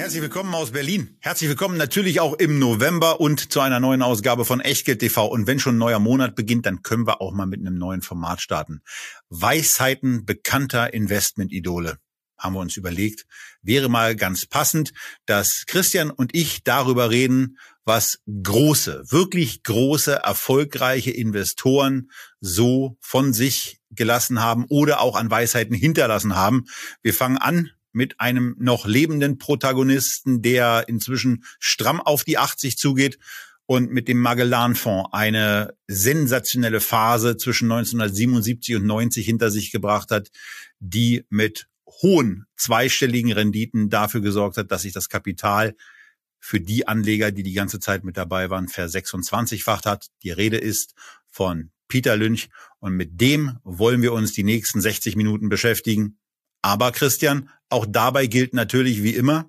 Herzlich 0.00 0.22
willkommen 0.22 0.54
aus 0.54 0.70
Berlin. 0.70 1.18
Herzlich 1.20 1.50
willkommen 1.50 1.76
natürlich 1.76 2.20
auch 2.20 2.32
im 2.32 2.58
November 2.58 3.20
und 3.20 3.52
zu 3.52 3.60
einer 3.60 3.80
neuen 3.80 4.00
Ausgabe 4.00 4.46
von 4.46 4.60
Echtgeld 4.60 5.00
TV. 5.00 5.26
Und 5.26 5.46
wenn 5.46 5.58
schon 5.58 5.74
ein 5.74 5.78
neuer 5.78 5.98
Monat 5.98 6.36
beginnt, 6.36 6.64
dann 6.64 6.80
können 6.80 7.06
wir 7.06 7.20
auch 7.20 7.34
mal 7.34 7.44
mit 7.44 7.60
einem 7.60 7.74
neuen 7.74 8.00
Format 8.00 8.40
starten. 8.40 8.80
Weisheiten 9.28 10.24
bekannter 10.24 10.94
Investmentidole 10.94 11.98
haben 12.38 12.54
wir 12.54 12.60
uns 12.60 12.78
überlegt, 12.78 13.26
wäre 13.60 13.90
mal 13.90 14.16
ganz 14.16 14.46
passend, 14.46 14.92
dass 15.26 15.64
Christian 15.66 16.10
und 16.10 16.34
ich 16.34 16.64
darüber 16.64 17.10
reden, 17.10 17.58
was 17.84 18.20
große, 18.26 19.02
wirklich 19.10 19.62
große, 19.64 20.14
erfolgreiche 20.14 21.10
Investoren 21.10 22.10
so 22.40 22.96
von 23.00 23.34
sich 23.34 23.80
gelassen 23.90 24.40
haben 24.40 24.64
oder 24.70 25.00
auch 25.00 25.14
an 25.14 25.30
Weisheiten 25.30 25.76
hinterlassen 25.76 26.36
haben. 26.36 26.64
Wir 27.02 27.12
fangen 27.12 27.36
an 27.36 27.70
mit 27.92 28.20
einem 28.20 28.56
noch 28.58 28.86
lebenden 28.86 29.38
Protagonisten, 29.38 30.42
der 30.42 30.84
inzwischen 30.88 31.44
stramm 31.58 32.00
auf 32.00 32.24
die 32.24 32.38
80 32.38 32.78
zugeht 32.78 33.18
und 33.66 33.90
mit 33.90 34.08
dem 34.08 34.18
Magellan-Fonds 34.18 35.10
eine 35.12 35.74
sensationelle 35.86 36.80
Phase 36.80 37.36
zwischen 37.36 37.70
1977 37.70 38.76
und 38.76 38.86
90 38.86 39.24
hinter 39.24 39.50
sich 39.50 39.70
gebracht 39.70 40.10
hat, 40.10 40.30
die 40.80 41.24
mit 41.28 41.68
hohen 41.86 42.46
zweistelligen 42.56 43.32
Renditen 43.32 43.90
dafür 43.90 44.20
gesorgt 44.20 44.56
hat, 44.56 44.70
dass 44.70 44.82
sich 44.82 44.92
das 44.92 45.08
Kapital 45.08 45.74
für 46.38 46.60
die 46.60 46.88
Anleger, 46.88 47.30
die 47.30 47.42
die 47.42 47.52
ganze 47.52 47.80
Zeit 47.80 48.02
mit 48.02 48.16
dabei 48.16 48.50
waren, 48.50 48.66
ver26-facht 48.66 49.84
hat. 49.84 50.08
Die 50.22 50.30
Rede 50.30 50.56
ist 50.56 50.94
von 51.28 51.70
Peter 51.86 52.16
Lynch 52.16 52.48
und 52.78 52.94
mit 52.94 53.20
dem 53.20 53.58
wollen 53.62 54.00
wir 54.00 54.12
uns 54.12 54.32
die 54.32 54.44
nächsten 54.44 54.80
60 54.80 55.16
Minuten 55.16 55.48
beschäftigen. 55.48 56.18
Aber 56.62 56.92
Christian, 56.92 57.48
auch 57.68 57.86
dabei 57.88 58.26
gilt 58.26 58.54
natürlich 58.54 59.02
wie 59.02 59.14
immer, 59.14 59.48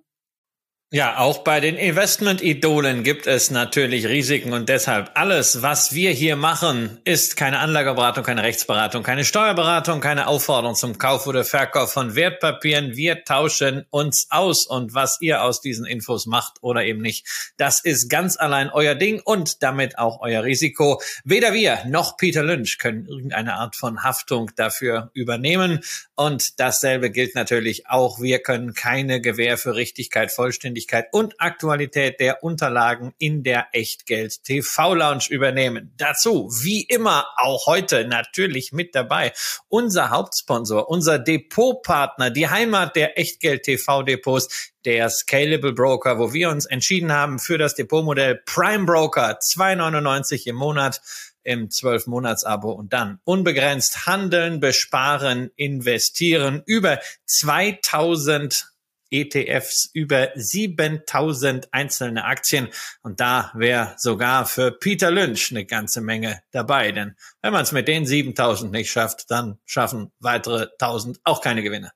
ja, 0.93 1.19
auch 1.19 1.45
bei 1.45 1.61
den 1.61 1.77
Investment-Idolen 1.77 3.03
gibt 3.03 3.25
es 3.25 3.49
natürlich 3.49 4.07
Risiken 4.07 4.51
und 4.51 4.67
deshalb 4.67 5.11
alles, 5.13 5.61
was 5.61 5.93
wir 5.93 6.11
hier 6.11 6.35
machen, 6.35 6.99
ist 7.05 7.37
keine 7.37 7.59
Anlageberatung, 7.59 8.25
keine 8.25 8.43
Rechtsberatung, 8.43 9.01
keine 9.01 9.23
Steuerberatung, 9.23 10.01
keine 10.01 10.27
Aufforderung 10.27 10.75
zum 10.75 10.97
Kauf 10.97 11.27
oder 11.27 11.45
Verkauf 11.45 11.93
von 11.93 12.15
Wertpapieren. 12.15 12.97
Wir 12.97 13.23
tauschen 13.23 13.85
uns 13.89 14.27
aus 14.31 14.67
und 14.67 14.93
was 14.93 15.21
ihr 15.21 15.43
aus 15.43 15.61
diesen 15.61 15.85
Infos 15.85 16.25
macht 16.25 16.57
oder 16.59 16.83
eben 16.83 16.99
nicht, 16.99 17.25
das 17.55 17.79
ist 17.79 18.09
ganz 18.09 18.35
allein 18.35 18.69
euer 18.69 18.95
Ding 18.95 19.21
und 19.23 19.63
damit 19.63 19.97
auch 19.97 20.19
euer 20.19 20.43
Risiko. 20.43 21.01
Weder 21.23 21.53
wir 21.53 21.85
noch 21.87 22.17
Peter 22.17 22.43
Lynch 22.43 22.79
können 22.79 23.05
irgendeine 23.05 23.53
Art 23.53 23.77
von 23.77 24.03
Haftung 24.03 24.51
dafür 24.57 25.09
übernehmen 25.13 25.79
und 26.15 26.59
dasselbe 26.59 27.11
gilt 27.11 27.33
natürlich 27.33 27.87
auch. 27.87 28.19
Wir 28.19 28.39
können 28.39 28.73
keine 28.73 29.21
Gewähr 29.21 29.57
für 29.57 29.75
Richtigkeit, 29.75 30.33
Vollständigkeit 30.33 30.80
Vollständigkeit 30.81 31.07
und 31.11 31.39
Aktualität 31.39 32.19
der 32.19 32.43
Unterlagen 32.43 33.13
in 33.17 33.43
der 33.43 33.67
Echtgeld 33.71 34.43
TV 34.43 34.93
Lounge 34.93 35.25
übernehmen. 35.29 35.93
Dazu, 35.97 36.49
wie 36.63 36.81
immer, 36.81 37.27
auch 37.37 37.67
heute 37.67 38.05
natürlich 38.07 38.71
mit 38.71 38.95
dabei 38.95 39.33
unser 39.69 40.09
Hauptsponsor, 40.09 40.89
unser 40.89 41.19
Depotpartner, 41.19 42.29
die 42.29 42.49
Heimat 42.49 42.95
der 42.95 43.17
Echtgeld 43.17 43.63
TV 43.63 44.03
Depots, 44.03 44.71
der 44.85 45.09
Scalable 45.09 45.73
Broker, 45.73 46.17
wo 46.17 46.33
wir 46.33 46.49
uns 46.49 46.65
entschieden 46.65 47.11
haben 47.11 47.39
für 47.39 47.57
das 47.57 47.75
Depotmodell 47.75 48.41
Prime 48.45 48.85
Broker 48.85 49.37
2,99 49.39 50.47
im 50.47 50.55
Monat 50.55 51.01
im 51.43 51.69
12-Monats-Abo 51.69 52.71
und 52.71 52.93
dann 52.93 53.19
unbegrenzt 53.23 54.05
handeln, 54.05 54.59
besparen, 54.59 55.49
investieren. 55.55 56.61
Über 56.65 56.99
2000 57.25 58.70
ETFs, 59.11 59.89
über 59.93 60.29
7000 60.35 61.73
einzelne 61.73 62.25
Aktien. 62.25 62.69
Und 63.01 63.19
da 63.19 63.51
wäre 63.53 63.93
sogar 63.97 64.45
für 64.45 64.71
Peter 64.71 65.11
Lynch 65.11 65.51
eine 65.51 65.65
ganze 65.65 66.01
Menge 66.01 66.41
dabei. 66.51 66.91
Denn 66.91 67.15
wenn 67.41 67.53
man 67.53 67.63
es 67.63 67.71
mit 67.71 67.87
den 67.87 68.05
7000 68.05 68.71
nicht 68.71 68.91
schafft, 68.91 69.29
dann 69.29 69.59
schaffen 69.65 70.11
weitere 70.19 70.67
1000 70.79 71.19
auch 71.23 71.41
keine 71.41 71.61
Gewinne. 71.61 71.91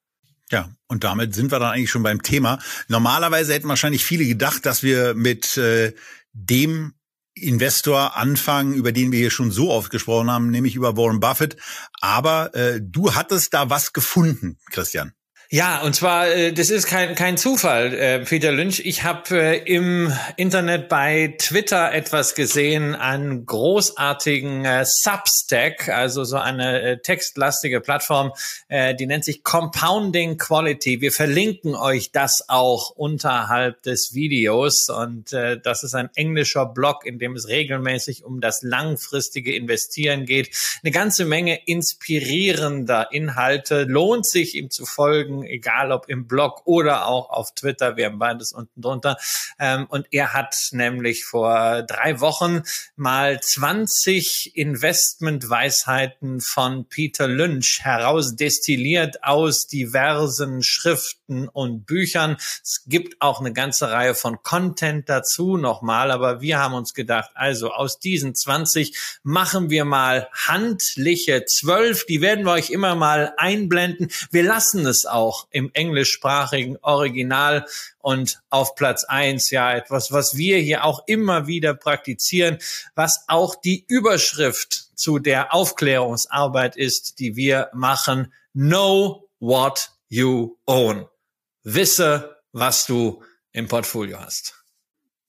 Ja, 0.51 0.69
und 0.87 1.03
damit 1.03 1.33
sind 1.33 1.51
wir 1.51 1.59
dann 1.59 1.71
eigentlich 1.73 1.89
schon 1.89 2.03
beim 2.03 2.21
Thema. 2.21 2.59
Normalerweise 2.87 3.53
hätten 3.53 3.67
wahrscheinlich 3.67 4.05
viele 4.05 4.25
gedacht, 4.25 4.65
dass 4.65 4.83
wir 4.83 5.15
mit 5.15 5.57
äh, 5.57 5.93
dem 6.33 6.93
Investor 7.33 8.15
anfangen, 8.15 8.73
über 8.73 8.91
den 8.91 9.11
wir 9.11 9.19
hier 9.19 9.31
schon 9.31 9.51
so 9.51 9.71
oft 9.71 9.89
gesprochen 9.89 10.29
haben, 10.29 10.51
nämlich 10.51 10.75
über 10.75 10.95
Warren 10.95 11.19
Buffett. 11.19 11.57
Aber 11.99 12.53
äh, 12.55 12.79
du 12.81 13.15
hattest 13.15 13.53
da 13.53 13.69
was 13.69 13.91
gefunden, 13.91 14.57
Christian. 14.71 15.13
Ja, 15.51 15.81
und 15.83 15.95
zwar, 15.95 16.27
äh, 16.27 16.53
das 16.53 16.71
ist 16.71 16.87
kein, 16.87 17.13
kein 17.13 17.37
Zufall, 17.37 17.93
äh, 17.93 18.19
Peter 18.19 18.51
Lynch. 18.51 18.81
Ich 18.83 19.03
habe 19.03 19.39
äh, 19.39 19.57
im 19.59 20.11
Internet 20.37 20.89
bei 20.89 21.35
Twitter 21.37 21.93
etwas 21.93 22.33
gesehen, 22.33 22.95
einen 22.95 23.45
großartigen 23.45 24.65
Substack, 24.85 25.89
also 25.89 26.23
so 26.23 26.37
eine 26.37 27.01
textlastige 27.01 27.81
Plattform, 27.81 28.31
die 28.69 29.05
nennt 29.05 29.23
sich 29.23 29.43
Compounding 29.43 30.37
Quality. 30.37 31.01
Wir 31.01 31.11
verlinken 31.11 31.75
euch 31.75 32.11
das 32.11 32.45
auch 32.47 32.89
unterhalb 32.91 33.81
des 33.83 34.13
Videos. 34.13 34.89
Und 34.89 35.31
das 35.31 35.83
ist 35.83 35.93
ein 35.93 36.09
englischer 36.15 36.65
Blog, 36.65 37.05
in 37.05 37.19
dem 37.19 37.35
es 37.35 37.47
regelmäßig 37.47 38.23
um 38.23 38.41
das 38.41 38.61
langfristige 38.63 39.55
Investieren 39.55 40.25
geht. 40.25 40.49
Eine 40.83 40.91
ganze 40.91 41.25
Menge 41.25 41.59
inspirierender 41.65 43.09
Inhalte. 43.11 43.83
Lohnt 43.83 44.25
sich, 44.25 44.55
ihm 44.55 44.69
zu 44.69 44.85
folgen 44.85 45.34
folgen, 45.35 45.43
egal 45.43 45.91
ob 45.91 46.09
im 46.09 46.27
Blog 46.27 46.61
oder 46.65 47.07
auch 47.07 47.29
auf 47.29 47.53
Twitter. 47.53 47.97
Wir 47.97 48.07
haben 48.07 48.19
beides 48.19 48.53
unten 48.53 48.81
drunter. 48.81 49.17
Ähm, 49.59 49.85
und 49.89 50.07
er 50.11 50.33
hat 50.33 50.55
nämlich 50.71 51.25
vor 51.25 51.83
drei 51.83 52.19
Wochen 52.19 52.63
mal 52.95 53.39
20 53.39 54.55
Investmentweisheiten 54.55 56.41
von 56.41 56.87
Peter 56.87 57.27
Lynch 57.27 57.79
herausdestilliert 57.81 59.23
aus 59.23 59.67
diversen 59.67 60.61
Schriften 60.63 61.24
und 61.27 61.85
Büchern. 61.85 62.37
Es 62.63 62.83
gibt 62.85 63.21
auch 63.21 63.39
eine 63.39 63.53
ganze 63.53 63.89
Reihe 63.89 64.15
von 64.15 64.41
Content 64.43 65.09
dazu 65.09 65.57
nochmal, 65.57 66.11
aber 66.11 66.41
wir 66.41 66.59
haben 66.59 66.73
uns 66.73 66.93
gedacht, 66.93 67.31
also 67.33 67.71
aus 67.71 67.99
diesen 67.99 68.35
20 68.35 68.95
machen 69.23 69.69
wir 69.69 69.85
mal 69.85 70.29
handliche 70.47 71.45
12. 71.45 72.05
Die 72.05 72.21
werden 72.21 72.45
wir 72.45 72.51
euch 72.51 72.69
immer 72.69 72.95
mal 72.95 73.33
einblenden. 73.37 74.09
Wir 74.31 74.43
lassen 74.43 74.85
es 74.85 75.05
auch 75.05 75.47
im 75.51 75.71
englischsprachigen 75.73 76.77
Original 76.81 77.65
und 77.99 78.39
auf 78.49 78.75
Platz 78.75 79.03
eins 79.03 79.49
ja 79.49 79.73
etwas, 79.73 80.11
was 80.11 80.37
wir 80.37 80.59
hier 80.59 80.83
auch 80.83 81.03
immer 81.07 81.47
wieder 81.47 81.73
praktizieren, 81.73 82.59
was 82.93 83.25
auch 83.27 83.55
die 83.55 83.83
Überschrift 83.87 84.95
zu 84.95 85.19
der 85.19 85.53
Aufklärungsarbeit 85.53 86.77
ist, 86.77 87.19
die 87.19 87.35
wir 87.35 87.69
machen. 87.73 88.31
Know 88.53 89.27
what 89.39 89.89
you 90.07 90.57
own. 90.65 91.07
Wisse, 91.65 92.37
was 92.53 92.85
du 92.85 93.21
im 93.51 93.67
Portfolio 93.67 94.19
hast. 94.19 94.55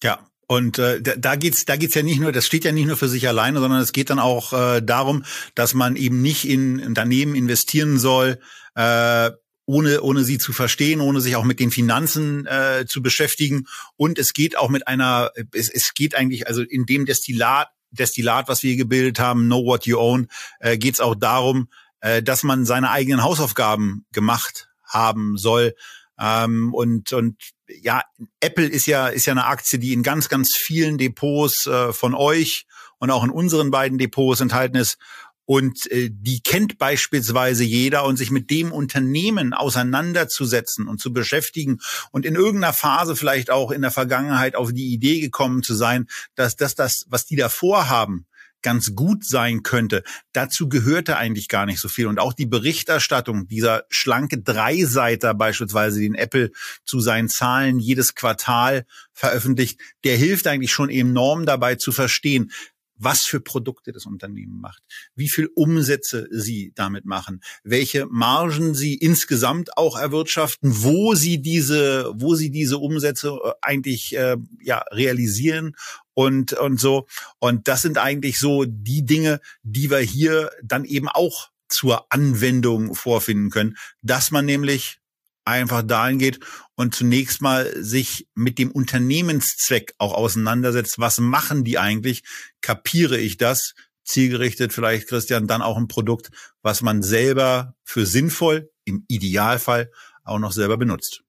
Ja, 0.02 0.28
und 0.47 0.78
äh, 0.78 1.00
da 1.02 1.34
geht's, 1.34 1.64
da 1.64 1.76
geht's 1.76 1.94
ja 1.94 2.02
nicht 2.02 2.20
nur, 2.20 2.30
das 2.30 2.47
steht 2.47 2.64
ja 2.64 2.70
nicht 2.70 2.86
nur 2.86 2.97
für 2.97 3.08
sich 3.08 3.26
alleine, 3.26 3.58
sondern 3.58 3.80
es 3.80 3.92
geht 3.92 4.10
dann 4.10 4.20
auch 4.20 4.52
äh, 4.52 4.80
darum, 4.80 5.25
dass 5.56 5.75
man 5.75 5.96
eben 5.96 6.22
nicht 6.22 6.46
in 6.46 6.80
Unternehmen 6.80 7.34
investieren 7.34 7.98
soll, 7.98 8.38
äh, 8.75 9.31
ohne, 9.64 10.02
ohne 10.02 10.22
sie 10.22 10.38
zu 10.38 10.52
verstehen, 10.52 11.00
ohne 11.00 11.20
sich 11.20 11.34
auch 11.34 11.43
mit 11.43 11.58
den 11.58 11.72
Finanzen 11.72 12.46
äh, 12.46 12.84
zu 12.87 13.02
beschäftigen. 13.02 13.66
Und 13.96 14.19
es 14.19 14.32
geht 14.32 14.56
auch 14.56 14.69
mit 14.69 14.87
einer, 14.87 15.32
es, 15.52 15.69
es 15.69 15.94
geht 15.94 16.14
eigentlich, 16.14 16.46
also 16.46 16.62
in 16.62 16.87
dem 16.87 17.06
Destillat, 17.06 17.69
Destillat, 17.90 18.46
was 18.46 18.62
wir 18.62 18.76
gebildet 18.76 19.19
haben, 19.19 19.46
Know 19.46 19.64
What 19.64 19.87
You 19.87 19.99
Own, 19.99 20.28
äh, 20.61 20.78
geht 20.78 20.94
es 20.94 21.00
auch 21.00 21.16
darum, 21.16 21.69
äh, 22.00 22.22
dass 22.22 22.44
man 22.44 22.64
seine 22.64 22.90
eigenen 22.90 23.25
Hausaufgaben 23.25 24.05
gemacht 24.12 24.69
haben 24.84 25.37
soll. 25.37 25.75
Ähm, 26.18 26.72
und, 26.74 27.12
und 27.12 27.36
ja, 27.68 28.02
Apple 28.40 28.66
ist 28.66 28.86
ja, 28.86 29.08
ist 29.08 29.26
ja 29.26 29.32
eine 29.32 29.46
Aktie, 29.46 29.78
die 29.78 29.92
in 29.92 30.02
ganz, 30.02 30.28
ganz 30.28 30.56
vielen 30.56 30.98
Depots 30.98 31.66
äh, 31.66 31.92
von 31.92 32.14
euch 32.14 32.66
und 32.98 33.10
auch 33.10 33.24
in 33.24 33.30
unseren 33.30 33.70
beiden 33.70 33.98
Depots 33.98 34.40
enthalten 34.40 34.76
ist. 34.76 34.98
Und 35.44 35.88
äh, 35.92 36.10
die 36.10 36.40
kennt 36.40 36.76
beispielsweise 36.76 37.62
jeder 37.62 38.04
und 38.04 38.16
sich 38.16 38.32
mit 38.32 38.50
dem 38.50 38.72
Unternehmen 38.72 39.52
auseinanderzusetzen 39.52 40.88
und 40.88 41.00
zu 41.00 41.12
beschäftigen 41.12 41.78
und 42.10 42.26
in 42.26 42.34
irgendeiner 42.34 42.72
Phase 42.72 43.14
vielleicht 43.14 43.50
auch 43.50 43.70
in 43.70 43.82
der 43.82 43.92
Vergangenheit 43.92 44.56
auf 44.56 44.72
die 44.72 44.92
Idee 44.92 45.20
gekommen 45.20 45.62
zu 45.62 45.74
sein, 45.74 46.08
dass 46.34 46.56
das, 46.56 46.74
das 46.74 47.04
was 47.08 47.26
die 47.26 47.36
da 47.36 47.48
vorhaben, 47.48 48.26
ganz 48.66 48.96
gut 48.96 49.24
sein 49.24 49.62
könnte. 49.62 50.02
Dazu 50.32 50.68
gehörte 50.68 51.16
eigentlich 51.18 51.46
gar 51.46 51.66
nicht 51.66 51.78
so 51.78 51.86
viel. 51.86 52.08
Und 52.08 52.18
auch 52.18 52.32
die 52.32 52.46
Berichterstattung, 52.46 53.46
dieser 53.46 53.84
schlanke 53.90 54.42
Dreiseiter 54.42 55.34
beispielsweise, 55.34 56.00
den 56.00 56.16
Apple 56.16 56.50
zu 56.84 56.98
seinen 56.98 57.28
Zahlen 57.28 57.78
jedes 57.78 58.16
Quartal 58.16 58.84
veröffentlicht, 59.12 59.78
der 60.02 60.16
hilft 60.16 60.48
eigentlich 60.48 60.72
schon 60.72 60.90
enorm 60.90 61.46
dabei 61.46 61.76
zu 61.76 61.92
verstehen, 61.92 62.50
was 62.98 63.25
für 63.25 63.40
Produkte 63.40 63.93
das 63.93 64.06
Unternehmen 64.06 64.60
macht, 64.60 64.82
wie 65.14 65.28
viel 65.28 65.48
Umsätze 65.54 66.28
sie 66.31 66.72
damit 66.75 67.04
machen, 67.04 67.40
welche 67.64 68.06
Margen 68.06 68.75
sie 68.75 68.94
insgesamt 68.94 69.76
auch 69.76 69.98
erwirtschaften, 69.98 70.82
wo 70.82 71.14
sie 71.14 71.40
diese, 71.40 72.12
wo 72.14 72.34
sie 72.34 72.50
diese 72.50 72.78
Umsätze 72.78 73.38
äh, 73.43 73.52
eigentlich 73.62 74.16
äh, 74.16 74.37
ja 74.60 74.84
realisieren 74.90 75.76
und 76.14 76.52
und 76.54 76.81
so. 76.81 77.06
Und 77.38 77.69
das 77.69 77.82
sind 77.82 77.98
eigentlich 77.98 78.38
so 78.38 78.64
die 78.66 79.04
Dinge, 79.04 79.40
die 79.62 79.90
wir 79.90 79.99
hier 79.99 80.50
dann 80.62 80.84
eben 80.84 81.08
auch 81.08 81.50
zur 81.69 82.06
Anwendung 82.10 82.94
vorfinden 82.94 83.50
können, 83.50 83.76
dass 84.02 84.31
man 84.31 84.44
nämlich 84.44 85.00
einfach 85.46 85.82
dahin 85.82 86.19
geht 86.19 86.40
und 86.75 86.94
zunächst 86.94 87.40
mal 87.40 87.72
sich 87.82 88.28
mit 88.34 88.58
dem 88.58 88.70
Unternehmenszweck 88.70 89.94
auch 89.98 90.12
auseinandersetzt. 90.12 90.98
Was 90.98 91.19
machen 91.19 91.64
die 91.64 91.78
eigentlich? 91.78 92.22
Kapiere 92.60 93.19
ich 93.19 93.37
das? 93.37 93.75
Zielgerichtet 94.04 94.72
vielleicht, 94.72 95.08
Christian, 95.08 95.48
dann 95.48 95.62
auch 95.62 95.76
ein 95.76 95.88
Produkt, 95.88 96.31
was 96.62 96.82
man 96.82 97.02
selber 97.02 97.75
für 97.82 98.06
sinnvoll, 98.06 98.70
im 98.84 99.04
Idealfall 99.08 99.90
auch 100.22 100.38
noch 100.38 100.52
selber 100.52 100.76
benutzt. 100.76 101.22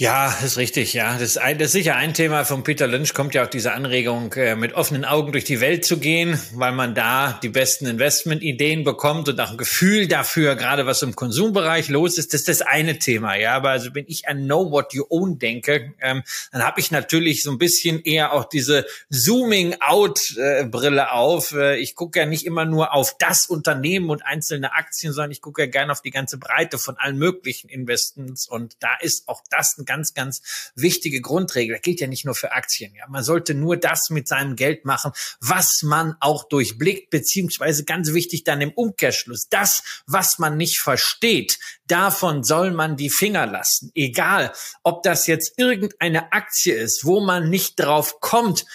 Ja, 0.00 0.34
ist 0.42 0.56
richtig, 0.56 0.94
ja. 0.94 1.12
Das 1.12 1.22
ist, 1.32 1.36
ein, 1.36 1.58
das 1.58 1.66
ist 1.66 1.72
sicher 1.72 1.94
ein 1.94 2.14
Thema 2.14 2.46
von 2.46 2.62
Peter 2.62 2.86
Lynch, 2.86 3.12
kommt 3.12 3.34
ja 3.34 3.44
auch 3.44 3.50
diese 3.50 3.74
Anregung, 3.74 4.32
äh, 4.32 4.56
mit 4.56 4.72
offenen 4.72 5.04
Augen 5.04 5.30
durch 5.30 5.44
die 5.44 5.60
Welt 5.60 5.84
zu 5.84 5.98
gehen, 5.98 6.40
weil 6.54 6.72
man 6.72 6.94
da 6.94 7.38
die 7.42 7.50
besten 7.50 7.84
Investmentideen 7.84 8.82
bekommt 8.82 9.28
und 9.28 9.38
auch 9.38 9.50
ein 9.50 9.58
Gefühl 9.58 10.08
dafür, 10.08 10.56
gerade 10.56 10.86
was 10.86 11.02
im 11.02 11.14
Konsumbereich 11.14 11.90
los 11.90 12.16
ist, 12.16 12.32
das 12.32 12.40
ist 12.40 12.48
das 12.48 12.62
eine 12.62 12.98
Thema, 12.98 13.34
ja. 13.34 13.54
Aber 13.54 13.72
also 13.72 13.94
wenn 13.94 14.06
ich 14.08 14.26
an 14.26 14.46
Know 14.46 14.70
What 14.70 14.94
You 14.94 15.04
Own 15.10 15.38
denke, 15.38 15.92
ähm, 16.00 16.22
dann 16.50 16.64
habe 16.64 16.80
ich 16.80 16.90
natürlich 16.90 17.42
so 17.42 17.50
ein 17.50 17.58
bisschen 17.58 18.02
eher 18.02 18.32
auch 18.32 18.46
diese 18.46 18.86
Zooming-out-Brille 19.10 21.02
äh, 21.02 21.10
auf. 21.10 21.52
Äh, 21.52 21.76
ich 21.76 21.94
gucke 21.94 22.20
ja 22.20 22.24
nicht 22.24 22.46
immer 22.46 22.64
nur 22.64 22.94
auf 22.94 23.18
das 23.18 23.44
Unternehmen 23.44 24.08
und 24.08 24.24
einzelne 24.24 24.72
Aktien, 24.72 25.12
sondern 25.12 25.30
ich 25.30 25.42
gucke 25.42 25.60
ja 25.60 25.68
gerne 25.68 25.92
auf 25.92 26.00
die 26.00 26.10
ganze 26.10 26.38
Breite 26.38 26.78
von 26.78 26.96
allen 26.96 27.18
möglichen 27.18 27.68
Investments 27.68 28.48
und 28.48 28.76
da 28.80 28.96
ist 29.02 29.28
auch 29.28 29.42
das 29.50 29.76
ein 29.76 29.89
ganz, 29.90 30.14
ganz 30.14 30.70
wichtige 30.76 31.20
Grundregel. 31.20 31.74
Das 31.74 31.82
gilt 31.82 32.00
ja 32.00 32.06
nicht 32.06 32.24
nur 32.24 32.36
für 32.36 32.52
Aktien. 32.52 32.94
Ja, 32.94 33.08
man 33.08 33.24
sollte 33.24 33.54
nur 33.54 33.76
das 33.76 34.08
mit 34.10 34.28
seinem 34.28 34.54
Geld 34.54 34.84
machen, 34.84 35.10
was 35.40 35.82
man 35.82 36.14
auch 36.20 36.44
durchblickt, 36.44 37.10
beziehungsweise 37.10 37.84
ganz 37.84 38.12
wichtig 38.12 38.44
dann 38.44 38.60
im 38.60 38.70
Umkehrschluss. 38.70 39.48
Das, 39.48 39.82
was 40.06 40.38
man 40.38 40.56
nicht 40.56 40.78
versteht, 40.78 41.58
davon 41.88 42.44
soll 42.44 42.70
man 42.70 42.96
die 42.96 43.10
Finger 43.10 43.46
lassen. 43.46 43.90
Egal, 43.96 44.52
ob 44.84 45.02
das 45.02 45.26
jetzt 45.26 45.54
irgendeine 45.56 46.32
Aktie 46.32 46.74
ist, 46.74 47.04
wo 47.04 47.20
man 47.20 47.50
nicht 47.50 47.80
drauf 47.80 48.20
kommt, 48.20 48.66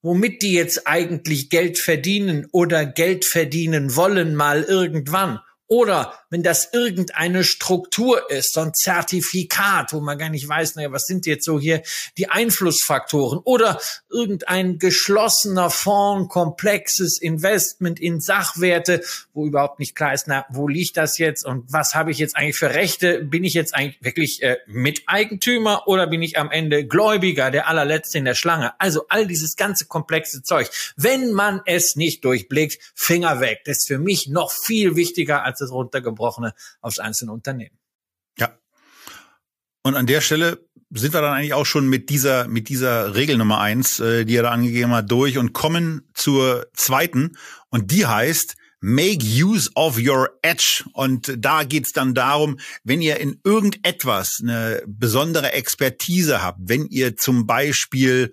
womit 0.00 0.40
die 0.40 0.54
jetzt 0.54 0.86
eigentlich 0.86 1.50
Geld 1.50 1.78
verdienen 1.78 2.48
oder 2.50 2.86
Geld 2.86 3.26
verdienen 3.26 3.94
wollen 3.94 4.34
mal 4.34 4.62
irgendwann 4.62 5.38
oder 5.72 6.12
wenn 6.28 6.42
das 6.42 6.68
irgendeine 6.74 7.44
Struktur 7.44 8.30
ist, 8.30 8.52
so 8.52 8.60
ein 8.60 8.74
Zertifikat, 8.74 9.94
wo 9.94 10.00
man 10.00 10.18
gar 10.18 10.28
nicht 10.28 10.46
weiß, 10.46 10.76
naja, 10.76 10.92
was 10.92 11.06
sind 11.06 11.24
jetzt 11.24 11.46
so 11.46 11.58
hier 11.58 11.80
die 12.18 12.28
Einflussfaktoren 12.28 13.38
oder 13.38 13.80
irgendein 14.10 14.78
geschlossener 14.78 15.70
Fonds, 15.70 16.30
komplexes 16.30 17.18
Investment 17.18 18.00
in 18.00 18.20
Sachwerte, 18.20 19.02
wo 19.32 19.46
überhaupt 19.46 19.78
nicht 19.78 19.96
klar 19.96 20.12
ist, 20.12 20.28
na, 20.28 20.44
wo 20.50 20.68
liegt 20.68 20.98
das 20.98 21.16
jetzt 21.16 21.42
und 21.46 21.72
was 21.72 21.94
habe 21.94 22.10
ich 22.10 22.18
jetzt 22.18 22.36
eigentlich 22.36 22.58
für 22.58 22.74
Rechte? 22.74 23.24
Bin 23.24 23.42
ich 23.42 23.54
jetzt 23.54 23.74
eigentlich 23.74 23.96
wirklich 24.02 24.42
äh, 24.42 24.58
Miteigentümer 24.66 25.88
oder 25.88 26.06
bin 26.06 26.20
ich 26.20 26.38
am 26.38 26.50
Ende 26.50 26.86
Gläubiger, 26.86 27.50
der 27.50 27.66
allerletzte 27.66 28.18
in 28.18 28.26
der 28.26 28.34
Schlange? 28.34 28.78
Also 28.78 29.06
all 29.08 29.26
dieses 29.26 29.56
ganze 29.56 29.86
komplexe 29.86 30.42
Zeug. 30.42 30.68
Wenn 30.96 31.32
man 31.32 31.62
es 31.64 31.96
nicht 31.96 32.26
durchblickt, 32.26 32.78
Finger 32.94 33.40
weg. 33.40 33.62
Das 33.64 33.78
ist 33.78 33.88
für 33.88 33.98
mich 33.98 34.28
noch 34.28 34.52
viel 34.52 34.96
wichtiger 34.96 35.44
als 35.44 35.61
das 35.62 35.70
runtergebrochene 35.70 36.54
aufs 36.80 36.98
einzelne 36.98 37.32
Unternehmen. 37.32 37.78
Ja. 38.38 38.58
Und 39.82 39.96
an 39.96 40.06
der 40.06 40.20
Stelle 40.20 40.66
sind 40.90 41.14
wir 41.14 41.22
dann 41.22 41.34
eigentlich 41.34 41.54
auch 41.54 41.66
schon 41.66 41.88
mit 41.88 42.10
dieser 42.10 42.48
mit 42.48 42.68
dieser 42.68 43.14
Regel 43.14 43.38
Nummer 43.38 43.60
eins, 43.60 44.00
äh, 44.00 44.24
die 44.24 44.36
er 44.36 44.42
da 44.42 44.50
angegeben 44.50 44.92
hat, 44.92 45.10
durch 45.10 45.38
und 45.38 45.52
kommen 45.52 46.08
zur 46.14 46.66
zweiten 46.74 47.36
und 47.70 47.90
die 47.90 48.06
heißt 48.06 48.56
Make 48.84 49.24
use 49.24 49.70
of 49.76 49.96
your 49.96 50.28
edge. 50.42 50.84
Und 50.92 51.32
da 51.38 51.62
geht's 51.62 51.92
dann 51.92 52.14
darum, 52.14 52.58
wenn 52.82 53.00
ihr 53.00 53.20
in 53.20 53.40
irgendetwas 53.44 54.40
eine 54.42 54.82
besondere 54.86 55.52
Expertise 55.52 56.42
habt, 56.42 56.58
wenn 56.64 56.86
ihr 56.86 57.16
zum 57.16 57.46
Beispiel 57.46 58.32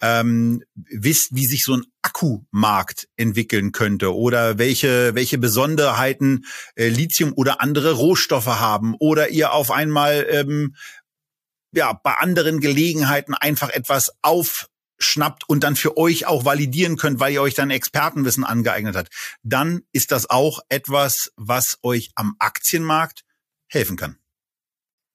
ähm, 0.00 0.62
wisst, 0.74 1.34
wie 1.34 1.46
sich 1.46 1.62
so 1.62 1.76
ein 1.76 1.84
Akkumarkt 2.02 3.08
entwickeln 3.16 3.72
könnte 3.72 4.14
oder 4.14 4.58
welche, 4.58 5.14
welche 5.14 5.38
Besonderheiten 5.38 6.44
äh, 6.76 6.88
Lithium 6.88 7.32
oder 7.34 7.60
andere 7.60 7.92
Rohstoffe 7.92 8.46
haben 8.46 8.94
oder 8.98 9.30
ihr 9.30 9.52
auf 9.52 9.70
einmal 9.70 10.26
ähm, 10.30 10.74
ja, 11.72 11.92
bei 11.92 12.14
anderen 12.14 12.60
Gelegenheiten 12.60 13.34
einfach 13.34 13.70
etwas 13.70 14.12
aufschnappt 14.22 15.48
und 15.48 15.64
dann 15.64 15.76
für 15.76 15.96
euch 15.96 16.26
auch 16.26 16.44
validieren 16.44 16.96
könnt, 16.96 17.20
weil 17.20 17.32
ihr 17.32 17.42
euch 17.42 17.54
dann 17.54 17.70
Expertenwissen 17.70 18.44
angeeignet 18.44 18.96
habt, 18.96 19.12
dann 19.42 19.82
ist 19.92 20.12
das 20.12 20.30
auch 20.30 20.60
etwas, 20.68 21.32
was 21.36 21.78
euch 21.82 22.10
am 22.14 22.36
Aktienmarkt 22.38 23.24
helfen 23.68 23.96
kann. 23.96 24.18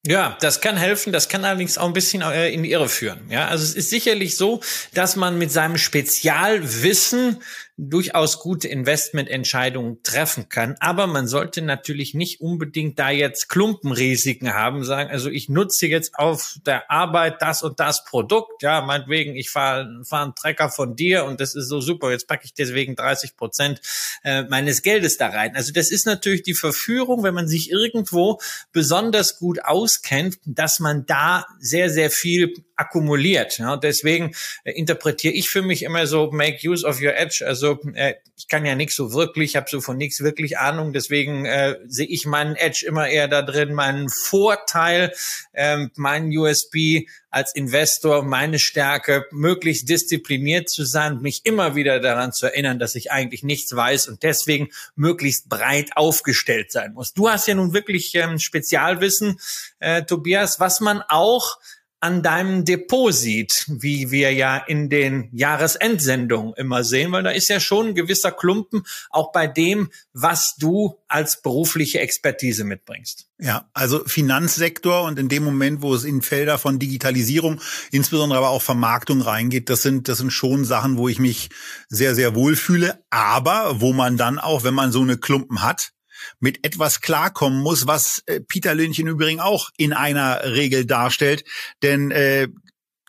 Ja, 0.05 0.37
das 0.41 0.59
kann 0.59 0.75
helfen, 0.75 1.13
das 1.13 1.29
kann 1.29 1.45
allerdings 1.45 1.77
auch 1.77 1.87
ein 1.87 1.93
bisschen 1.93 2.21
äh, 2.23 2.49
in 2.49 2.63
die 2.63 2.71
Irre 2.71 2.89
führen. 2.89 3.21
Ja, 3.29 3.47
also 3.47 3.63
es 3.63 3.73
ist 3.73 3.89
sicherlich 3.89 4.35
so, 4.35 4.59
dass 4.93 5.15
man 5.15 5.37
mit 5.37 5.49
seinem 5.49 5.77
Spezialwissen 5.77 7.41
durchaus 7.75 8.39
gute 8.39 8.67
Investmententscheidungen 8.67 10.03
treffen 10.03 10.47
kann. 10.47 10.75
Aber 10.79 11.07
man 11.07 11.27
sollte 11.27 11.63
natürlich 11.63 12.13
nicht 12.13 12.39
unbedingt 12.39 12.99
da 12.99 13.09
jetzt 13.09 13.49
Klumpenrisiken 13.49 14.53
haben, 14.53 14.83
sagen, 14.83 15.09
also 15.09 15.29
ich 15.29 15.49
nutze 15.49 15.87
jetzt 15.87 16.13
auf 16.15 16.57
der 16.67 16.91
Arbeit 16.91 17.41
das 17.41 17.63
und 17.63 17.79
das 17.79 18.05
Produkt, 18.05 18.61
ja, 18.61 18.81
meinetwegen, 18.81 19.35
ich 19.35 19.49
fahre 19.49 20.03
fahr 20.03 20.23
einen 20.23 20.35
Trecker 20.35 20.69
von 20.69 20.95
dir 20.95 21.25
und 21.25 21.41
das 21.41 21.55
ist 21.55 21.67
so 21.67 21.81
super, 21.81 22.11
jetzt 22.11 22.27
packe 22.27 22.45
ich 22.45 22.53
deswegen 22.53 22.95
30 22.95 23.35
Prozent 23.35 23.81
äh, 24.23 24.43
meines 24.43 24.83
Geldes 24.83 25.17
da 25.17 25.29
rein. 25.29 25.55
Also 25.55 25.73
das 25.73 25.89
ist 25.89 26.05
natürlich 26.05 26.43
die 26.43 26.53
Verführung, 26.53 27.23
wenn 27.23 27.33
man 27.33 27.47
sich 27.47 27.71
irgendwo 27.71 28.39
besonders 28.71 29.39
gut 29.39 29.65
auskennt, 29.65 30.37
dass 30.45 30.79
man 30.79 31.07
da 31.07 31.47
sehr, 31.59 31.89
sehr 31.89 32.11
viel 32.11 32.53
akkumuliert. 32.75 33.57
Ja, 33.59 33.77
deswegen 33.77 34.33
äh, 34.63 34.71
interpretiere 34.71 35.33
ich 35.33 35.49
für 35.49 35.61
mich 35.61 35.83
immer 35.83 36.07
so, 36.07 36.31
make 36.31 36.67
use 36.67 36.85
of 36.85 37.01
your 37.01 37.15
edge. 37.15 37.43
Also 37.45 37.79
äh, 37.93 38.15
ich 38.35 38.47
kann 38.47 38.65
ja 38.65 38.75
nichts 38.75 38.95
so 38.95 39.13
wirklich, 39.13 39.51
ich 39.51 39.55
habe 39.55 39.69
so 39.69 39.79
von 39.79 39.97
nichts 39.97 40.21
wirklich 40.21 40.57
Ahnung, 40.57 40.93
deswegen 40.93 41.45
äh, 41.45 41.77
sehe 41.85 42.07
ich 42.07 42.25
meinen 42.25 42.55
Edge 42.55 42.85
immer 42.87 43.07
eher 43.07 43.27
da 43.27 43.41
drin, 43.41 43.73
meinen 43.73 44.09
Vorteil, 44.09 45.13
ähm, 45.53 45.91
meinen 45.95 46.35
USB 46.35 47.07
als 47.29 47.55
Investor, 47.55 48.23
meine 48.23 48.59
Stärke, 48.59 49.25
möglichst 49.31 49.89
diszipliniert 49.89 50.69
zu 50.69 50.83
sein, 50.83 51.21
mich 51.21 51.41
immer 51.45 51.75
wieder 51.75 51.99
daran 51.99 52.31
zu 52.31 52.47
erinnern, 52.47 52.79
dass 52.79 52.95
ich 52.95 53.11
eigentlich 53.11 53.43
nichts 53.43 53.75
weiß 53.75 54.07
und 54.07 54.23
deswegen 54.23 54.69
möglichst 54.95 55.49
breit 55.49 55.91
aufgestellt 55.95 56.71
sein 56.71 56.93
muss. 56.93 57.13
Du 57.13 57.29
hast 57.29 57.47
ja 57.47 57.55
nun 57.55 57.73
wirklich 57.73 58.13
ähm, 58.15 58.39
Spezialwissen, 58.39 59.39
äh, 59.79 60.03
Tobias, 60.03 60.59
was 60.59 60.79
man 60.79 61.01
auch 61.07 61.57
an 62.03 62.21
deinem 62.21 62.65
Depot 62.65 63.13
sieht, 63.13 63.65
wie 63.69 64.11
wir 64.11 64.33
ja 64.33 64.57
in 64.57 64.89
den 64.89 65.29
Jahresendsendungen 65.31 66.53
immer 66.57 66.83
sehen, 66.83 67.13
weil 67.13 67.23
da 67.23 67.29
ist 67.29 67.47
ja 67.47 67.61
schon 67.61 67.87
ein 67.87 67.95
gewisser 67.95 68.33
Klumpen 68.33 68.83
auch 69.09 69.31
bei 69.31 69.47
dem, 69.47 69.89
was 70.11 70.57
du 70.57 70.99
als 71.07 71.41
berufliche 71.41 72.01
Expertise 72.01 72.65
mitbringst. 72.65 73.29
Ja, 73.39 73.69
also 73.73 74.03
Finanzsektor 74.05 75.03
und 75.03 75.17
in 75.17 75.29
dem 75.29 75.45
Moment, 75.45 75.81
wo 75.81 75.95
es 75.95 76.03
in 76.03 76.21
Felder 76.21 76.57
von 76.57 76.77
Digitalisierung, 76.77 77.61
insbesondere 77.91 78.39
aber 78.39 78.49
auch 78.49 78.61
Vermarktung 78.61 79.21
reingeht, 79.21 79.69
das 79.69 79.81
sind, 79.81 80.09
das 80.09 80.17
sind 80.17 80.31
schon 80.31 80.65
Sachen, 80.65 80.97
wo 80.97 81.07
ich 81.07 81.19
mich 81.19 81.51
sehr, 81.87 82.15
sehr 82.15 82.35
wohl 82.35 82.57
fühle, 82.57 83.01
aber 83.11 83.79
wo 83.79 83.93
man 83.93 84.17
dann 84.17 84.39
auch, 84.39 84.65
wenn 84.65 84.73
man 84.73 84.91
so 84.91 85.01
eine 85.01 85.17
Klumpen 85.17 85.61
hat, 85.61 85.92
mit 86.39 86.65
etwas 86.65 87.01
klarkommen 87.01 87.61
muss, 87.61 87.87
was 87.87 88.23
äh, 88.25 88.41
Peter 88.41 88.75
Lynch 88.75 88.99
im 88.99 89.07
Übrigen 89.07 89.39
auch 89.39 89.69
in 89.77 89.93
einer 89.93 90.43
Regel 90.43 90.85
darstellt. 90.85 91.43
Denn 91.81 92.11
äh, 92.11 92.47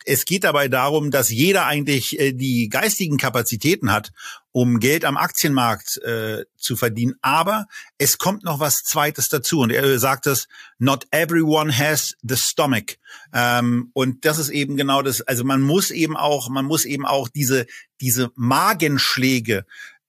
es 0.05 0.25
geht 0.25 0.43
dabei 0.43 0.67
darum, 0.67 1.11
dass 1.11 1.29
jeder 1.29 1.65
eigentlich 1.65 2.19
äh, 2.19 2.31
die 2.31 2.69
geistigen 2.69 3.17
Kapazitäten 3.17 3.91
hat, 3.91 4.11
um 4.51 4.79
Geld 4.79 5.03
am 5.03 5.17
Aktienmarkt 5.17 5.97
äh, 6.03 6.45
zu 6.55 6.77
verdienen. 6.77 7.15
Aber 7.21 7.65
es 7.97 8.17
kommt 8.17 8.43
noch 8.43 8.59
was 8.59 8.83
Zweites 8.83 9.27
dazu. 9.27 9.59
Und 9.59 9.71
er 9.71 9.99
sagt 9.99 10.27
es, 10.27 10.47
not 10.77 11.05
everyone 11.11 11.75
has 11.77 12.15
the 12.21 12.37
stomach. 12.37 12.95
Ähm, 13.33 13.89
und 13.93 14.25
das 14.25 14.37
ist 14.37 14.49
eben 14.49 14.77
genau 14.77 15.01
das. 15.01 15.21
Also 15.21 15.43
man 15.43 15.61
muss 15.61 15.91
eben 15.91 16.15
auch, 16.15 16.49
man 16.49 16.65
muss 16.65 16.85
eben 16.85 17.05
auch 17.05 17.27
diese, 17.27 17.65
diese 17.99 18.31
Magenschläge 18.35 19.65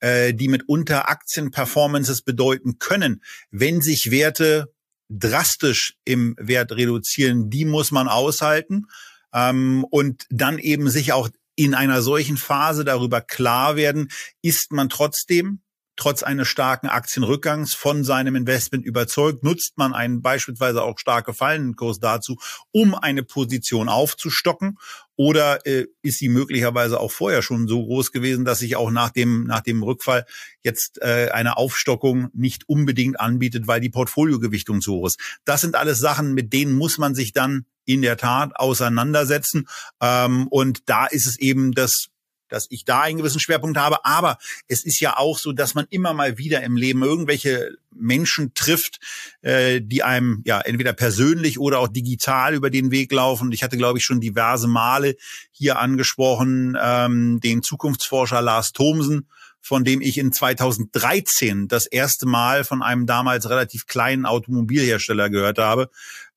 äh, 0.06 0.34
die 0.34 0.46
mitunter 0.46 1.08
Aktienperformances 1.08 2.22
bedeuten 2.22 2.78
können, 2.78 3.24
wenn 3.50 3.80
sich 3.80 4.12
Werte 4.12 4.72
drastisch 5.08 5.96
im 6.04 6.36
Wert 6.38 6.70
reduzieren, 6.70 7.50
die 7.50 7.64
muss 7.64 7.90
man 7.90 8.06
aushalten 8.06 8.86
ähm, 9.34 9.84
und 9.90 10.26
dann 10.30 10.58
eben 10.58 10.90
sich 10.90 11.12
auch 11.12 11.28
in 11.56 11.74
einer 11.74 12.02
solchen 12.02 12.36
Phase 12.36 12.84
darüber 12.84 13.20
klar 13.20 13.74
werden, 13.74 14.08
ist 14.42 14.70
man 14.70 14.88
trotzdem 14.88 15.62
trotz 15.96 16.22
eines 16.22 16.46
starken 16.46 16.88
Aktienrückgangs 16.88 17.74
von 17.74 18.04
seinem 18.04 18.36
Investment 18.36 18.84
überzeugt, 18.84 19.42
nutzt 19.42 19.76
man 19.76 19.92
einen 19.92 20.22
beispielsweise 20.22 20.82
auch 20.82 20.98
stark 20.98 21.26
gefallenen 21.26 21.74
Kurs 21.74 21.98
dazu, 21.98 22.36
um 22.70 22.94
eine 22.94 23.22
Position 23.22 23.88
aufzustocken 23.88 24.78
oder 25.16 25.66
äh, 25.66 25.86
ist 26.02 26.18
sie 26.18 26.28
möglicherweise 26.28 27.00
auch 27.00 27.10
vorher 27.10 27.42
schon 27.42 27.68
so 27.68 27.84
groß 27.84 28.12
gewesen, 28.12 28.44
dass 28.44 28.60
sich 28.60 28.76
auch 28.76 28.90
nach 28.90 29.10
dem, 29.10 29.44
nach 29.44 29.60
dem 29.60 29.82
Rückfall 29.82 30.26
jetzt 30.62 31.00
äh, 31.02 31.30
eine 31.32 31.56
Aufstockung 31.56 32.28
nicht 32.32 32.68
unbedingt 32.68 33.18
anbietet, 33.18 33.66
weil 33.66 33.80
die 33.80 33.90
Portfoliogewichtung 33.90 34.80
zu 34.80 34.94
hoch 34.94 35.06
ist. 35.06 35.20
Das 35.44 35.62
sind 35.62 35.74
alles 35.74 35.98
Sachen, 35.98 36.34
mit 36.34 36.52
denen 36.52 36.74
muss 36.74 36.98
man 36.98 37.14
sich 37.14 37.32
dann 37.32 37.64
in 37.86 38.02
der 38.02 38.16
Tat 38.16 38.56
auseinandersetzen. 38.56 39.68
Ähm, 40.00 40.48
und 40.48 40.88
da 40.88 41.06
ist 41.06 41.26
es 41.26 41.38
eben 41.38 41.72
das 41.72 42.08
dass 42.48 42.66
ich 42.70 42.84
da 42.84 43.02
einen 43.02 43.18
gewissen 43.18 43.40
Schwerpunkt 43.40 43.78
habe. 43.78 44.04
Aber 44.04 44.38
es 44.68 44.84
ist 44.84 45.00
ja 45.00 45.16
auch 45.16 45.38
so, 45.38 45.52
dass 45.52 45.74
man 45.74 45.86
immer 45.90 46.12
mal 46.12 46.38
wieder 46.38 46.62
im 46.62 46.76
Leben 46.76 47.02
irgendwelche 47.02 47.76
Menschen 47.94 48.54
trifft, 48.54 49.00
äh, 49.42 49.80
die 49.80 50.02
einem 50.02 50.42
ja 50.44 50.60
entweder 50.60 50.92
persönlich 50.92 51.58
oder 51.58 51.78
auch 51.78 51.88
digital 51.88 52.54
über 52.54 52.70
den 52.70 52.90
Weg 52.90 53.12
laufen. 53.12 53.52
Ich 53.52 53.62
hatte, 53.62 53.76
glaube 53.76 53.98
ich, 53.98 54.04
schon 54.04 54.20
diverse 54.20 54.68
Male 54.68 55.16
hier 55.50 55.78
angesprochen, 55.78 56.76
ähm, 56.80 57.40
den 57.40 57.62
Zukunftsforscher 57.62 58.42
Lars 58.42 58.72
Thomsen, 58.72 59.28
von 59.66 59.82
dem 59.82 60.00
ich 60.00 60.18
in 60.18 60.32
2013 60.32 61.66
das 61.66 61.86
erste 61.86 62.26
Mal 62.26 62.62
von 62.62 62.82
einem 62.82 63.06
damals 63.06 63.50
relativ 63.50 63.86
kleinen 63.86 64.24
Automobilhersteller 64.24 65.28
gehört 65.28 65.58
habe, 65.58 65.90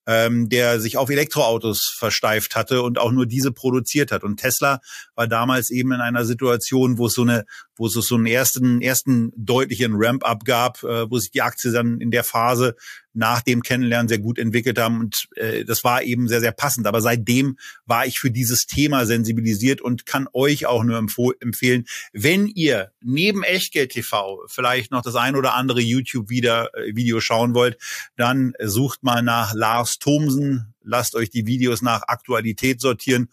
ähm, 0.09 0.49
der 0.49 0.81
sich 0.81 0.97
auf 0.97 1.11
Elektroautos 1.11 1.85
versteift 1.85 2.55
hatte 2.55 2.81
und 2.81 2.97
auch 2.97 3.11
nur 3.11 3.27
diese 3.27 3.51
produziert 3.51 4.11
hat. 4.11 4.23
Und 4.23 4.37
Tesla 4.37 4.81
war 5.13 5.27
damals 5.27 5.69
eben 5.69 5.91
in 5.91 6.01
einer 6.01 6.25
Situation, 6.25 6.97
wo 6.97 7.05
es 7.05 7.13
so 7.13 7.21
eine, 7.21 7.45
wo 7.79 7.87
es 7.87 7.93
so 7.93 8.15
einen 8.15 8.25
ersten, 8.25 8.81
ersten 8.81 9.31
deutlichen 9.35 9.93
Ramp-up 9.95 10.43
gab, 10.43 10.83
äh, 10.83 11.09
wo 11.09 11.17
sich 11.17 11.31
die 11.31 11.41
Aktie 11.41 11.71
dann 11.71 12.01
in 12.01 12.11
der 12.11 12.25
Phase 12.25 12.75
nach 13.13 13.41
dem 13.41 13.63
Kennenlernen 13.63 14.07
sehr 14.07 14.19
gut 14.19 14.37
entwickelt 14.37 14.77
haben. 14.77 14.99
Und 14.99 15.27
äh, 15.35 15.63
das 15.63 15.83
war 15.83 16.03
eben 16.03 16.27
sehr, 16.27 16.41
sehr 16.41 16.51
passend. 16.51 16.87
Aber 16.87 17.01
seitdem 17.01 17.57
war 17.85 18.05
ich 18.05 18.19
für 18.19 18.31
dieses 18.31 18.67
Thema 18.67 19.05
sensibilisiert 19.05 19.81
und 19.81 20.05
kann 20.05 20.27
euch 20.33 20.65
auch 20.65 20.83
nur 20.83 20.97
empfehlen, 21.39 21.85
wenn 22.11 22.47
ihr 22.47 22.91
neben 23.01 23.43
Echtgeld 23.43 23.91
TV 23.91 24.41
vielleicht 24.47 24.91
noch 24.91 25.01
das 25.01 25.15
ein 25.15 25.35
oder 25.35 25.55
andere 25.55 25.81
YouTube-Video 25.81 27.17
äh, 27.17 27.21
schauen 27.21 27.53
wollt, 27.53 27.77
dann 28.17 28.53
sucht 28.61 29.03
mal 29.03 29.23
nach 29.23 29.53
Lars 29.53 29.99
Thomsen, 29.99 30.73
lasst 30.83 31.15
euch 31.15 31.29
die 31.29 31.45
Videos 31.45 31.81
nach 31.81 32.03
Aktualität 32.07 32.81
sortieren 32.81 33.29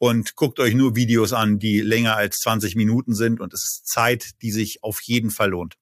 und 0.00 0.34
guckt 0.34 0.58
euch 0.60 0.74
nur 0.74 0.96
Videos 0.96 1.34
an, 1.34 1.58
die 1.58 1.80
länger 1.82 2.16
als 2.16 2.38
20 2.38 2.74
Minuten 2.74 3.14
sind. 3.14 3.38
Und 3.38 3.52
es 3.52 3.64
ist 3.64 3.86
Zeit, 3.86 4.30
die 4.40 4.50
sich 4.50 4.82
auf 4.82 5.02
jeden 5.02 5.30
Fall 5.30 5.50
lohnt. 5.50 5.76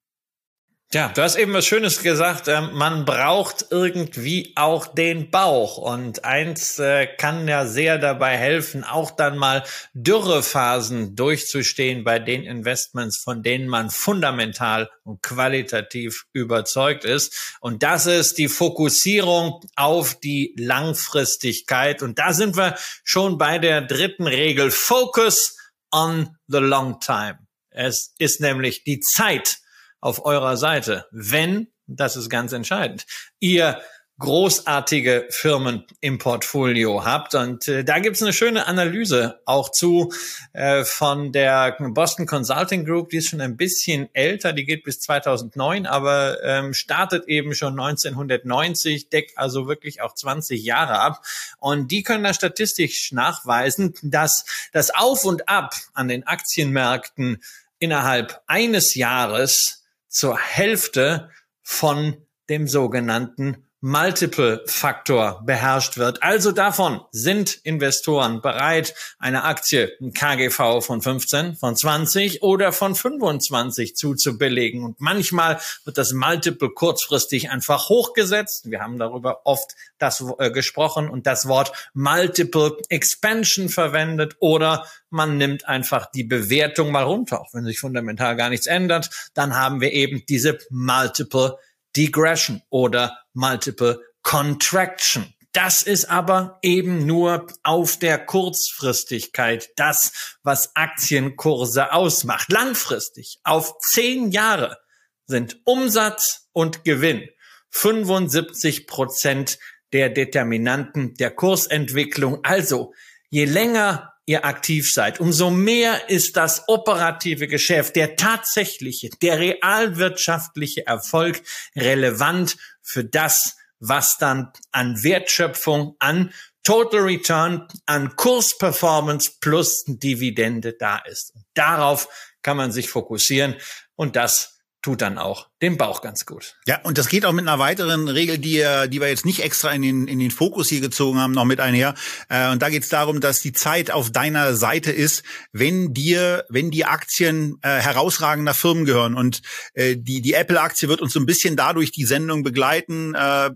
Ja, 0.91 1.09
du 1.15 1.21
hast 1.21 1.37
eben 1.37 1.53
was 1.53 1.67
Schönes 1.67 2.03
gesagt. 2.03 2.49
Ähm, 2.49 2.71
man 2.73 3.05
braucht 3.05 3.67
irgendwie 3.69 4.55
auch 4.57 4.87
den 4.87 5.31
Bauch. 5.31 5.77
Und 5.77 6.25
eins 6.25 6.79
äh, 6.79 7.07
kann 7.07 7.47
ja 7.47 7.67
sehr 7.67 7.99
dabei 7.99 8.39
helfen, 8.39 8.85
auch 8.85 9.11
dann 9.11 9.37
mal 9.37 9.65
Dürrephasen 9.93 11.15
durchzustehen 11.15 12.05
bei 12.05 12.19
den 12.19 12.43
Investments, 12.43 13.21
von 13.23 13.43
denen 13.43 13.69
man 13.69 13.91
fundamental 13.91 14.89
und 15.05 15.21
qualitativ 15.21 16.25
überzeugt 16.33 17.05
ist. 17.05 17.59
Und 17.61 17.83
das 17.83 18.07
ist 18.07 18.39
die 18.39 18.49
Fokussierung 18.49 19.61
auf 19.77 20.15
die 20.15 20.55
Langfristigkeit. 20.57 22.03
Und 22.03 22.19
da 22.19 22.33
sind 22.33 22.57
wir 22.57 22.77
schon 23.05 23.37
bei 23.37 23.59
der 23.59 23.83
dritten 23.83 24.27
Regel. 24.27 24.71
Focus 24.71 25.55
on 25.91 26.35
the 26.47 26.61
long 26.61 26.99
time. 27.01 27.41
Es 27.69 28.15
ist 28.17 28.41
nämlich 28.41 28.85
die 28.85 29.01
Zeit, 29.01 29.59
auf 30.01 30.25
eurer 30.25 30.57
Seite, 30.57 31.07
wenn, 31.11 31.69
das 31.87 32.17
ist 32.17 32.29
ganz 32.29 32.53
entscheidend, 32.53 33.07
ihr 33.41 33.81
großartige 34.19 35.29
Firmen 35.31 35.85
im 36.01 36.19
Portfolio 36.19 37.05
habt. 37.05 37.35
Und 37.37 37.69
äh, 37.69 37.85
da 37.85 38.01
gibt's 38.01 38.23
eine 38.23 38.33
schöne 38.33 38.67
Analyse 38.67 39.41
auch 39.45 39.71
zu 39.71 40.13
äh, 40.53 40.85
von 40.85 41.31
der 41.31 41.77
Boston 41.79 42.27
Consulting 42.27 42.85
Group, 42.85 43.11
die 43.11 43.19
ist 43.19 43.29
schon 43.29 43.41
ein 43.41 43.57
bisschen 43.57 44.09
älter, 44.15 44.53
die 44.53 44.65
geht 44.65 44.83
bis 44.83 45.01
2009, 45.01 45.87
aber 45.87 46.43
ähm, 46.43 46.75
startet 46.75 47.29
eben 47.29 47.55
schon 47.55 47.79
1990, 47.79 49.09
deckt 49.09 49.39
also 49.39 49.69
wirklich 49.69 50.03
auch 50.03 50.15
20 50.15 50.65
Jahre 50.65 50.99
ab. 50.99 51.25
Und 51.61 51.93
die 51.93 52.03
können 52.03 52.25
da 52.25 52.35
statistisch 52.35 53.13
nachweisen, 53.13 53.95
dass 54.03 54.45
das 54.73 54.93
Auf 54.93 55.25
und 55.25 55.49
Ab 55.49 55.75
an 55.95 56.09
den 56.09 56.27
Aktienmärkten 56.27 57.41
innerhalb 57.79 58.43
eines 58.49 58.97
Jahres 58.97 59.78
zur 60.09 60.39
Hälfte 60.39 61.31
von 61.63 62.27
dem 62.49 62.67
sogenannten 62.67 63.68
Multiple-Faktor 63.81 65.43
beherrscht 65.47 65.99
wird. 65.99 66.23
Also 66.23 66.51
davon 66.51 67.01
sind 67.13 67.55
Investoren 67.63 68.41
bereit, 68.41 68.95
eine 69.19 69.45
Aktie, 69.45 69.93
ein 70.01 70.13
KGV 70.13 70.81
von 70.81 71.01
15, 71.01 71.55
von 71.55 71.77
20 71.77 72.43
oder 72.43 72.73
von 72.73 72.97
25 72.97 73.95
zuzubelegen. 73.95 74.83
Und 74.83 75.01
manchmal 75.01 75.61
wird 75.85 75.97
das 75.97 76.13
Multiple 76.13 76.71
kurzfristig 76.71 77.51
einfach 77.51 77.89
hochgesetzt. 77.89 78.69
Wir 78.69 78.81
haben 78.81 78.99
darüber 78.99 79.43
oft 79.45 79.77
das 79.99 80.25
äh, 80.39 80.51
gesprochen 80.51 81.09
und 81.09 81.27
das 81.27 81.47
Wort 81.47 81.73
Multiple 81.95 82.79
Expansion 82.89 83.69
verwendet 83.69 84.37
oder 84.41 84.87
man 85.11 85.39
nimmt 85.39 85.69
einfach 85.69 86.11
die 86.11 86.25
Bewertung 86.25 86.91
mal 86.91 87.05
runter. 87.05 87.41
Auch 87.41 87.55
wenn 87.55 87.65
sich 87.65 87.79
fundamental 87.79 88.37
gar 88.37 88.51
nichts 88.51 88.67
ändert, 88.67 89.11
dann 89.35 89.55
haben 89.55 89.81
wir 89.81 89.93
eben 89.93 90.25
diese 90.29 90.59
Multiple 90.71 91.59
Degression 91.99 92.63
oder 92.71 93.19
Multiple 93.35 94.01
Contraction. 94.23 95.35
Das 95.53 95.83
ist 95.83 96.09
aber 96.09 96.61
eben 96.63 97.07
nur 97.07 97.49
auf 97.65 97.99
der 97.99 98.25
Kurzfristigkeit 98.25 99.71
das, 99.75 100.37
was 100.45 100.77
Aktienkurse 100.77 101.93
ausmacht. 101.93 102.53
Langfristig, 102.53 103.41
auf 103.43 103.79
zehn 103.81 104.31
Jahre, 104.31 104.79
sind 105.27 105.61
Umsatz 105.65 106.49
und 106.53 106.85
Gewinn 106.85 107.29
75 107.71 108.87
Prozent 108.87 109.59
der 109.93 110.09
Determinanten 110.09 111.15
der 111.15 111.33
Kursentwicklung. 111.33 112.45
Also, 112.45 112.95
je 113.29 113.45
länger 113.45 114.15
ihr 114.29 114.45
aktiv 114.45 114.93
seid, 114.93 115.21
umso 115.21 115.51
mehr 115.51 116.11
ist 116.11 116.37
das 116.37 116.65
operative 116.69 117.49
Geschäft, 117.49 117.97
der 117.97 118.15
tatsächliche, 118.15 119.09
der 119.23 119.39
realwirtschaftliche 119.39 120.87
Erfolg 120.87 121.43
relevant 121.75 122.59
für 122.83 123.05
das, 123.05 123.57
was 123.81 124.19
dann 124.19 124.53
an 124.71 125.03
Wertschöpfung, 125.03 125.97
an 125.99 126.33
Total 126.63 127.01
Return, 127.01 127.67
an 127.87 128.17
Kursperformance 128.17 129.33
plus 129.41 129.85
Dividende 129.87 130.75
da 130.75 130.99
ist. 130.99 131.33
Darauf 131.55 132.09
kann 132.43 132.59
man 132.59 132.71
sich 132.71 132.91
fokussieren 132.91 133.57
und 133.97 134.15
das 134.15 134.58
tut 134.83 135.03
dann 135.03 135.19
auch 135.19 135.49
dem 135.61 135.77
Bauch 135.77 136.03
ganz 136.03 136.25
gut. 136.25 136.57
Ja, 136.67 136.81
und 136.83 136.99
das 136.99 137.09
geht 137.09 137.25
auch 137.25 137.33
mit 137.33 137.47
einer 137.49 137.59
weiteren 137.59 138.09
Regel, 138.09 138.39
die, 138.39 138.65
die 138.89 139.01
wir 139.01 139.09
jetzt 139.09 139.27
nicht 139.27 139.43
extra 139.43 139.71
in 139.73 139.83
den, 139.83 140.07
in 140.07 140.19
den 140.19 140.31
Fokus 140.31 140.69
hier 140.69 140.81
gezogen 140.81 141.19
haben, 141.19 141.33
noch 141.33 141.45
mit 141.45 141.61
einher. 141.61 141.95
Äh, 142.29 142.51
und 142.51 142.63
da 142.63 142.69
geht 142.69 142.85
es 142.85 142.89
darum, 142.89 143.21
dass 143.21 143.41
die 143.41 143.53
Zeit 143.53 143.91
auf 143.91 144.11
deiner 144.11 144.55
Seite 144.55 144.93
ist, 144.93 145.25
wenn 145.53 145.95
dir, 145.95 146.45
wenn 146.49 146.71
die 146.71 146.85
Aktien 146.85 147.59
äh, 147.63 147.69
herausragender 147.69 148.55
Firmen 148.55 148.85
gehören. 148.85 149.15
Und 149.15 149.43
äh, 149.75 149.97
die, 149.97 150.23
die 150.23 150.35
Apple-Aktie 150.35 150.89
wird 150.89 151.01
uns 151.01 151.13
so 151.13 151.21
ein 151.21 151.27
bisschen 151.27 151.57
dadurch 151.57 151.91
die 151.91 152.05
Sendung 152.05 152.45
begleiten. 152.45 153.15
Äh, 153.15 153.51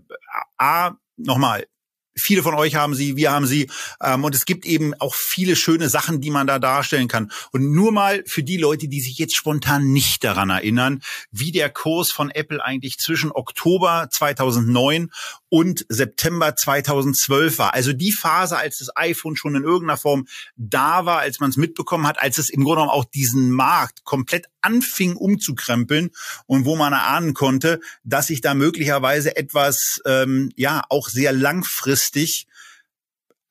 A, 0.57 0.91
nochmal, 1.15 1.65
Viele 2.15 2.43
von 2.43 2.53
euch 2.53 2.75
haben 2.75 2.93
sie, 2.93 3.15
wir 3.15 3.31
haben 3.31 3.47
sie. 3.47 3.69
Ähm, 4.01 4.23
und 4.23 4.35
es 4.35 4.45
gibt 4.45 4.65
eben 4.65 4.93
auch 4.99 5.15
viele 5.15 5.55
schöne 5.55 5.89
Sachen, 5.89 6.21
die 6.21 6.29
man 6.29 6.45
da 6.45 6.59
darstellen 6.59 7.07
kann. 7.07 7.31
Und 7.51 7.71
nur 7.71 7.91
mal 7.91 8.23
für 8.27 8.43
die 8.43 8.57
Leute, 8.57 8.87
die 8.87 9.01
sich 9.01 9.17
jetzt 9.17 9.35
spontan 9.35 9.91
nicht 9.91 10.23
daran 10.23 10.49
erinnern, 10.49 11.01
wie 11.31 11.51
der 11.51 11.69
Kurs 11.69 12.11
von 12.11 12.29
Apple 12.29 12.63
eigentlich 12.63 12.99
zwischen 12.99 13.31
Oktober 13.31 14.07
2009 14.11 15.09
und 15.49 15.85
September 15.89 16.55
2012 16.55 17.57
war. 17.57 17.73
Also 17.73 17.93
die 17.93 18.11
Phase, 18.11 18.57
als 18.57 18.77
das 18.77 18.95
iPhone 18.95 19.35
schon 19.35 19.55
in 19.55 19.63
irgendeiner 19.63 19.97
Form 19.97 20.27
da 20.55 21.05
war, 21.05 21.19
als 21.19 21.39
man 21.39 21.49
es 21.49 21.57
mitbekommen 21.57 22.07
hat, 22.07 22.21
als 22.21 22.37
es 22.37 22.49
im 22.49 22.63
Grunde 22.63 22.81
genommen 22.81 22.91
auch 22.91 23.05
diesen 23.05 23.51
Markt 23.51 24.03
komplett 24.03 24.47
anfing 24.61 25.15
umzukrempeln 25.15 26.11
und 26.45 26.65
wo 26.65 26.75
man 26.75 26.93
erahnen 26.93 27.33
konnte, 27.33 27.81
dass 28.03 28.27
sich 28.27 28.41
da 28.41 28.53
möglicherweise 28.53 29.35
etwas, 29.35 29.99
ähm, 30.05 30.51
ja, 30.55 30.83
auch 30.89 31.09
sehr 31.09 31.33
langfristig 31.33 32.02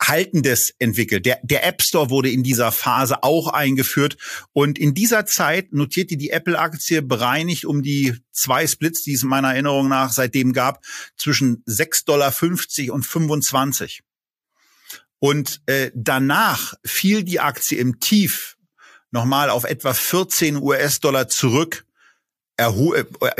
Haltendes 0.08 0.74
entwickelt. 0.78 1.26
Der, 1.26 1.38
der 1.42 1.64
App 1.64 1.82
Store 1.82 2.10
wurde 2.10 2.30
in 2.30 2.42
dieser 2.42 2.72
Phase 2.72 3.22
auch 3.22 3.48
eingeführt. 3.48 4.16
Und 4.52 4.78
in 4.78 4.94
dieser 4.94 5.26
Zeit 5.26 5.72
notierte 5.72 6.16
die 6.16 6.30
Apple-Aktie 6.30 7.02
bereinigt 7.02 7.64
um 7.64 7.82
die 7.82 8.16
zwei 8.32 8.66
Splits, 8.66 9.02
die 9.02 9.14
es 9.14 9.22
meiner 9.22 9.52
Erinnerung 9.52 9.88
nach 9.88 10.12
seitdem 10.12 10.52
gab, 10.52 10.84
zwischen 11.16 11.64
6,50 11.64 12.04
Dollar 12.06 12.94
und 12.94 13.06
25. 13.06 14.02
Und 15.18 15.62
äh, 15.66 15.92
danach 15.94 16.74
fiel 16.84 17.22
die 17.22 17.40
Aktie 17.40 17.78
im 17.78 18.00
Tief 18.00 18.56
nochmal 19.12 19.50
auf 19.50 19.64
etwa 19.64 19.94
14 19.94 20.56
US-Dollar 20.56 21.28
zurück 21.28 21.86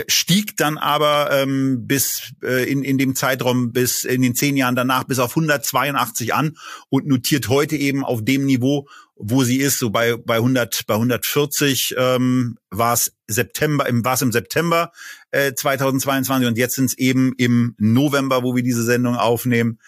stieg 0.09 0.57
dann 0.57 0.79
aber 0.79 1.31
ähm, 1.31 1.87
bis 1.87 2.33
äh, 2.43 2.71
in, 2.71 2.83
in 2.83 2.99
dem 2.99 3.15
Zeitraum 3.15 3.73
bis 3.73 4.05
in 4.05 4.23
den 4.23 4.35
zehn 4.35 4.57
Jahren 4.57 4.75
danach 4.75 5.05
bis 5.05 5.19
auf 5.19 5.31
182 5.31 6.35
an 6.35 6.57
und 6.89 7.07
notiert 7.07 7.49
heute 7.49 7.77
eben 7.77 8.05
auf 8.05 8.25
dem 8.25 8.47
Niveau, 8.47 8.89
wo 9.15 9.45
sie 9.45 9.59
ist, 9.59 9.79
so 9.79 9.91
bei 9.91 10.17
bei 10.17 10.37
100 10.37 10.87
bei 10.87 10.95
140 10.95 11.95
ähm, 11.99 12.59
war 12.71 12.95
es 12.95 13.13
September, 13.29 13.87
im 13.87 14.05
war 14.05 14.15
es 14.15 14.23
im 14.23 14.33
September 14.33 14.93
äh, 15.31 15.53
2022 15.53 16.49
und 16.49 16.59
jetzt 16.59 16.75
sind 16.75 16.87
es 16.87 16.99
eben 16.99 17.33
im 17.37 17.75
November, 17.79 18.43
wo 18.43 18.57
wir 18.57 18.63
diese 18.63 18.83
Sendung 18.83 19.17
aufnehmen 19.17 19.79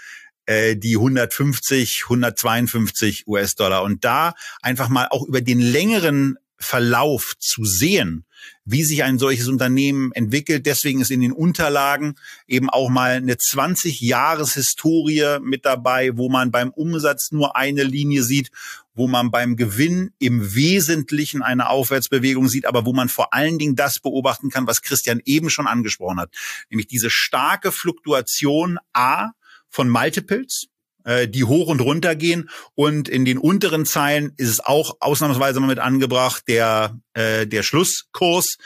äh, 0.46 0.76
die 0.76 0.96
150, 0.96 2.04
152 2.04 3.26
US-Dollar. 3.26 3.82
Und 3.82 4.04
da 4.04 4.34
einfach 4.62 4.88
mal 4.88 5.08
auch 5.10 5.26
über 5.26 5.40
den 5.40 5.60
längeren 5.60 6.36
Verlauf 6.58 7.34
zu 7.38 7.64
sehen, 7.64 8.24
wie 8.64 8.84
sich 8.84 9.04
ein 9.04 9.18
solches 9.18 9.48
Unternehmen 9.48 10.12
entwickelt. 10.12 10.66
Deswegen 10.66 11.00
ist 11.00 11.10
in 11.10 11.20
den 11.20 11.32
Unterlagen 11.32 12.16
eben 12.46 12.70
auch 12.70 12.88
mal 12.88 13.12
eine 13.12 13.36
20 13.36 14.00
Jahres 14.00 14.54
Historie 14.54 15.38
mit 15.40 15.64
dabei, 15.64 16.16
wo 16.16 16.28
man 16.28 16.50
beim 16.50 16.70
Umsatz 16.70 17.32
nur 17.32 17.56
eine 17.56 17.82
Linie 17.82 18.22
sieht, 18.22 18.50
wo 18.94 19.08
man 19.08 19.30
beim 19.30 19.56
Gewinn 19.56 20.12
im 20.18 20.54
Wesentlichen 20.54 21.42
eine 21.42 21.68
Aufwärtsbewegung 21.68 22.48
sieht, 22.48 22.66
aber 22.66 22.86
wo 22.86 22.92
man 22.92 23.08
vor 23.08 23.34
allen 23.34 23.58
Dingen 23.58 23.76
das 23.76 23.98
beobachten 23.98 24.50
kann, 24.50 24.66
was 24.66 24.82
Christian 24.82 25.20
eben 25.24 25.50
schon 25.50 25.66
angesprochen 25.66 26.20
hat, 26.20 26.30
nämlich 26.70 26.86
diese 26.86 27.10
starke 27.10 27.72
Fluktuation 27.72 28.78
A 28.92 29.32
von 29.68 29.88
Multiples, 29.88 30.68
äh, 31.04 31.28
die 31.28 31.44
hoch 31.44 31.68
und 31.68 31.80
runter 31.80 32.14
gehen. 32.16 32.50
Und 32.74 33.08
in 33.08 33.24
den 33.24 33.38
unteren 33.38 33.86
Zeilen 33.86 34.32
ist 34.36 34.48
es 34.48 34.60
auch 34.60 34.96
ausnahmsweise 35.00 35.60
mal 35.60 35.66
mit 35.66 35.78
angebracht, 35.78 36.44
der, 36.48 36.98
äh, 37.14 37.46
der 37.46 37.62
Schlusskurs 37.62 38.56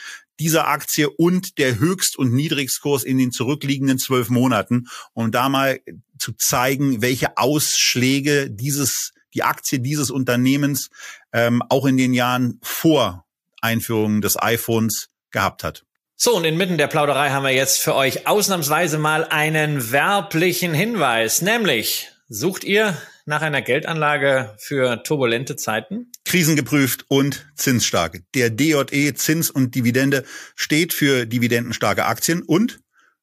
dieser 0.41 0.69
Aktie 0.69 1.11
und 1.11 1.59
der 1.59 1.79
Höchst- 1.79 2.17
und 2.17 2.33
Niedrigskurs 2.33 3.05
in 3.05 3.19
den 3.19 3.33
zurückliegenden 3.33 3.99
zwölf 3.99 4.31
Monaten, 4.31 4.87
um 5.13 5.33
da 5.33 5.49
mal 5.49 5.81
zu 6.19 6.33
zeigen, 6.33 7.03
welche 7.03 7.37
Ausschläge 7.37 8.51
dieses, 8.51 9.13
die 9.35 9.43
Aktie 9.43 9.81
dieses 9.81 10.11
Unternehmens 10.11 10.91
ähm, 11.33 11.63
auch 11.69 11.87
in 11.87 11.97
den 11.97 12.15
Jahren 12.15 12.59
vor 12.63 13.25
Einführung 13.61 14.21
des 14.21 14.41
iPhones 14.41 15.09
gehabt 15.31 15.65
hat. 15.65 15.85
So, 16.15 16.37
und 16.37 16.45
inmitten 16.45 16.79
der 16.79 16.89
Plauderei 16.89 17.31
haben 17.31 17.45
wir 17.45 17.53
jetzt 17.53 17.81
für 17.81 17.95
euch 17.95 18.27
ausnahmsweise 18.27 18.99
mal 18.99 19.25
einen 19.25 19.93
werblichen 19.93 20.75
Hinweis, 20.75 21.43
nämlich 21.43 22.11
Sucht 22.31 22.63
ihr 22.65 22.95
nach 23.25 23.41
einer 23.41 23.63
Geldanlage 23.63 24.55
für 24.59 25.03
turbulente 25.03 25.57
Zeiten? 25.57 26.13
Krisengeprüft 26.27 27.07
und 27.09 27.47
zinsstark. 27.57 28.21
Der 28.35 28.51
DJE 28.51 29.15
Zins 29.15 29.51
und 29.51 29.75
Dividende 29.75 30.25
steht 30.55 30.93
für 30.93 31.25
dividendenstarke 31.25 32.05
Aktien 32.05 32.43
und 32.43 32.81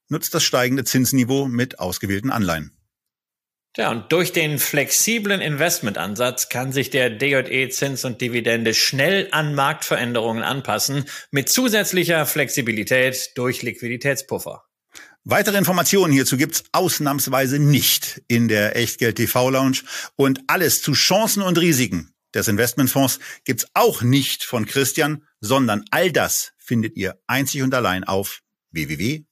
nutzt 0.09 0.33
das 0.33 0.43
steigende 0.43 0.85
Zinsniveau 0.85 1.45
mit 1.47 1.77
ausgewählten 1.77 2.31
Anleihen. 2.31 2.75
Ja, 3.77 3.91
und 3.91 4.11
durch 4.11 4.31
den 4.31 4.57
flexiblen 4.57 5.39
Investmentansatz 5.39 6.49
kann 6.49 6.71
sich 6.71 6.89
der 6.89 7.11
DJE 7.11 7.69
Zins 7.69 8.05
und 8.05 8.21
Dividende 8.21 8.73
schnell 8.73 9.27
an 9.29 9.53
Marktveränderungen 9.53 10.41
anpassen, 10.41 11.05
mit 11.29 11.49
zusätzlicher 11.49 12.25
Flexibilität 12.25 13.33
durch 13.35 13.61
Liquiditätspuffer. 13.61 14.63
Weitere 15.27 15.57
Informationen 15.57 16.13
hierzu 16.13 16.37
gibt's 16.37 16.65
ausnahmsweise 16.71 17.57
nicht 17.57 18.21
in 18.27 18.47
der 18.47 18.75
Echtgeld 18.75 19.15
TV 19.15 19.49
Lounge 19.49 19.79
und 20.15 20.41
alles 20.45 20.83
zu 20.83 20.93
Chancen 20.93 21.41
und 21.41 21.57
Risiken 21.57 22.13
des 22.35 22.47
Investmentfonds 22.47 23.17
gibt's 23.43 23.65
auch 23.73 24.03
nicht 24.03 24.43
von 24.43 24.67
Christian, 24.67 25.23
sondern 25.39 25.83
all 25.89 26.11
das 26.11 26.53
findet 26.59 26.95
ihr 26.95 27.19
einzig 27.25 27.63
und 27.63 27.73
allein 27.73 28.03
auf 28.03 28.41
www.dje.de. 28.69 29.25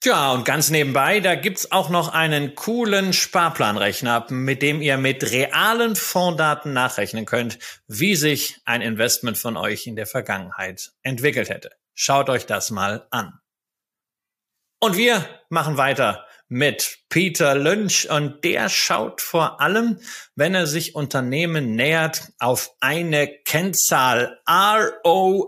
Tja, 0.00 0.32
und 0.32 0.44
ganz 0.44 0.70
nebenbei, 0.70 1.20
da 1.20 1.36
gibt's 1.36 1.70
auch 1.70 1.90
noch 1.90 2.08
einen 2.08 2.56
coolen 2.56 3.12
Sparplanrechner, 3.12 4.26
mit 4.30 4.62
dem 4.62 4.82
ihr 4.82 4.96
mit 4.96 5.30
realen 5.30 5.94
Fonddaten 5.94 6.72
nachrechnen 6.72 7.24
könnt, 7.24 7.60
wie 7.86 8.16
sich 8.16 8.58
ein 8.64 8.82
Investment 8.82 9.38
von 9.38 9.56
euch 9.56 9.86
in 9.86 9.94
der 9.94 10.06
Vergangenheit 10.06 10.90
entwickelt 11.02 11.50
hätte. 11.50 11.70
Schaut 12.00 12.30
euch 12.30 12.46
das 12.46 12.70
mal 12.70 13.08
an. 13.10 13.40
Und 14.78 14.96
wir 14.96 15.28
machen 15.48 15.78
weiter 15.78 16.24
mit 16.46 17.00
Peter 17.08 17.56
Lynch 17.56 18.08
und 18.08 18.44
der 18.44 18.68
schaut 18.68 19.20
vor 19.20 19.60
allem, 19.60 19.98
wenn 20.36 20.54
er 20.54 20.68
sich 20.68 20.94
Unternehmen 20.94 21.72
nähert, 21.72 22.30
auf 22.38 22.70
eine 22.78 23.26
Kennzahl. 23.42 24.40
ROIC 24.48 25.40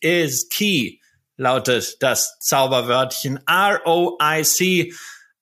is 0.00 0.48
key, 0.48 1.00
lautet 1.36 2.02
das 2.02 2.38
Zauberwörtchen. 2.38 3.38
ROIC 3.46 4.94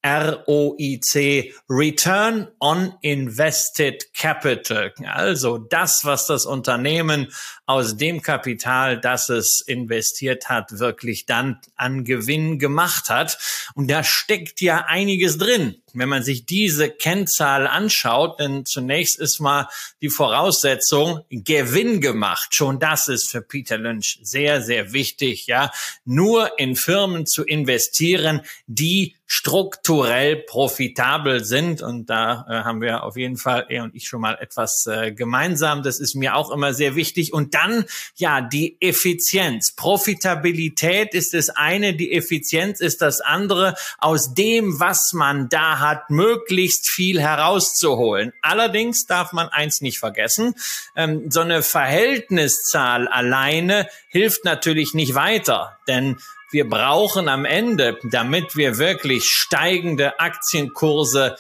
ROIC, 0.05 1.55
Return 1.69 2.49
on 2.61 2.93
Invested 3.01 4.13
Capital. 4.13 4.93
Also 5.07 5.57
das, 5.57 6.01
was 6.05 6.27
das 6.27 6.45
Unternehmen 6.45 7.33
aus 7.65 7.97
dem 7.97 8.21
Kapital, 8.21 9.01
das 9.01 9.31
es 9.31 9.63
investiert 9.67 10.51
hat, 10.51 10.79
wirklich 10.79 11.25
dann 11.25 11.59
an 11.77 12.05
Gewinn 12.05 12.59
gemacht 12.59 13.09
hat. 13.09 13.39
Und 13.75 13.91
da 13.91 14.05
steckt 14.05 14.61
ja 14.61 14.85
einiges 14.87 15.39
drin 15.39 15.77
wenn 15.95 16.09
man 16.09 16.23
sich 16.23 16.45
diese 16.45 16.91
Kennzahl 16.91 17.67
anschaut, 17.67 18.41
denn 18.41 18.67
zunächst 18.67 19.19
ist 19.19 19.41
mal 19.41 19.69
die 20.03 20.11
Voraussetzung 20.11 21.25
Gewinn 21.31 22.01
gemacht. 22.01 22.55
Schon 22.55 22.79
das 22.79 23.09
ist 23.09 23.31
für 23.31 23.41
Peter 23.41 23.79
Lynch 23.79 24.19
sehr, 24.23 24.61
sehr 24.61 24.93
wichtig, 24.93 25.47
ja. 25.47 25.71
Nur 26.05 26.59
in 26.59 26.77
Firmen 26.77 27.27
zu 27.27 27.45
investieren, 27.45 28.43
die 28.67 29.15
strukturell 29.37 30.37
profitabel 30.37 31.45
sind. 31.45 31.83
Und 31.83 32.09
da 32.09 32.47
äh, 32.49 32.53
haben 32.63 32.81
wir 32.81 33.03
auf 33.03 33.17
jeden 33.17 33.37
Fall, 33.37 33.67
er 33.69 33.83
und 33.83 33.95
ich 33.95 34.07
schon 34.07 34.21
mal 34.21 34.39
etwas 34.41 34.87
äh, 34.87 35.11
gemeinsam. 35.11 35.83
Das 35.83 35.99
ist 35.99 36.15
mir 36.15 36.37
auch 36.37 36.53
immer 36.53 36.73
sehr 36.73 36.95
wichtig. 36.95 37.33
Und 37.33 37.55
dann, 37.55 37.85
ja, 38.15 38.41
die 38.41 38.77
Effizienz. 38.81 39.75
Profitabilität 39.75 41.15
ist 41.15 41.35
das 41.35 41.51
eine, 41.51 41.95
die 41.95 42.13
Effizienz 42.13 42.81
ist 42.81 43.03
das 43.03 43.21
andere. 43.21 43.75
Aus 43.99 44.35
dem, 44.35 44.79
was 44.79 45.13
man 45.13 45.49
da 45.49 45.81
hat, 45.81 46.11
möglichst 46.11 46.89
viel 46.89 47.21
herauszuholen. 47.21 48.33
Allerdings 48.41 49.07
darf 49.07 49.33
man 49.33 49.49
eins 49.49 49.81
nicht 49.81 49.99
vergessen, 49.99 50.55
ähm, 50.95 51.31
so 51.31 51.41
eine 51.41 51.63
Verhältniszahl 51.63 53.09
alleine 53.09 53.89
hilft 54.11 54.45
natürlich 54.45 54.95
nicht 54.95 55.17
weiter, 55.17 55.77
denn 55.89 56.19
wir 56.55 56.71
brauchen 56.71 57.29
am 57.29 57.45
Ende, 57.45 57.99
damit 58.05 58.55
wir 58.55 58.79
wirklich 58.79 59.25
steigende 59.25 60.21
Aktienkurse 60.21 61.37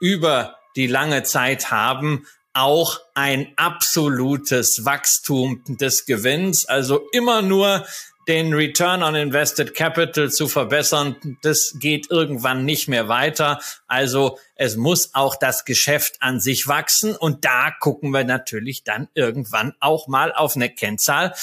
über 0.00 0.56
die 0.76 0.86
lange 0.86 1.24
Zeit 1.24 1.72
haben, 1.72 2.26
auch 2.54 3.00
ein 3.14 3.52
absolutes 3.56 4.84
Wachstum 4.84 5.64
des 5.66 6.06
Gewinns. 6.06 6.64
Also 6.66 7.08
immer 7.12 7.42
nur 7.42 7.84
den 8.28 8.54
Return 8.54 9.02
on 9.02 9.16
Invested 9.16 9.74
Capital 9.74 10.30
zu 10.30 10.46
verbessern, 10.46 11.16
das 11.42 11.74
geht 11.80 12.08
irgendwann 12.08 12.64
nicht 12.64 12.86
mehr 12.86 13.08
weiter. 13.08 13.60
Also 13.88 14.38
es 14.54 14.76
muss 14.76 15.12
auch 15.12 15.34
das 15.34 15.64
Geschäft 15.64 16.18
an 16.20 16.38
sich 16.38 16.68
wachsen 16.68 17.16
und 17.16 17.44
da 17.44 17.72
gucken 17.80 18.10
wir 18.12 18.22
natürlich 18.22 18.84
dann 18.84 19.08
irgendwann 19.14 19.74
auch 19.80 20.06
mal 20.06 20.32
auf 20.32 20.54
eine 20.54 20.70
Kennzahl, 20.70 21.34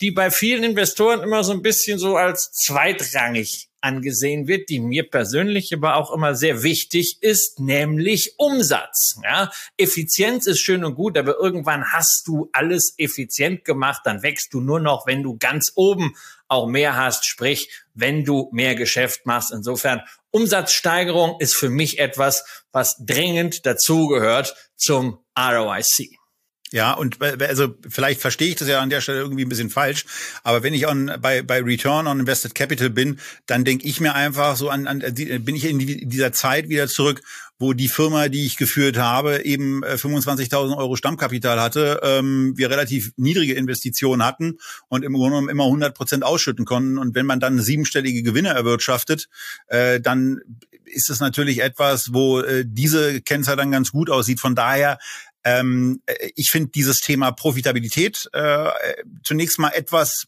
die 0.00 0.10
bei 0.10 0.30
vielen 0.30 0.64
Investoren 0.64 1.22
immer 1.22 1.44
so 1.44 1.52
ein 1.52 1.62
bisschen 1.62 1.98
so 1.98 2.16
als 2.16 2.52
zweitrangig 2.52 3.68
angesehen 3.80 4.48
wird, 4.48 4.68
die 4.68 4.80
mir 4.80 5.08
persönlich 5.08 5.72
aber 5.72 5.96
auch 5.96 6.12
immer 6.12 6.34
sehr 6.34 6.62
wichtig 6.62 7.22
ist, 7.22 7.60
nämlich 7.60 8.34
Umsatz. 8.36 9.18
Ja, 9.22 9.50
Effizienz 9.76 10.46
ist 10.46 10.58
schön 10.58 10.84
und 10.84 10.96
gut, 10.96 11.16
aber 11.16 11.38
irgendwann 11.38 11.92
hast 11.92 12.26
du 12.26 12.48
alles 12.52 12.94
effizient 12.98 13.64
gemacht, 13.64 14.02
dann 14.04 14.22
wächst 14.22 14.52
du 14.52 14.60
nur 14.60 14.80
noch, 14.80 15.06
wenn 15.06 15.22
du 15.22 15.38
ganz 15.38 15.72
oben 15.76 16.16
auch 16.48 16.66
mehr 16.66 16.96
hast, 16.96 17.24
sprich, 17.26 17.70
wenn 17.94 18.24
du 18.24 18.48
mehr 18.52 18.74
Geschäft 18.74 19.24
machst. 19.24 19.52
Insofern 19.52 20.02
Umsatzsteigerung 20.30 21.36
ist 21.40 21.54
für 21.54 21.70
mich 21.70 21.98
etwas, 21.98 22.64
was 22.72 22.96
dringend 22.98 23.66
dazugehört 23.66 24.56
zum 24.76 25.18
ROIC. 25.38 26.18
Ja, 26.72 26.92
und 26.94 27.22
also 27.22 27.76
vielleicht 27.88 28.20
verstehe 28.20 28.48
ich 28.48 28.56
das 28.56 28.66
ja 28.66 28.80
an 28.80 28.90
der 28.90 29.00
Stelle 29.00 29.20
irgendwie 29.20 29.44
ein 29.44 29.48
bisschen 29.48 29.70
falsch, 29.70 30.04
aber 30.42 30.64
wenn 30.64 30.74
ich 30.74 30.88
on, 30.88 31.12
bei, 31.20 31.42
bei 31.42 31.62
Return 31.62 32.08
on 32.08 32.18
Invested 32.18 32.56
Capital 32.56 32.90
bin, 32.90 33.20
dann 33.46 33.64
denke 33.64 33.86
ich 33.86 34.00
mir 34.00 34.16
einfach 34.16 34.56
so 34.56 34.68
an, 34.68 34.88
an 34.88 34.98
bin 34.98 35.54
ich 35.54 35.64
in 35.64 35.78
dieser 35.78 36.32
Zeit 36.32 36.68
wieder 36.68 36.88
zurück, 36.88 37.22
wo 37.58 37.72
die 37.72 37.88
Firma, 37.88 38.28
die 38.28 38.44
ich 38.44 38.56
geführt 38.56 38.98
habe, 38.98 39.44
eben 39.44 39.82
25.000 39.82 40.72
äh, 40.72 40.76
Euro 40.76 40.96
Stammkapital 40.96 41.60
hatte, 41.60 42.00
ähm, 42.02 42.52
wir 42.56 42.68
relativ 42.68 43.12
niedrige 43.16 43.54
Investitionen 43.54 44.24
hatten 44.24 44.58
und 44.88 45.04
im 45.04 45.14
Grunde 45.14 45.30
genommen 45.30 45.48
immer 45.48 45.64
100 45.64 45.94
Prozent 45.94 46.24
ausschütten 46.24 46.64
konnten. 46.64 46.98
Und 46.98 47.14
wenn 47.14 47.26
man 47.26 47.40
dann 47.40 47.58
siebenstellige 47.58 48.22
Gewinne 48.22 48.50
erwirtschaftet, 48.50 49.28
äh, 49.68 50.00
dann 50.00 50.40
ist 50.84 51.10
es 51.10 51.20
natürlich 51.20 51.62
etwas, 51.62 52.12
wo 52.12 52.40
äh, 52.40 52.64
diese 52.66 53.20
Kennzahl 53.20 53.56
dann 53.56 53.70
ganz 53.70 53.90
gut 53.90 54.10
aussieht. 54.10 54.40
Von 54.40 54.54
daher 54.54 54.98
ähm, 55.46 56.02
äh, 56.06 56.30
ich 56.34 56.50
finde 56.50 56.70
dieses 56.70 57.00
Thema 57.00 57.30
Profitabilität 57.30 58.28
äh, 58.32 58.68
zunächst 59.22 59.58
mal 59.58 59.70
etwas 59.70 60.26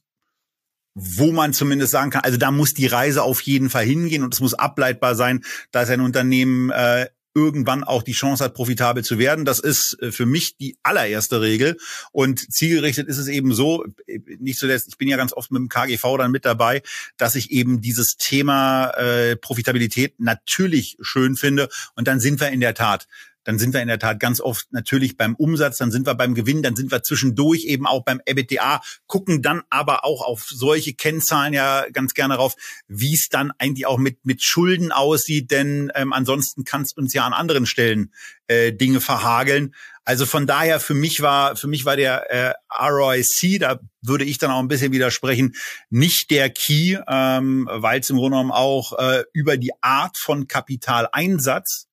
wo 1.00 1.30
man 1.30 1.52
zumindest 1.52 1.92
sagen 1.92 2.10
kann, 2.10 2.22
also 2.22 2.38
da 2.38 2.50
muss 2.50 2.74
die 2.74 2.88
Reise 2.88 3.22
auf 3.22 3.40
jeden 3.42 3.70
Fall 3.70 3.84
hingehen 3.84 4.24
und 4.24 4.34
es 4.34 4.40
muss 4.40 4.54
ableitbar 4.54 5.14
sein, 5.14 5.44
dass 5.70 5.90
ein 5.90 6.00
Unternehmen 6.00 6.70
äh, 6.70 7.06
irgendwann 7.34 7.84
auch 7.84 8.02
die 8.02 8.12
Chance 8.12 8.42
hat, 8.42 8.54
profitabel 8.54 9.04
zu 9.04 9.18
werden. 9.18 9.44
Das 9.44 9.60
ist 9.60 9.96
äh, 10.02 10.10
für 10.10 10.26
mich 10.26 10.56
die 10.56 10.76
allererste 10.82 11.40
Regel. 11.40 11.76
Und 12.10 12.52
zielgerichtet 12.52 13.06
ist 13.06 13.18
es 13.18 13.28
eben 13.28 13.54
so, 13.54 13.84
äh, 14.06 14.18
nicht 14.40 14.58
zuletzt, 14.58 14.88
ich 14.88 14.98
bin 14.98 15.08
ja 15.08 15.16
ganz 15.16 15.32
oft 15.32 15.52
mit 15.52 15.60
dem 15.60 15.68
KGV 15.68 16.16
dann 16.18 16.32
mit 16.32 16.44
dabei, 16.44 16.82
dass 17.16 17.36
ich 17.36 17.52
eben 17.52 17.80
dieses 17.80 18.16
Thema 18.16 18.90
äh, 18.96 19.36
Profitabilität 19.36 20.18
natürlich 20.18 20.96
schön 21.00 21.36
finde. 21.36 21.68
Und 21.94 22.08
dann 22.08 22.18
sind 22.18 22.40
wir 22.40 22.48
in 22.48 22.60
der 22.60 22.74
Tat 22.74 23.06
dann 23.48 23.58
sind 23.58 23.72
wir 23.72 23.80
in 23.80 23.88
der 23.88 23.98
Tat 23.98 24.20
ganz 24.20 24.42
oft 24.42 24.70
natürlich 24.72 25.16
beim 25.16 25.34
Umsatz, 25.34 25.78
dann 25.78 25.90
sind 25.90 26.06
wir 26.06 26.14
beim 26.14 26.34
Gewinn, 26.34 26.62
dann 26.62 26.76
sind 26.76 26.92
wir 26.92 27.02
zwischendurch 27.02 27.64
eben 27.64 27.86
auch 27.86 28.04
beim 28.04 28.20
EBITDA, 28.26 28.82
gucken 29.06 29.40
dann 29.40 29.62
aber 29.70 30.04
auch 30.04 30.20
auf 30.20 30.44
solche 30.50 30.92
Kennzahlen 30.92 31.54
ja 31.54 31.86
ganz 31.90 32.12
gerne 32.12 32.34
rauf, 32.34 32.56
wie 32.88 33.14
es 33.14 33.30
dann 33.30 33.50
eigentlich 33.56 33.86
auch 33.86 33.96
mit, 33.96 34.26
mit 34.26 34.42
Schulden 34.42 34.92
aussieht, 34.92 35.50
denn 35.50 35.90
ähm, 35.94 36.12
ansonsten 36.12 36.64
kann 36.64 36.82
es 36.82 36.92
uns 36.92 37.14
ja 37.14 37.24
an 37.24 37.32
anderen 37.32 37.64
Stellen 37.64 38.12
äh, 38.48 38.70
Dinge 38.70 39.00
verhageln. 39.00 39.74
Also 40.04 40.26
von 40.26 40.46
daher 40.46 40.78
für 40.78 40.92
mich 40.92 41.22
war 41.22 41.56
für 41.56 41.68
mich 41.68 41.86
war 41.86 41.96
der 41.96 42.30
äh, 42.30 42.54
ROIC, 42.78 43.60
da 43.60 43.80
würde 44.02 44.26
ich 44.26 44.36
dann 44.36 44.50
auch 44.50 44.58
ein 44.58 44.68
bisschen 44.68 44.92
widersprechen, 44.92 45.54
nicht 45.88 46.30
der 46.30 46.50
Key, 46.50 46.98
ähm, 47.08 47.66
weil 47.72 48.00
es 48.00 48.10
im 48.10 48.16
Grunde 48.16 48.36
genommen 48.36 48.52
auch 48.52 48.92
äh, 48.98 49.24
über 49.32 49.56
die 49.56 49.72
Art 49.80 50.18
von 50.18 50.48
Kapitaleinsatz 50.48 51.87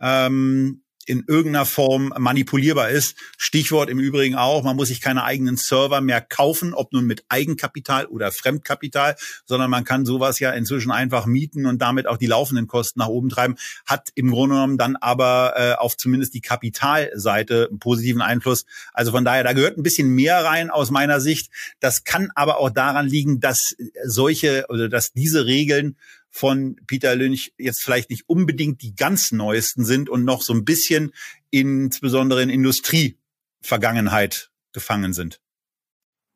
ähm, 0.00 0.82
in 1.10 1.24
irgendeiner 1.26 1.66
Form 1.66 2.12
manipulierbar 2.16 2.90
ist. 2.90 3.16
Stichwort 3.36 3.90
im 3.90 3.98
Übrigen 3.98 4.36
auch, 4.36 4.62
man 4.62 4.76
muss 4.76 4.88
sich 4.88 5.00
keine 5.00 5.24
eigenen 5.24 5.56
Server 5.56 6.00
mehr 6.00 6.20
kaufen, 6.20 6.72
ob 6.72 6.92
nun 6.92 7.04
mit 7.04 7.24
Eigenkapital 7.28 8.06
oder 8.06 8.30
Fremdkapital, 8.30 9.16
sondern 9.44 9.70
man 9.70 9.82
kann 9.84 10.04
sowas 10.04 10.38
ja 10.38 10.52
inzwischen 10.52 10.92
einfach 10.92 11.26
mieten 11.26 11.66
und 11.66 11.82
damit 11.82 12.06
auch 12.06 12.16
die 12.16 12.26
laufenden 12.26 12.68
Kosten 12.68 13.00
nach 13.00 13.08
oben 13.08 13.28
treiben, 13.28 13.56
hat 13.86 14.10
im 14.14 14.30
Grunde 14.30 14.54
genommen 14.54 14.78
dann 14.78 14.94
aber 14.94 15.54
äh, 15.56 15.72
auf 15.72 15.96
zumindest 15.96 16.34
die 16.34 16.42
Kapitalseite 16.42 17.68
einen 17.70 17.80
positiven 17.80 18.22
Einfluss. 18.22 18.64
Also 18.92 19.10
von 19.10 19.24
daher, 19.24 19.42
da 19.42 19.52
gehört 19.52 19.78
ein 19.78 19.82
bisschen 19.82 20.10
mehr 20.10 20.44
rein 20.44 20.70
aus 20.70 20.92
meiner 20.92 21.20
Sicht. 21.20 21.50
Das 21.80 22.04
kann 22.04 22.30
aber 22.36 22.58
auch 22.58 22.70
daran 22.70 23.08
liegen, 23.08 23.40
dass 23.40 23.74
solche 24.04 24.66
oder 24.68 24.88
dass 24.88 25.12
diese 25.12 25.46
Regeln 25.46 25.96
von 26.30 26.76
Peter 26.86 27.16
Lynch 27.16 27.52
jetzt 27.58 27.82
vielleicht 27.82 28.10
nicht 28.10 28.28
unbedingt 28.28 28.82
die 28.82 28.94
ganz 28.94 29.32
neuesten 29.32 29.84
sind 29.84 30.08
und 30.08 30.24
noch 30.24 30.42
so 30.42 30.54
ein 30.54 30.64
bisschen 30.64 31.12
insbesondere 31.50 32.40
in 32.42 32.50
Industrievergangenheit 32.50 34.50
gefangen 34.72 35.12
sind. 35.12 35.40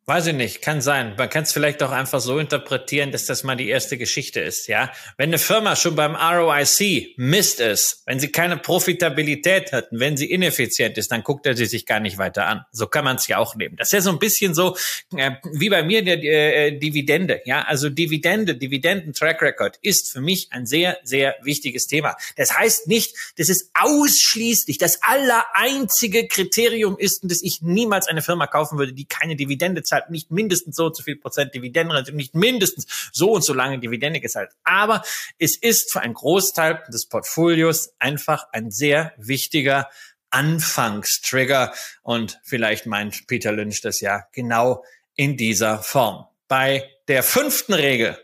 Weiß 0.07 0.27
ich 0.27 0.35
nicht, 0.35 0.61
kann 0.61 0.83
sein. 0.83 1.15
Man 1.17 1.31
kann 1.31 1.45
es 1.45 1.53
vielleicht 1.53 1.83
auch 1.83 1.91
einfach 1.91 2.21
so 2.21 2.39
interpretieren, 2.39 3.11
dass 3.11 3.25
das 3.25 3.43
mal 3.43 3.57
die 3.57 3.71
erste 3.71 3.97
Geschichte 3.97 4.39
ist, 4.39 4.69
ja. 4.69 4.93
Wenn 5.17 5.31
eine 5.31 5.39
Firma 5.39 5.77
schon 5.77 5.97
beim 5.97 6.15
ROIC 6.15 7.15
Mist 7.17 7.59
ist, 7.61 8.03
wenn 8.05 8.21
sie 8.21 8.31
keine 8.31 8.59
Profitabilität 8.59 9.73
hat, 9.73 9.87
wenn 9.93 10.19
sie 10.19 10.31
ineffizient 10.31 10.99
ist, 10.99 11.11
dann 11.11 11.23
guckt 11.23 11.47
er 11.47 11.57
sie 11.57 11.65
sich 11.65 11.87
gar 11.87 12.01
nicht 12.01 12.19
weiter 12.19 12.45
an. 12.47 12.67
So 12.71 12.87
kann 12.87 13.03
man 13.05 13.17
es 13.17 13.29
ja 13.29 13.39
auch 13.39 13.55
nehmen. 13.57 13.77
Das 13.77 13.89
ist 13.89 13.93
ja 13.93 14.01
so 14.03 14.11
ein 14.11 14.19
bisschen 14.19 14.55
so 14.55 14.77
äh, 15.17 15.31
wie 15.55 15.71
bei 15.71 15.83
mir 15.83 16.05
der 16.05 16.23
äh, 16.23 16.79
Dividende, 16.79 17.41
ja. 17.47 17.63
Also 17.63 17.89
Dividende, 17.89 18.57
Dividenden-Track 18.57 19.41
Record 19.41 19.79
ist 19.81 20.13
für 20.13 20.21
mich 20.21 20.49
ein 20.51 20.67
sehr, 20.67 20.99
sehr 21.05 21.37
wichtiges 21.43 21.87
Thema. 21.87 22.15
Das 22.37 22.55
heißt 22.59 22.89
nicht, 22.89 23.17
dass 23.39 23.49
es 23.49 23.71
ausschließlich 23.73 24.77
das 24.77 25.01
allereinzige 25.03 26.29
Kriterium 26.29 26.99
ist, 26.99 27.21
dass 27.23 27.41
ich 27.41 27.63
niemals 27.63 28.07
eine 28.07 28.21
Firma 28.21 28.47
kaufen 28.47 28.77
würde, 28.77 28.93
die 28.93 29.07
keine 29.07 29.35
Dividende 29.35 29.83
zahlt 29.83 29.94
zahlt 29.95 30.11
nicht 30.11 30.31
mindestens 30.31 30.77
so 30.77 30.87
und 30.87 30.97
so 30.97 31.03
viel 31.03 31.17
Prozent 31.17 31.55
Dividendenrente 31.55 32.13
nicht 32.13 32.35
mindestens 32.35 33.11
so 33.13 33.33
und 33.33 33.43
so 33.43 33.55
lange 33.55 33.79
Dividende 33.79 34.21
gezahlt. 34.21 34.51
Aber 34.65 35.03
es 35.39 35.57
ist 35.57 35.93
für 35.93 36.01
einen 36.01 36.15
Großteil 36.15 36.83
des 36.93 37.07
Portfolios 37.07 37.95
einfach 37.99 38.47
ein 38.53 38.71
sehr 38.71 39.13
wichtiger 39.17 39.89
Anfangstrigger 40.31 41.73
und 42.03 42.41
vielleicht 42.43 42.87
meint 42.87 43.27
Peter 43.29 43.53
Lynch 43.53 43.83
das 43.83 44.01
ja 44.01 44.25
genau 44.33 44.85
in 45.15 45.37
dieser 45.37 45.79
Form. 45.81 46.27
Bei 46.49 46.91
der 47.07 47.23
fünften 47.23 47.73
Regel 47.73 48.19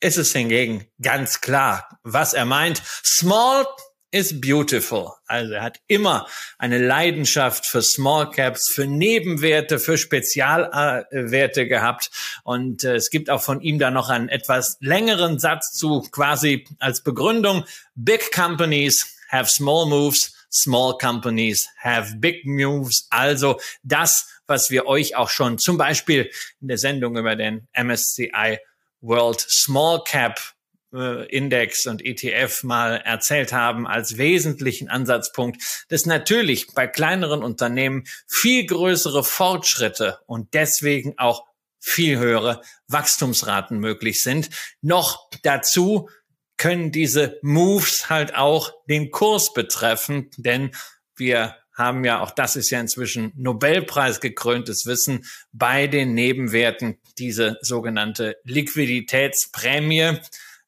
ist 0.00 0.18
es 0.18 0.32
hingegen 0.32 0.86
ganz 1.00 1.40
klar, 1.40 1.98
was 2.02 2.34
er 2.34 2.44
meint. 2.44 2.82
Small 3.02 3.66
is 4.14 4.40
beautiful. 4.40 5.12
Also 5.26 5.54
er 5.54 5.62
hat 5.62 5.80
immer 5.88 6.28
eine 6.56 6.78
Leidenschaft 6.78 7.66
für 7.66 7.82
Small 7.82 8.30
Caps, 8.30 8.70
für 8.72 8.86
Nebenwerte, 8.86 9.80
für 9.80 9.98
Spezialwerte 9.98 11.66
gehabt. 11.66 12.10
Und 12.44 12.84
äh, 12.84 12.94
es 12.94 13.10
gibt 13.10 13.28
auch 13.28 13.42
von 13.42 13.60
ihm 13.60 13.80
da 13.80 13.90
noch 13.90 14.10
einen 14.10 14.28
etwas 14.28 14.76
längeren 14.80 15.40
Satz 15.40 15.72
zu 15.72 16.02
quasi 16.12 16.64
als 16.78 17.02
Begründung. 17.02 17.64
Big 17.96 18.30
companies 18.32 19.18
have 19.28 19.50
small 19.50 19.86
moves. 19.86 20.32
Small 20.52 20.96
companies 20.96 21.68
have 21.78 22.14
big 22.18 22.46
moves. 22.46 23.08
Also 23.10 23.58
das, 23.82 24.28
was 24.46 24.70
wir 24.70 24.86
euch 24.86 25.16
auch 25.16 25.28
schon 25.28 25.58
zum 25.58 25.76
Beispiel 25.76 26.30
in 26.60 26.68
der 26.68 26.78
Sendung 26.78 27.16
über 27.16 27.34
den 27.34 27.66
MSCI 27.76 28.60
World 29.00 29.40
Small 29.40 30.04
Cap 30.06 30.54
äh, 30.94 31.26
Index 31.26 31.86
und 31.86 32.04
ETF 32.04 32.62
mal 32.62 32.96
erzählt 32.96 33.52
haben 33.52 33.86
als 33.86 34.16
wesentlichen 34.16 34.88
Ansatzpunkt, 34.88 35.60
dass 35.88 36.06
natürlich 36.06 36.68
bei 36.74 36.86
kleineren 36.86 37.42
Unternehmen 37.42 38.04
viel 38.26 38.66
größere 38.66 39.24
Fortschritte 39.24 40.18
und 40.26 40.54
deswegen 40.54 41.18
auch 41.18 41.44
viel 41.80 42.18
höhere 42.18 42.62
Wachstumsraten 42.88 43.78
möglich 43.78 44.22
sind. 44.22 44.48
Noch 44.80 45.28
dazu 45.42 46.08
können 46.56 46.92
diese 46.92 47.38
Moves 47.42 48.08
halt 48.08 48.34
auch 48.34 48.72
den 48.88 49.10
Kurs 49.10 49.52
betreffen, 49.52 50.30
denn 50.38 50.70
wir 51.16 51.56
haben 51.74 52.04
ja, 52.04 52.20
auch 52.20 52.30
das 52.30 52.56
ist 52.56 52.70
ja 52.70 52.80
inzwischen 52.80 53.32
Nobelpreis 53.36 54.20
gekröntes 54.20 54.86
Wissen, 54.86 55.26
bei 55.52 55.88
den 55.88 56.14
Nebenwerten 56.14 56.98
diese 57.18 57.58
sogenannte 57.62 58.36
Liquiditätsprämie. 58.44 60.18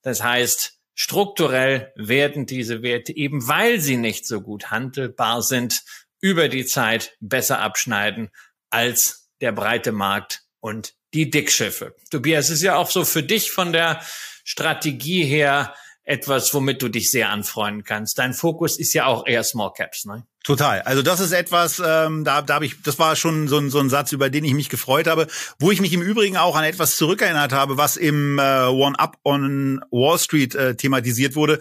Das 0.06 0.22
heißt, 0.22 0.78
strukturell 0.94 1.92
werden 1.96 2.46
diese 2.46 2.82
Werte 2.82 3.16
eben, 3.16 3.48
weil 3.48 3.80
sie 3.80 3.96
nicht 3.96 4.24
so 4.24 4.40
gut 4.40 4.70
handelbar 4.70 5.42
sind, 5.42 5.82
über 6.20 6.48
die 6.48 6.64
Zeit 6.64 7.16
besser 7.18 7.58
abschneiden 7.58 8.30
als 8.70 9.28
der 9.40 9.50
breite 9.50 9.90
Markt 9.90 10.44
und 10.60 10.94
die 11.12 11.28
Dickschiffe. 11.28 11.96
Tobias, 12.12 12.50
ist 12.50 12.62
ja 12.62 12.76
auch 12.76 12.88
so 12.88 13.04
für 13.04 13.24
dich 13.24 13.50
von 13.50 13.72
der 13.72 14.00
Strategie 14.44 15.24
her 15.24 15.74
etwas, 16.04 16.54
womit 16.54 16.82
du 16.82 16.88
dich 16.88 17.10
sehr 17.10 17.30
anfreunden 17.30 17.82
kannst. 17.82 18.20
Dein 18.20 18.32
Fokus 18.32 18.78
ist 18.78 18.92
ja 18.92 19.06
auch 19.06 19.26
eher 19.26 19.42
Small 19.42 19.72
Caps, 19.72 20.04
ne? 20.04 20.24
Total. 20.46 20.80
Also 20.82 21.02
das 21.02 21.18
ist 21.18 21.32
etwas, 21.32 21.82
ähm, 21.84 22.22
da, 22.22 22.40
da 22.40 22.54
habe 22.54 22.66
ich, 22.66 22.80
das 22.80 23.00
war 23.00 23.16
schon 23.16 23.48
so 23.48 23.58
ein, 23.58 23.68
so 23.68 23.80
ein 23.80 23.90
Satz, 23.90 24.12
über 24.12 24.30
den 24.30 24.44
ich 24.44 24.54
mich 24.54 24.68
gefreut 24.68 25.08
habe, 25.08 25.26
wo 25.58 25.72
ich 25.72 25.80
mich 25.80 25.92
im 25.92 26.02
Übrigen 26.02 26.36
auch 26.36 26.54
an 26.54 26.62
etwas 26.62 26.94
zurückerinnert 26.94 27.52
habe, 27.52 27.78
was 27.78 27.96
im 27.96 28.38
äh, 28.38 28.66
One 28.66 28.96
Up 28.96 29.16
on 29.24 29.80
Wall 29.90 30.20
Street 30.20 30.54
äh, 30.54 30.76
thematisiert 30.76 31.34
wurde, 31.34 31.58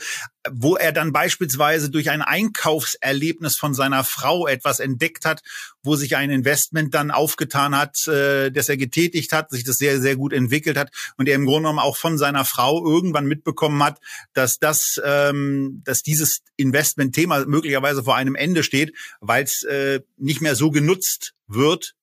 wo 0.52 0.76
er 0.76 0.92
dann 0.92 1.12
beispielsweise 1.12 1.90
durch 1.90 2.12
ein 2.12 2.22
Einkaufserlebnis 2.22 3.58
von 3.58 3.74
seiner 3.74 4.04
Frau 4.04 4.46
etwas 4.46 4.80
entdeckt 4.80 5.26
hat, 5.26 5.42
wo 5.82 5.96
sich 5.96 6.16
ein 6.16 6.30
Investment 6.30 6.94
dann 6.94 7.10
aufgetan 7.10 7.76
hat, 7.76 8.08
äh, 8.08 8.52
das 8.52 8.70
er 8.70 8.78
getätigt 8.78 9.34
hat, 9.34 9.50
sich 9.50 9.64
das 9.64 9.78
sehr, 9.78 10.00
sehr 10.00 10.16
gut 10.16 10.32
entwickelt 10.32 10.78
hat 10.78 10.92
und 11.18 11.28
er 11.28 11.34
im 11.34 11.46
Grunde 11.46 11.62
genommen 11.62 11.80
auch 11.80 11.98
von 11.98 12.20
seiner 12.20 12.46
Frau 12.46 12.86
irgendwann 12.86 13.26
mitbekommen 13.26 13.82
hat, 13.84 14.00
dass 14.34 14.60
das, 14.60 15.02
ähm, 15.04 15.82
dass 15.84 16.04
dieses 16.04 16.42
Investment-Thema 16.58 17.48
möglicherweise 17.48 18.04
vor 18.04 18.16
einem 18.16 18.36
Ende 18.36 18.62
steht 18.62 18.75
steht, 18.76 18.96
weil 19.22 19.44
es 19.44 19.64
äh, 19.64 20.02
nicht 20.18 20.42
mehr 20.42 20.56
so 20.56 20.72
genutzt 20.72 21.34
wird 21.48 21.96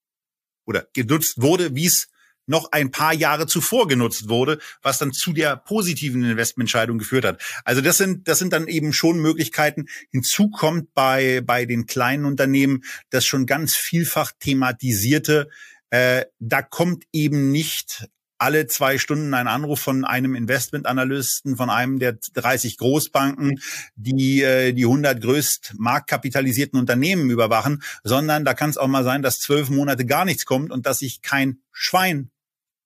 oder 0.65 0.87
genutzt 0.93 1.41
wurde, 1.41 1.75
wie 1.75 1.85
es 1.85 2.07
noch 2.45 2.73
ein 2.73 2.91
paar 2.91 3.13
Jahre 3.13 3.47
zuvor 3.47 3.87
genutzt 3.87 4.27
wurde, 4.27 4.59
was 4.81 4.97
dann 4.97 5.13
zu 5.13 5.31
der 5.31 5.55
positiven 5.55 6.23
Investmententscheidung 6.23 6.97
geführt 6.97 7.23
hat. 7.23 7.41
Also 7.63 7.79
das 7.79 7.97
sind, 7.97 8.27
das 8.27 8.39
sind 8.39 8.51
dann 8.51 8.67
eben 8.67 8.91
schon 8.91 9.19
Möglichkeiten. 9.19 9.85
Hinzu 10.11 10.49
kommt 10.49 10.93
bei, 10.93 11.41
bei 11.41 11.65
den 11.65 11.85
kleinen 11.85 12.25
Unternehmen 12.25 12.83
das 13.11 13.25
schon 13.25 13.45
ganz 13.45 13.75
vielfach 13.75 14.33
thematisierte, 14.39 15.49
äh, 15.89 16.25
da 16.39 16.63
kommt 16.63 17.03
eben 17.13 17.51
nicht 17.51 18.07
alle 18.37 18.67
zwei 18.67 18.97
Stunden 18.97 19.33
ein 19.33 19.47
Anruf 19.47 19.79
von 19.79 20.05
einem 20.05 20.35
Investmentanalysten, 20.35 21.55
von 21.55 21.69
einem 21.69 21.99
der 21.99 22.17
30 22.33 22.77
Großbanken, 22.77 23.61
die 23.95 24.41
äh, 24.41 24.73
die 24.73 24.85
100 24.85 25.21
größt 25.21 25.75
marktkapitalisierten 25.77 26.79
Unternehmen 26.79 27.29
überwachen, 27.29 27.83
sondern 28.03 28.45
da 28.45 28.53
kann 28.53 28.69
es 28.69 28.77
auch 28.77 28.87
mal 28.87 29.03
sein, 29.03 29.21
dass 29.21 29.39
zwölf 29.39 29.69
Monate 29.69 30.05
gar 30.05 30.25
nichts 30.25 30.45
kommt 30.45 30.71
und 30.71 30.85
dass 30.85 30.99
sich 30.99 31.21
kein 31.21 31.59
Schwein 31.71 32.31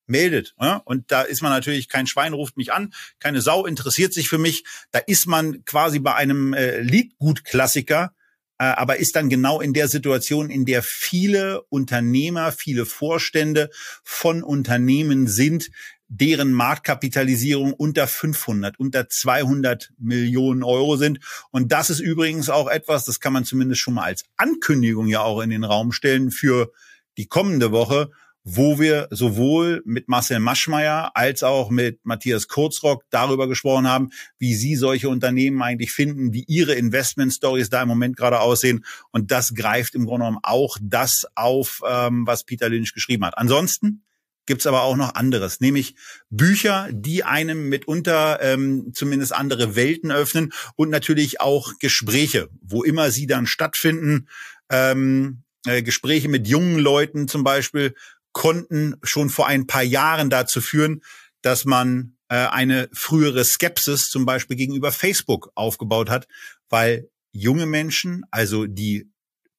meldet. 0.08 0.56
Ja? 0.60 0.82
Und 0.86 1.12
da 1.12 1.22
ist 1.22 1.42
man 1.42 1.52
natürlich, 1.52 1.90
kein 1.90 2.08
Schwein 2.08 2.34
ruft 2.34 2.58
mich 2.58 2.74
an, 2.74 2.94
keine 3.20 3.42
Sau 3.42 3.66
interessiert 3.66 4.14
sich 4.14 4.30
für 4.30 4.38
mich. 4.38 4.64
Da 4.92 5.00
ist 5.00 5.28
man 5.28 5.64
quasi 5.66 6.00
bei 6.00 6.16
einem 6.16 6.54
äh, 6.54 6.80
Liedgut-Klassiker, 6.82 8.14
aber 8.58 8.98
ist 8.98 9.16
dann 9.16 9.30
genau 9.30 9.62
in 9.62 9.74
der 9.74 9.88
Situation, 9.88 10.50
in 10.50 10.66
der 10.66 10.84
viele 10.84 11.62
Unternehmer, 11.70 12.52
viele 12.52 12.86
Vorstände 12.86 13.70
von 14.04 14.44
Unternehmen 14.44 15.28
sind, 15.28 15.70
deren 16.10 16.52
Marktkapitalisierung 16.52 17.74
unter 17.74 18.08
500, 18.08 18.80
unter 18.80 19.10
200 19.10 19.92
Millionen 19.98 20.64
Euro 20.64 20.96
sind. 20.96 21.20
Und 21.52 21.72
das 21.72 21.90
ist 21.90 22.00
übrigens 22.00 22.50
auch 22.50 22.70
etwas, 22.70 23.06
das 23.06 23.20
kann 23.20 23.34
man 23.34 23.46
zumindest 23.46 23.82
schon 23.82 23.96
mal 23.96 24.04
als 24.04 24.24
Ankündigung 24.38 25.08
ja 25.08 25.22
auch 25.22 25.42
in 25.42 25.50
den 25.50 25.64
Raum 25.64 25.92
stellen 25.92 26.32
für 26.32 26.72
die 27.18 27.28
kommende 27.28 27.72
Woche, 27.72 28.12
wo 28.50 28.80
wir 28.80 29.10
sowohl 29.12 29.82
mit 29.84 30.08
Marcel 30.08 30.40
Maschmeyer 30.40 31.12
als 31.16 31.44
auch 31.44 31.70
mit 31.70 32.00
Matthias 32.06 32.48
Kurzrock 32.48 33.04
darüber 33.10 33.50
gesprochen 33.50 33.90
haben, 33.90 34.12
wie 34.40 34.56
sie 34.56 34.78
solche 34.78 35.10
Unternehmen 35.10 35.62
eigentlich 35.62 35.92
finden, 35.92 36.32
wie 36.32 36.46
ihre 36.48 36.74
Investment-Stories 36.74 37.70
da 37.70 37.82
im 37.82 37.90
Moment 37.90 38.16
gerade 38.16 38.40
aussehen. 38.40 38.86
Und 39.12 39.32
das 39.32 39.54
greift 39.54 39.96
im 39.96 40.06
Grunde 40.06 40.28
genommen 40.28 40.40
auch 40.44 40.78
das 40.82 41.26
auf, 41.36 41.82
ähm, 41.86 42.26
was 42.26 42.46
Peter 42.46 42.70
Lynch 42.70 42.94
geschrieben 42.94 43.26
hat. 43.26 43.38
Ansonsten 43.38 44.04
gibt's 44.46 44.66
aber 44.66 44.84
auch 44.84 44.96
noch 44.96 45.16
anderes, 45.16 45.60
nämlich 45.60 45.96
Bücher, 46.30 46.88
die 46.94 47.26
einem 47.26 47.68
mitunter 47.68 48.42
ähm, 48.42 48.92
zumindest 48.94 49.36
andere 49.36 49.76
Welten 49.76 50.10
öffnen 50.10 50.54
und 50.78 50.90
natürlich 50.90 51.42
auch 51.42 51.74
Gespräche, 51.80 52.48
wo 52.62 52.82
immer 52.82 53.12
sie 53.12 53.28
dann 53.28 53.46
stattfinden. 53.46 54.30
Ähm, 54.70 55.44
äh, 55.66 55.84
Gespräche 55.84 56.30
mit 56.30 56.48
jungen 56.48 56.80
Leuten 56.80 57.28
zum 57.28 57.44
Beispiel, 57.44 57.94
konnten 58.38 58.98
schon 59.02 59.32
vor 59.32 59.48
ein 59.48 59.66
paar 59.66 59.82
Jahren 59.82 60.30
dazu 60.30 60.62
führen, 60.62 61.02
dass 61.42 61.66
man 61.66 62.18
äh, 62.30 62.36
eine 62.36 62.88
frühere 62.94 63.44
Skepsis 63.44 64.10
zum 64.10 64.28
Beispiel 64.28 64.56
gegenüber 64.56 64.92
Facebook 64.92 65.52
aufgebaut 65.56 66.12
hat, 66.12 66.28
weil 66.70 67.10
junge 67.32 67.66
Menschen, 67.66 68.26
also 68.30 68.68
die 68.68 69.12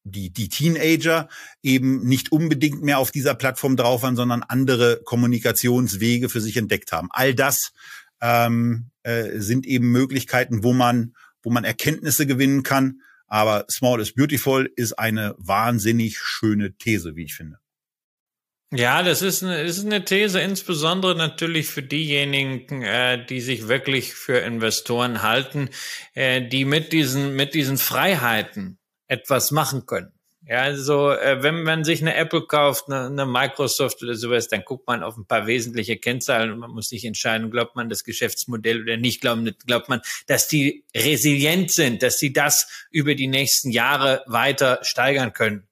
die, 0.05 0.31
die 0.31 0.49
Teenager 0.49 1.29
eben 1.61 2.07
nicht 2.07 2.31
unbedingt 2.31 2.83
mehr 2.83 2.99
auf 2.99 3.11
dieser 3.11 3.35
Plattform 3.35 3.77
drauf 3.77 4.03
waren, 4.03 4.17
sondern 4.17 4.45
andere 4.45 5.03
Kommunikationswege 5.05 6.29
für 6.31 6.41
sich 6.41 6.57
entdeckt 6.57 6.93
haben. 6.93 7.09
All 7.11 7.35
das 7.35 7.73
ähm, 8.23 8.91
äh, 9.03 9.38
sind 9.41 9.67
eben 9.67 9.91
Möglichkeiten, 9.91 10.62
wo 10.62 10.73
man, 10.73 11.14
wo 11.43 11.51
man 11.51 11.64
Erkenntnisse 11.64 12.27
gewinnen 12.27 12.62
kann. 12.62 13.03
Aber 13.27 13.67
Small 13.69 14.01
is 14.01 14.14
Beautiful 14.14 14.71
ist 14.77 14.99
eine 14.99 15.35
wahnsinnig 15.37 16.19
schöne 16.19 16.75
These, 16.79 17.17
wie 17.17 17.25
ich 17.25 17.35
finde. 17.35 17.59
Ja, 18.70 19.02
das 19.02 19.22
ist 19.22 19.42
eine, 19.42 19.62
ist 19.62 19.85
eine 19.85 20.04
These, 20.04 20.40
insbesondere 20.40 21.14
natürlich 21.14 21.68
für 21.68 21.83
diejenigen, 21.83 22.83
äh, 22.83 23.24
die 23.24 23.40
sich 23.40 23.66
wirklich 23.66 24.12
für 24.12 24.40
Investoren 24.40 25.22
halten, 25.22 25.70
äh, 26.12 26.46
die 26.46 26.66
mit 26.66 26.92
diesen, 26.92 27.35
mit 27.35 27.54
diesen 27.54 27.78
Freiheiten 27.78 28.78
etwas 29.07 29.52
machen 29.52 29.87
können. 29.87 30.12
Ja, 30.42 30.62
also 30.62 31.12
äh, 31.12 31.42
wenn 31.42 31.62
man 31.62 31.85
sich 31.85 32.02
eine 32.02 32.14
Apple 32.14 32.46
kauft, 32.46 32.88
eine, 32.88 33.07
eine 33.07 33.24
Microsoft 33.24 34.02
oder 34.02 34.14
sowas, 34.14 34.48
dann 34.48 34.64
guckt 34.64 34.87
man 34.87 35.02
auf 35.02 35.16
ein 35.16 35.26
paar 35.26 35.46
wesentliche 35.46 35.96
Kennzahlen 35.96 36.52
und 36.52 36.59
man 36.59 36.70
muss 36.70 36.90
sich 36.90 37.07
entscheiden, 37.07 37.50
glaubt 37.50 37.74
man 37.74 37.88
das 37.88 38.04
Geschäftsmodell 38.04 38.83
oder 38.83 38.98
nicht, 38.98 39.22
glaubt, 39.22 39.66
glaubt 39.66 39.88
man, 39.88 40.02
dass 40.26 40.46
die 40.46 40.85
resilient 40.94 41.70
sind, 41.70 42.02
dass 42.02 42.18
sie 42.18 42.35
das 42.35 42.87
über 42.90 43.14
die 43.14 43.28
nächsten 43.28 43.70
Jahre 43.70 44.22
weiter 44.26 44.78
steigern 44.83 45.33
können. 45.33 45.68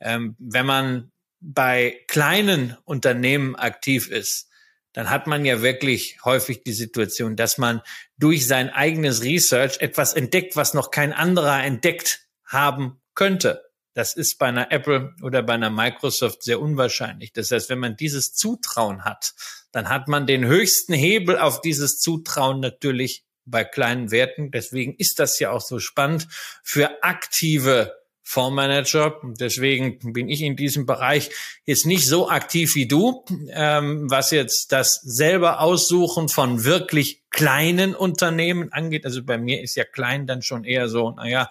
Ähm, 0.00 0.34
wenn 0.38 0.64
man 0.64 1.10
bei 1.40 2.04
kleinen 2.08 2.76
Unternehmen 2.84 3.56
aktiv 3.56 4.08
ist, 4.10 4.48
dann 4.92 5.10
hat 5.10 5.26
man 5.26 5.44
ja 5.44 5.62
wirklich 5.62 6.18
häufig 6.24 6.64
die 6.64 6.72
Situation, 6.72 7.36
dass 7.36 7.58
man 7.58 7.82
durch 8.16 8.46
sein 8.46 8.70
eigenes 8.70 9.22
Research 9.22 9.80
etwas 9.80 10.14
entdeckt, 10.14 10.56
was 10.56 10.74
noch 10.74 10.90
kein 10.90 11.12
anderer 11.12 11.62
entdeckt 11.62 12.26
haben 12.44 13.00
könnte. 13.14 13.62
Das 13.94 14.14
ist 14.14 14.38
bei 14.38 14.46
einer 14.46 14.72
Apple 14.72 15.14
oder 15.22 15.42
bei 15.42 15.54
einer 15.54 15.70
Microsoft 15.70 16.42
sehr 16.42 16.60
unwahrscheinlich. 16.60 17.32
Das 17.32 17.50
heißt, 17.50 17.68
wenn 17.68 17.80
man 17.80 17.96
dieses 17.96 18.32
Zutrauen 18.32 19.04
hat, 19.04 19.34
dann 19.72 19.88
hat 19.88 20.08
man 20.08 20.26
den 20.26 20.46
höchsten 20.46 20.94
Hebel 20.94 21.38
auf 21.38 21.60
dieses 21.60 21.98
Zutrauen 21.98 22.60
natürlich 22.60 23.24
bei 23.44 23.64
kleinen 23.64 24.10
Werten. 24.10 24.50
Deswegen 24.50 24.94
ist 24.96 25.18
das 25.18 25.38
ja 25.38 25.50
auch 25.50 25.60
so 25.60 25.78
spannend 25.78 26.28
für 26.62 27.02
aktive 27.02 27.97
Fondsmanager. 28.30 29.20
Deswegen 29.40 30.12
bin 30.12 30.28
ich 30.28 30.42
in 30.42 30.54
diesem 30.54 30.84
Bereich 30.84 31.30
jetzt 31.64 31.86
nicht 31.86 32.06
so 32.06 32.28
aktiv 32.28 32.74
wie 32.74 32.86
du, 32.86 33.24
ähm, 33.50 34.10
was 34.10 34.32
jetzt 34.32 34.70
das 34.70 35.00
selber 35.02 35.60
Aussuchen 35.60 36.28
von 36.28 36.64
wirklich 36.64 37.22
kleinen 37.30 37.94
Unternehmen 37.94 38.70
angeht. 38.70 39.06
Also 39.06 39.24
bei 39.24 39.38
mir 39.38 39.62
ist 39.62 39.76
ja 39.76 39.84
klein 39.84 40.26
dann 40.26 40.42
schon 40.42 40.64
eher 40.64 40.88
so, 40.88 41.12
naja, 41.12 41.48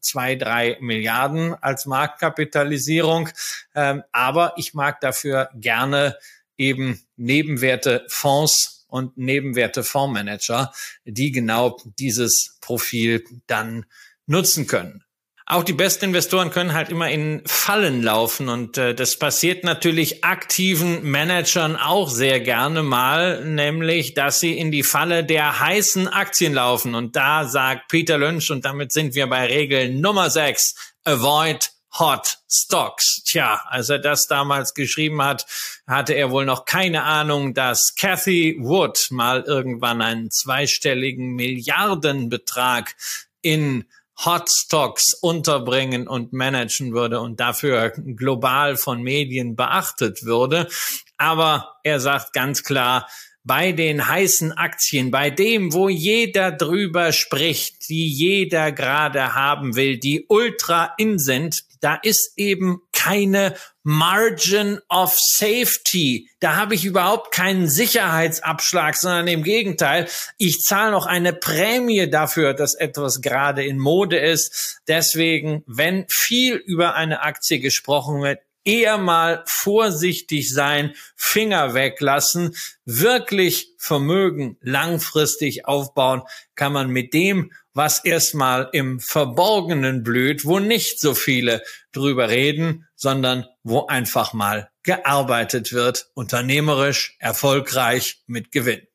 zwei, 0.00 0.36
drei 0.36 0.76
Milliarden 0.80 1.54
als 1.54 1.86
Marktkapitalisierung. 1.86 3.30
Ähm, 3.74 4.02
aber 4.12 4.52
ich 4.56 4.74
mag 4.74 5.00
dafür 5.00 5.48
gerne 5.54 6.16
eben 6.58 7.00
Nebenwerte 7.16 8.04
Fonds 8.08 8.84
und 8.88 9.16
Nebenwerte 9.16 9.84
Fondsmanager, 9.84 10.72
die 11.04 11.32
genau 11.32 11.78
dieses 11.98 12.58
Profil 12.60 13.24
dann 13.46 13.86
nutzen 14.26 14.66
können. 14.66 15.04
Auch 15.50 15.64
die 15.64 15.72
besten 15.72 16.04
Investoren 16.04 16.50
können 16.50 16.74
halt 16.74 16.90
immer 16.90 17.08
in 17.08 17.40
Fallen 17.46 18.02
laufen 18.02 18.50
und 18.50 18.76
äh, 18.76 18.94
das 18.94 19.16
passiert 19.16 19.64
natürlich 19.64 20.22
aktiven 20.22 21.02
Managern 21.10 21.74
auch 21.74 22.10
sehr 22.10 22.40
gerne 22.40 22.82
mal, 22.82 23.42
nämlich, 23.46 24.12
dass 24.12 24.40
sie 24.40 24.58
in 24.58 24.70
die 24.70 24.82
Falle 24.82 25.24
der 25.24 25.58
heißen 25.58 26.06
Aktien 26.06 26.52
laufen. 26.52 26.94
Und 26.94 27.16
da 27.16 27.46
sagt 27.46 27.88
Peter 27.88 28.18
Lynch, 28.18 28.50
und 28.50 28.66
damit 28.66 28.92
sind 28.92 29.14
wir 29.14 29.26
bei 29.26 29.46
Regel 29.46 29.94
Nummer 29.94 30.28
6, 30.28 30.74
avoid 31.04 31.70
Hot 31.98 32.40
Stocks. 32.46 33.22
Tja, 33.24 33.62
als 33.70 33.88
er 33.88 34.00
das 34.00 34.26
damals 34.26 34.74
geschrieben 34.74 35.22
hat, 35.22 35.46
hatte 35.86 36.12
er 36.12 36.30
wohl 36.30 36.44
noch 36.44 36.66
keine 36.66 37.04
Ahnung, 37.04 37.54
dass 37.54 37.94
Cathy 37.96 38.58
Wood 38.60 39.06
mal 39.10 39.44
irgendwann 39.44 40.02
einen 40.02 40.30
zweistelligen 40.30 41.36
Milliardenbetrag 41.36 42.94
in 43.40 43.86
Hotstocks 44.24 45.14
unterbringen 45.14 46.08
und 46.08 46.32
managen 46.32 46.92
würde 46.92 47.20
und 47.20 47.38
dafür 47.40 47.90
global 47.90 48.76
von 48.76 49.02
Medien 49.02 49.54
beachtet 49.54 50.24
würde. 50.24 50.68
Aber 51.16 51.76
er 51.84 52.00
sagt 52.00 52.32
ganz 52.32 52.62
klar, 52.62 53.08
bei 53.48 53.72
den 53.72 54.06
heißen 54.06 54.52
Aktien, 54.52 55.10
bei 55.10 55.30
dem, 55.30 55.72
wo 55.72 55.88
jeder 55.88 56.52
drüber 56.52 57.12
spricht, 57.12 57.88
die 57.88 58.06
jeder 58.06 58.72
gerade 58.72 59.34
haben 59.34 59.74
will, 59.74 59.98
die 59.98 60.26
ultra 60.28 60.92
in 60.98 61.18
sind, 61.18 61.64
da 61.80 61.94
ist 61.94 62.34
eben 62.36 62.82
keine 62.92 63.54
Margin 63.84 64.80
of 64.90 65.16
Safety. 65.18 66.28
Da 66.40 66.56
habe 66.56 66.74
ich 66.74 66.84
überhaupt 66.84 67.32
keinen 67.32 67.68
Sicherheitsabschlag, 67.68 68.96
sondern 68.96 69.28
im 69.28 69.42
Gegenteil, 69.42 70.08
ich 70.36 70.58
zahle 70.58 70.90
noch 70.90 71.06
eine 71.06 71.32
Prämie 71.32 72.10
dafür, 72.10 72.52
dass 72.52 72.74
etwas 72.74 73.22
gerade 73.22 73.64
in 73.64 73.78
Mode 73.78 74.18
ist. 74.18 74.82
Deswegen, 74.88 75.62
wenn 75.66 76.04
viel 76.10 76.56
über 76.56 76.96
eine 76.96 77.22
Aktie 77.22 77.60
gesprochen 77.60 78.20
wird, 78.20 78.40
eher 78.68 78.98
mal 78.98 79.42
vorsichtig 79.46 80.52
sein, 80.52 80.94
Finger 81.16 81.72
weglassen, 81.72 82.54
wirklich 82.84 83.72
Vermögen 83.78 84.58
langfristig 84.60 85.66
aufbauen, 85.66 86.22
kann 86.54 86.74
man 86.74 86.90
mit 86.90 87.14
dem, 87.14 87.50
was 87.72 88.04
erstmal 88.04 88.68
im 88.72 89.00
Verborgenen 89.00 90.02
blüht, 90.02 90.44
wo 90.44 90.58
nicht 90.58 91.00
so 91.00 91.14
viele 91.14 91.62
drüber 91.92 92.28
reden, 92.28 92.86
sondern 92.94 93.46
wo 93.62 93.86
einfach 93.86 94.34
mal 94.34 94.70
gearbeitet 94.82 95.72
wird, 95.72 96.10
unternehmerisch, 96.14 97.16
erfolgreich, 97.20 98.22
mit 98.26 98.52
Gewinn. 98.52 98.87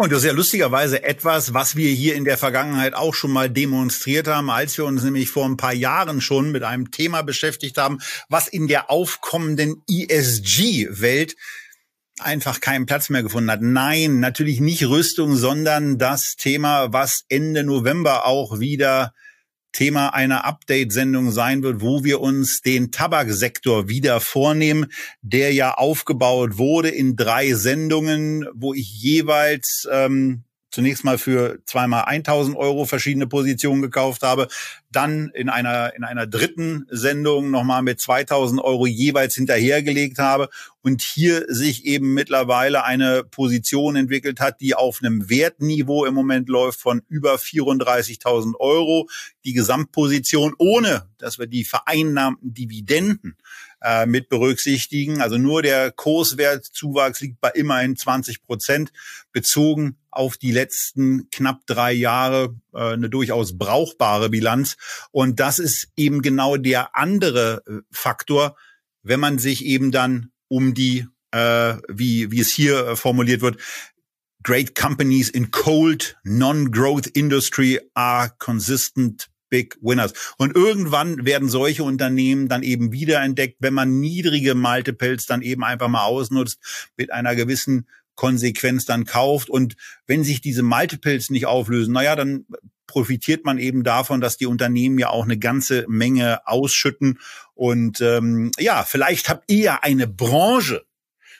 Und 0.00 0.12
das 0.12 0.20
ist 0.20 0.26
ja 0.26 0.32
lustigerweise 0.32 1.02
etwas, 1.02 1.54
was 1.54 1.74
wir 1.74 1.90
hier 1.90 2.14
in 2.14 2.24
der 2.24 2.38
Vergangenheit 2.38 2.94
auch 2.94 3.14
schon 3.14 3.32
mal 3.32 3.50
demonstriert 3.50 4.28
haben, 4.28 4.48
als 4.48 4.78
wir 4.78 4.84
uns 4.84 5.02
nämlich 5.02 5.28
vor 5.28 5.44
ein 5.44 5.56
paar 5.56 5.72
Jahren 5.72 6.20
schon 6.20 6.52
mit 6.52 6.62
einem 6.62 6.92
Thema 6.92 7.22
beschäftigt 7.22 7.78
haben, 7.78 7.98
was 8.28 8.46
in 8.46 8.68
der 8.68 8.92
aufkommenden 8.92 9.82
ESG-Welt 9.90 11.34
einfach 12.20 12.60
keinen 12.60 12.86
Platz 12.86 13.10
mehr 13.10 13.24
gefunden 13.24 13.50
hat. 13.50 13.60
Nein, 13.60 14.20
natürlich 14.20 14.60
nicht 14.60 14.84
Rüstung, 14.84 15.34
sondern 15.34 15.98
das 15.98 16.36
Thema, 16.36 16.92
was 16.92 17.24
Ende 17.28 17.64
November 17.64 18.24
auch 18.24 18.60
wieder 18.60 19.12
Thema 19.78 20.08
einer 20.12 20.44
Update-Sendung 20.44 21.30
sein 21.30 21.62
wird, 21.62 21.80
wo 21.80 22.02
wir 22.02 22.20
uns 22.20 22.62
den 22.62 22.90
Tabaksektor 22.90 23.88
wieder 23.88 24.18
vornehmen, 24.18 24.86
der 25.22 25.52
ja 25.52 25.74
aufgebaut 25.74 26.58
wurde 26.58 26.88
in 26.88 27.14
drei 27.14 27.54
Sendungen, 27.54 28.44
wo 28.54 28.74
ich 28.74 28.92
jeweils 29.00 29.86
ähm, 29.88 30.42
zunächst 30.70 31.04
mal 31.04 31.18
für 31.18 31.58
zweimal 31.64 32.04
1000 32.04 32.56
Euro 32.56 32.84
verschiedene 32.84 33.26
Positionen 33.26 33.82
gekauft 33.82 34.22
habe, 34.22 34.48
dann 34.90 35.30
in 35.34 35.48
einer, 35.48 35.94
in 35.94 36.04
einer 36.04 36.26
dritten 36.26 36.86
Sendung 36.90 37.50
nochmal 37.50 37.82
mit 37.82 38.00
2000 38.00 38.60
Euro 38.60 38.86
jeweils 38.86 39.34
hinterhergelegt 39.34 40.18
habe 40.18 40.48
und 40.82 41.02
hier 41.02 41.44
sich 41.48 41.84
eben 41.84 42.14
mittlerweile 42.14 42.84
eine 42.84 43.24
Position 43.24 43.96
entwickelt 43.96 44.40
hat, 44.40 44.60
die 44.60 44.74
auf 44.74 45.00
einem 45.02 45.28
Wertniveau 45.28 46.04
im 46.04 46.14
Moment 46.14 46.48
läuft 46.48 46.80
von 46.80 47.02
über 47.08 47.34
34.000 47.34 48.54
Euro. 48.58 49.08
Die 49.44 49.52
Gesamtposition, 49.52 50.54
ohne 50.58 51.08
dass 51.18 51.38
wir 51.38 51.46
die 51.46 51.64
vereinnahmten 51.64 52.54
Dividenden 52.54 53.36
äh, 53.80 54.06
mit 54.06 54.28
berücksichtigen. 54.28 55.20
Also 55.20 55.38
nur 55.38 55.62
der 55.62 55.90
Kurswertzuwachs 55.90 57.20
liegt 57.20 57.40
bei 57.40 57.50
immerhin 57.50 57.96
20 57.96 58.42
Prozent, 58.42 58.92
bezogen 59.32 59.96
auf 60.10 60.36
die 60.36 60.52
letzten 60.52 61.28
knapp 61.30 61.66
drei 61.66 61.92
Jahre 61.92 62.56
äh, 62.74 62.92
eine 62.92 63.08
durchaus 63.08 63.56
brauchbare 63.56 64.30
Bilanz. 64.30 64.76
Und 65.10 65.40
das 65.40 65.58
ist 65.58 65.88
eben 65.96 66.22
genau 66.22 66.56
der 66.56 66.96
andere 66.96 67.62
äh, 67.66 67.80
Faktor, 67.90 68.56
wenn 69.02 69.20
man 69.20 69.38
sich 69.38 69.64
eben 69.64 69.92
dann 69.92 70.32
um 70.48 70.74
die, 70.74 71.06
äh, 71.30 71.74
wie, 71.88 72.30
wie 72.30 72.40
es 72.40 72.50
hier 72.50 72.88
äh, 72.88 72.96
formuliert 72.96 73.42
wird, 73.42 73.58
great 74.42 74.74
companies 74.74 75.28
in 75.28 75.50
cold, 75.50 76.16
non-growth 76.24 77.06
industry 77.08 77.80
are 77.94 78.32
consistent 78.38 79.28
Big 79.48 79.76
Winners. 79.80 80.12
Und 80.38 80.54
irgendwann 80.54 81.24
werden 81.24 81.48
solche 81.48 81.84
Unternehmen 81.84 82.48
dann 82.48 82.62
eben 82.62 82.92
wiederentdeckt, 82.92 83.56
wenn 83.60 83.74
man 83.74 84.00
niedrige 84.00 84.54
Multiples 84.54 85.26
dann 85.26 85.42
eben 85.42 85.64
einfach 85.64 85.88
mal 85.88 86.04
ausnutzt, 86.04 86.90
mit 86.96 87.12
einer 87.12 87.34
gewissen 87.34 87.86
Konsequenz 88.14 88.84
dann 88.84 89.04
kauft. 89.04 89.48
Und 89.48 89.76
wenn 90.06 90.24
sich 90.24 90.40
diese 90.40 90.62
Multiples 90.62 91.30
nicht 91.30 91.46
auflösen, 91.46 91.92
naja, 91.92 92.16
dann 92.16 92.46
profitiert 92.88 93.44
man 93.44 93.58
eben 93.58 93.84
davon, 93.84 94.20
dass 94.20 94.36
die 94.36 94.46
Unternehmen 94.46 94.98
ja 94.98 95.10
auch 95.10 95.24
eine 95.24 95.38
ganze 95.38 95.84
Menge 95.88 96.46
ausschütten. 96.46 97.20
Und 97.54 98.00
ähm, 98.00 98.50
ja, 98.58 98.82
vielleicht 98.82 99.28
habt 99.28 99.50
ihr 99.50 99.62
ja 99.62 99.78
eine 99.82 100.08
Branche, 100.08 100.84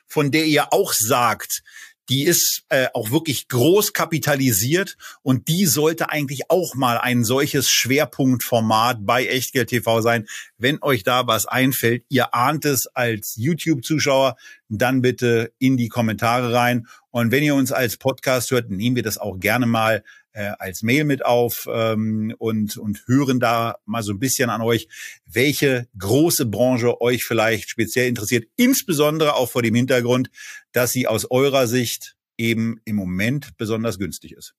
von 0.06 0.30
der 0.30 0.46
ihr 0.46 0.72
auch 0.72 0.92
sagt, 0.92 1.62
die 2.08 2.24
ist 2.24 2.64
äh, 2.70 2.86
auch 2.94 3.10
wirklich 3.10 3.48
groß 3.48 3.92
kapitalisiert 3.92 4.96
und 5.22 5.48
die 5.48 5.66
sollte 5.66 6.10
eigentlich 6.10 6.50
auch 6.50 6.74
mal 6.74 6.98
ein 6.98 7.24
solches 7.24 7.70
Schwerpunktformat 7.70 8.98
bei 9.04 9.26
Echtgeld 9.26 9.68
TV 9.68 10.00
sein. 10.00 10.26
Wenn 10.56 10.82
euch 10.82 11.02
da 11.02 11.26
was 11.26 11.46
einfällt, 11.46 12.04
ihr 12.08 12.34
ahnt 12.34 12.64
es 12.64 12.86
als 12.86 13.36
YouTube-Zuschauer, 13.36 14.36
dann 14.68 15.02
bitte 15.02 15.52
in 15.58 15.76
die 15.76 15.88
Kommentare 15.88 16.52
rein. 16.52 16.86
Und 17.10 17.30
wenn 17.30 17.42
ihr 17.42 17.54
uns 17.54 17.72
als 17.72 17.96
Podcast 17.96 18.50
hört, 18.50 18.70
nehmen 18.70 18.96
wir 18.96 19.02
das 19.02 19.18
auch 19.18 19.38
gerne 19.38 19.66
mal 19.66 20.02
äh, 20.32 20.52
als 20.58 20.82
Mail 20.82 21.04
mit 21.04 21.24
auf 21.24 21.68
ähm, 21.72 22.34
und, 22.38 22.76
und 22.76 23.02
hören 23.06 23.40
da 23.40 23.76
mal 23.84 24.02
so 24.02 24.12
ein 24.12 24.18
bisschen 24.18 24.50
an 24.50 24.62
euch, 24.62 24.88
welche 25.26 25.88
große 25.98 26.46
Branche 26.46 27.00
euch 27.00 27.24
vielleicht 27.24 27.70
speziell 27.70 28.08
interessiert, 28.08 28.48
insbesondere 28.56 29.34
auch 29.34 29.50
vor 29.50 29.62
dem 29.62 29.74
Hintergrund, 29.74 30.30
dass 30.72 30.92
sie 30.92 31.06
aus 31.06 31.30
eurer 31.30 31.66
Sicht 31.66 32.16
eben 32.36 32.80
im 32.84 32.96
Moment 32.96 33.56
besonders 33.56 33.98
günstig 33.98 34.32
ist. 34.32 34.54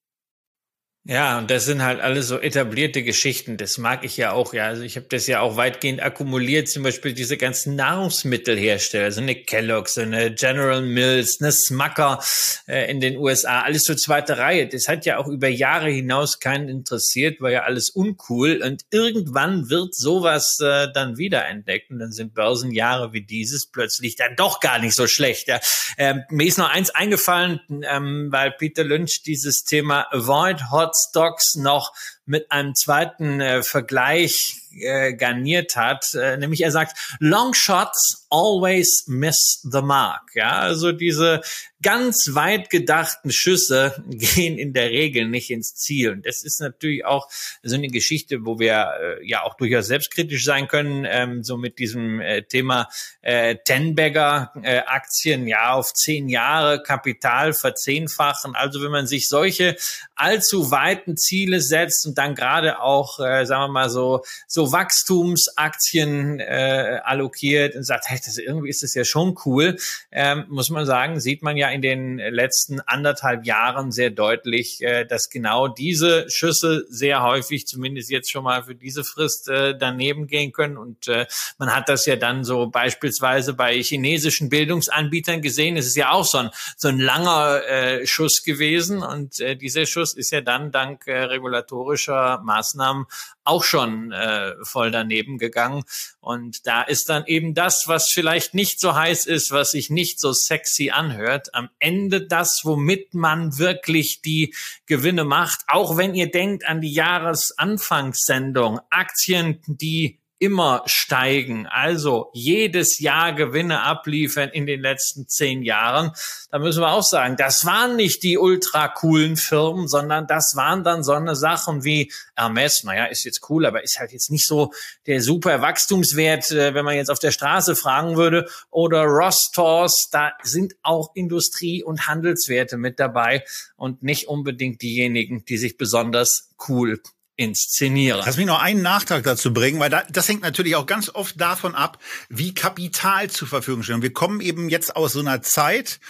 Ja, 1.05 1.37
und 1.39 1.49
das 1.49 1.65
sind 1.65 1.81
halt 1.81 2.01
alles 2.01 2.27
so 2.27 2.39
etablierte 2.39 3.03
Geschichten. 3.03 3.55
Das 3.55 3.77
mag 3.77 4.03
ich 4.03 4.17
ja 4.17 4.33
auch. 4.33 4.53
Ja, 4.53 4.65
also 4.65 4.83
ich 4.83 4.97
habe 4.97 5.07
das 5.09 5.27
ja 5.27 5.39
auch 5.39 5.55
weitgehend 5.55 6.03
akkumuliert. 6.03 6.67
Zum 6.67 6.83
Beispiel 6.83 7.13
diese 7.13 7.37
ganzen 7.37 7.75
Nahrungsmittelhersteller, 7.75 9.11
so 9.11 9.21
eine 9.21 9.33
Kellogg's, 9.33 9.93
so 9.93 10.01
eine 10.01 10.31
General 10.31 10.81
Mills, 10.81 11.39
eine 11.41 11.53
Smucker 11.53 12.21
äh, 12.67 12.91
in 12.91 12.99
den 12.99 13.17
USA, 13.17 13.61
alles 13.61 13.85
so 13.85 13.95
zweite 13.95 14.37
Reihe. 14.37 14.67
Das 14.67 14.89
hat 14.89 15.05
ja 15.05 15.17
auch 15.17 15.27
über 15.27 15.47
Jahre 15.47 15.89
hinaus 15.89 16.39
keinen 16.39 16.67
interessiert, 16.67 17.39
war 17.39 17.49
ja 17.49 17.63
alles 17.63 17.89
uncool. 17.89 18.61
Und 18.61 18.83
irgendwann 18.91 19.69
wird 19.69 19.95
sowas 19.95 20.59
äh, 20.59 20.89
dann 20.93 21.17
wiederentdeckt 21.17 21.89
und 21.91 21.99
dann 21.99 22.11
sind 22.11 22.33
Börsenjahre 22.35 23.13
wie 23.13 23.25
dieses 23.25 23.67
plötzlich 23.71 24.17
dann 24.17 24.35
doch 24.35 24.59
gar 24.59 24.79
nicht 24.79 24.95
so 24.95 25.07
schlecht. 25.07 25.47
Ja. 25.47 25.61
Ähm, 25.97 26.23
mir 26.29 26.45
ist 26.45 26.57
noch 26.57 26.69
eins 26.69 26.89
eingefallen, 26.89 27.61
ähm, 27.89 28.27
weil 28.31 28.51
Peter 28.51 28.83
Lynch 28.83 29.23
dieses 29.23 29.63
Thema 29.63 30.05
Avoid 30.11 30.69
Hot 30.69 30.88
Stocks 30.95 31.55
noch 31.55 31.91
mit 32.29 32.51
einem 32.51 32.75
zweiten 32.75 33.41
äh, 33.41 33.63
Vergleich 33.63 34.69
äh, 34.79 35.13
garniert 35.13 35.75
hat, 35.75 36.13
äh, 36.13 36.37
nämlich 36.37 36.61
er 36.61 36.71
sagt, 36.71 36.95
Long 37.19 37.55
Shots 37.55 38.27
always 38.29 39.05
miss 39.07 39.61
the 39.63 39.81
mark. 39.81 40.29
Ja, 40.35 40.59
also 40.59 40.91
diese 40.91 41.41
ganz 41.81 42.31
weit 42.33 42.69
gedachten 42.69 43.31
Schüsse 43.31 44.03
gehen 44.09 44.59
in 44.59 44.73
der 44.73 44.91
Regel 44.91 45.27
nicht 45.27 45.49
ins 45.49 45.73
Ziel. 45.73 46.11
Und 46.11 46.25
das 46.25 46.43
ist 46.43 46.61
natürlich 46.61 47.03
auch 47.03 47.29
so 47.63 47.75
eine 47.75 47.87
Geschichte, 47.87 48.45
wo 48.45 48.59
wir 48.59 48.91
äh, 49.01 49.27
ja 49.27 49.43
auch 49.43 49.55
durchaus 49.55 49.87
selbstkritisch 49.87 50.45
sein 50.45 50.67
können, 50.67 51.07
ähm, 51.09 51.43
so 51.43 51.57
mit 51.57 51.79
diesem 51.79 52.21
äh, 52.21 52.43
Thema 52.43 52.89
äh, 53.21 53.55
Tenbagger 53.65 54.53
äh, 54.61 54.79
Aktien, 54.79 55.47
ja, 55.47 55.73
auf 55.73 55.93
zehn 55.93 56.29
Jahre 56.29 56.83
Kapital 56.83 57.53
verzehnfachen. 57.53 58.55
Also 58.55 58.83
wenn 58.83 58.91
man 58.91 59.07
sich 59.07 59.27
solche 59.29 59.77
allzu 60.15 60.69
weiten 60.69 61.17
Ziele 61.17 61.61
setzt 61.61 62.05
und 62.05 62.18
dann 62.19 62.35
gerade 62.35 62.81
auch, 62.81 63.19
äh, 63.19 63.45
sagen 63.45 63.63
wir 63.63 63.67
mal 63.69 63.89
so, 63.89 64.23
so 64.45 64.71
Wachstumsaktien 64.71 66.39
äh, 66.39 66.99
allokiert 67.03 67.75
und 67.75 67.83
sagt, 67.83 68.05
hey, 68.07 68.19
das, 68.23 68.37
irgendwie 68.37 68.69
ist 68.69 68.83
das 68.83 68.93
ja 68.93 69.05
schon 69.05 69.37
cool, 69.45 69.77
ähm, 70.11 70.45
muss 70.49 70.69
man 70.69 70.85
sagen, 70.85 71.19
sieht 71.19 71.43
man 71.43 71.55
ja 71.55 71.69
in 71.69 71.81
den 71.81 72.17
letzten 72.17 72.81
anderthalb 72.81 73.45
Jahren 73.45 73.91
sehr 73.91 74.09
deutlich, 74.09 74.81
äh, 74.81 75.05
dass 75.05 75.29
genau 75.29 75.69
diese 75.69 76.29
Schüsse 76.29 76.85
sehr 76.89 77.23
häufig, 77.23 77.65
zumindest 77.67 78.09
jetzt 78.09 78.29
schon 78.29 78.43
mal 78.43 78.63
für 78.63 78.75
diese 78.75 79.05
Frist, 79.05 79.47
äh, 79.47 79.77
daneben 79.77 80.27
gehen 80.27 80.51
können. 80.51 80.77
Und 80.77 81.07
äh, 81.07 81.25
man 81.57 81.73
hat 81.73 81.87
das 81.87 82.05
ja 82.05 82.17
dann 82.17 82.43
so 82.43 82.67
beispielsweise 82.67 83.53
bei 83.53 83.81
chinesischen 83.81 84.49
Bildungsanbietern 84.49 85.41
gesehen. 85.41 85.77
Es 85.77 85.87
ist 85.87 85.95
ja 85.95 86.11
auch 86.11 86.25
so 86.25 86.39
ein, 86.39 86.49
so 86.75 86.89
ein 86.89 86.99
langer 86.99 87.63
äh, 87.65 88.05
Schuss 88.05 88.43
gewesen. 88.43 89.03
Und 89.03 89.39
äh, 89.39 89.55
dieser 89.55 89.85
Schuss 89.85 90.13
ist 90.13 90.31
ja 90.31 90.41
dann 90.41 90.71
dank 90.71 91.07
äh, 91.07 91.23
regulatorischer 91.23 92.08
Maßnahmen 92.43 93.05
auch 93.43 93.63
schon 93.63 94.11
äh, 94.11 94.53
voll 94.63 94.91
daneben 94.91 95.37
gegangen. 95.37 95.83
Und 96.19 96.67
da 96.67 96.83
ist 96.83 97.09
dann 97.09 97.25
eben 97.25 97.53
das, 97.53 97.85
was 97.87 98.09
vielleicht 98.11 98.53
nicht 98.53 98.79
so 98.79 98.95
heiß 98.95 99.25
ist, 99.25 99.51
was 99.51 99.71
sich 99.71 99.89
nicht 99.89 100.19
so 100.19 100.33
sexy 100.33 100.91
anhört, 100.91 101.53
am 101.53 101.69
Ende 101.79 102.27
das, 102.27 102.61
womit 102.63 103.13
man 103.13 103.57
wirklich 103.57 104.21
die 104.21 104.53
Gewinne 104.85 105.23
macht. 105.23 105.61
Auch 105.67 105.97
wenn 105.97 106.13
ihr 106.13 106.29
denkt 106.29 106.65
an 106.65 106.81
die 106.81 106.93
Jahresanfangssendung, 106.93 108.79
Aktien, 108.89 109.61
die 109.65 110.19
immer 110.39 110.83
steigen, 110.85 111.67
also 111.67 112.29
jedes 112.33 112.99
Jahr 112.99 113.33
Gewinne 113.33 113.83
abliefern 113.83 114.49
in 114.49 114.65
den 114.65 114.79
letzten 114.79 115.27
zehn 115.27 115.63
Jahren, 115.63 116.11
da 116.49 116.59
müssen 116.59 116.81
wir 116.81 116.91
auch 116.91 117.03
sagen, 117.03 117.35
das 117.37 117.65
waren 117.65 117.97
nicht 117.97 118.23
die 118.23 118.37
ultra 118.37 118.87
coolen 118.87 119.35
Firmen, 119.35 119.87
sondern 119.89 120.27
das 120.27 120.53
waren 120.55 120.83
dann 120.83 121.03
so 121.03 121.11
eine 121.11 121.35
Sachen 121.35 121.83
wie 121.83 122.11
Hermes, 122.35 122.83
naja, 122.85 123.05
ist 123.05 123.25
jetzt 123.25 123.49
cool, 123.49 123.65
aber 123.65 123.83
ist 123.83 123.99
halt 123.99 124.13
jetzt 124.13 124.31
nicht 124.31 124.47
so 124.47 124.71
der 125.05 125.21
super 125.21 125.61
Wachstumswert, 125.61 126.51
äh, 126.51 126.73
wenn 126.73 126.85
man 126.85 126.95
jetzt 126.95 127.11
auf 127.11 127.19
der 127.19 127.31
Straße 127.31 127.75
fragen 127.75 128.15
würde, 128.15 128.49
oder 128.71 129.03
Rostors, 129.03 130.07
da 130.11 130.31
sind 130.43 130.73
auch 130.83 131.11
Industrie- 131.15 131.83
und 131.83 132.07
Handelswerte 132.07 132.77
mit 132.77 132.99
dabei 132.99 133.43
und 133.75 134.03
nicht 134.03 134.27
unbedingt 134.29 134.81
diejenigen, 134.81 135.43
die 135.45 135.57
sich 135.57 135.77
besonders 135.77 136.49
cool 136.67 137.01
inszenieren. 137.39 138.21
Lass 138.25 138.37
mich 138.37 138.45
noch 138.45 138.61
einen 138.61 138.81
Nachtrag 138.81 139.23
dazu 139.23 139.53
bringen, 139.53 139.79
weil 139.79 139.89
da, 139.89 140.03
das 140.09 140.27
hängt 140.27 140.41
natürlich 140.41 140.75
auch 140.75 140.85
ganz 140.85 141.09
oft 141.09 141.39
davon 141.39 141.73
ab, 141.73 141.97
wie 142.27 142.53
Kapital 142.53 143.29
zur 143.29 143.47
Verfügung 143.47 143.81
steht. 143.81 143.95
Und 143.95 144.01
wir 144.01 144.13
kommen 144.13 144.41
eben 144.41 144.69
jetzt 144.69 144.95
aus 144.95 145.13
so 145.13 145.21
einer 145.21 145.41
Zeit, 145.41 146.01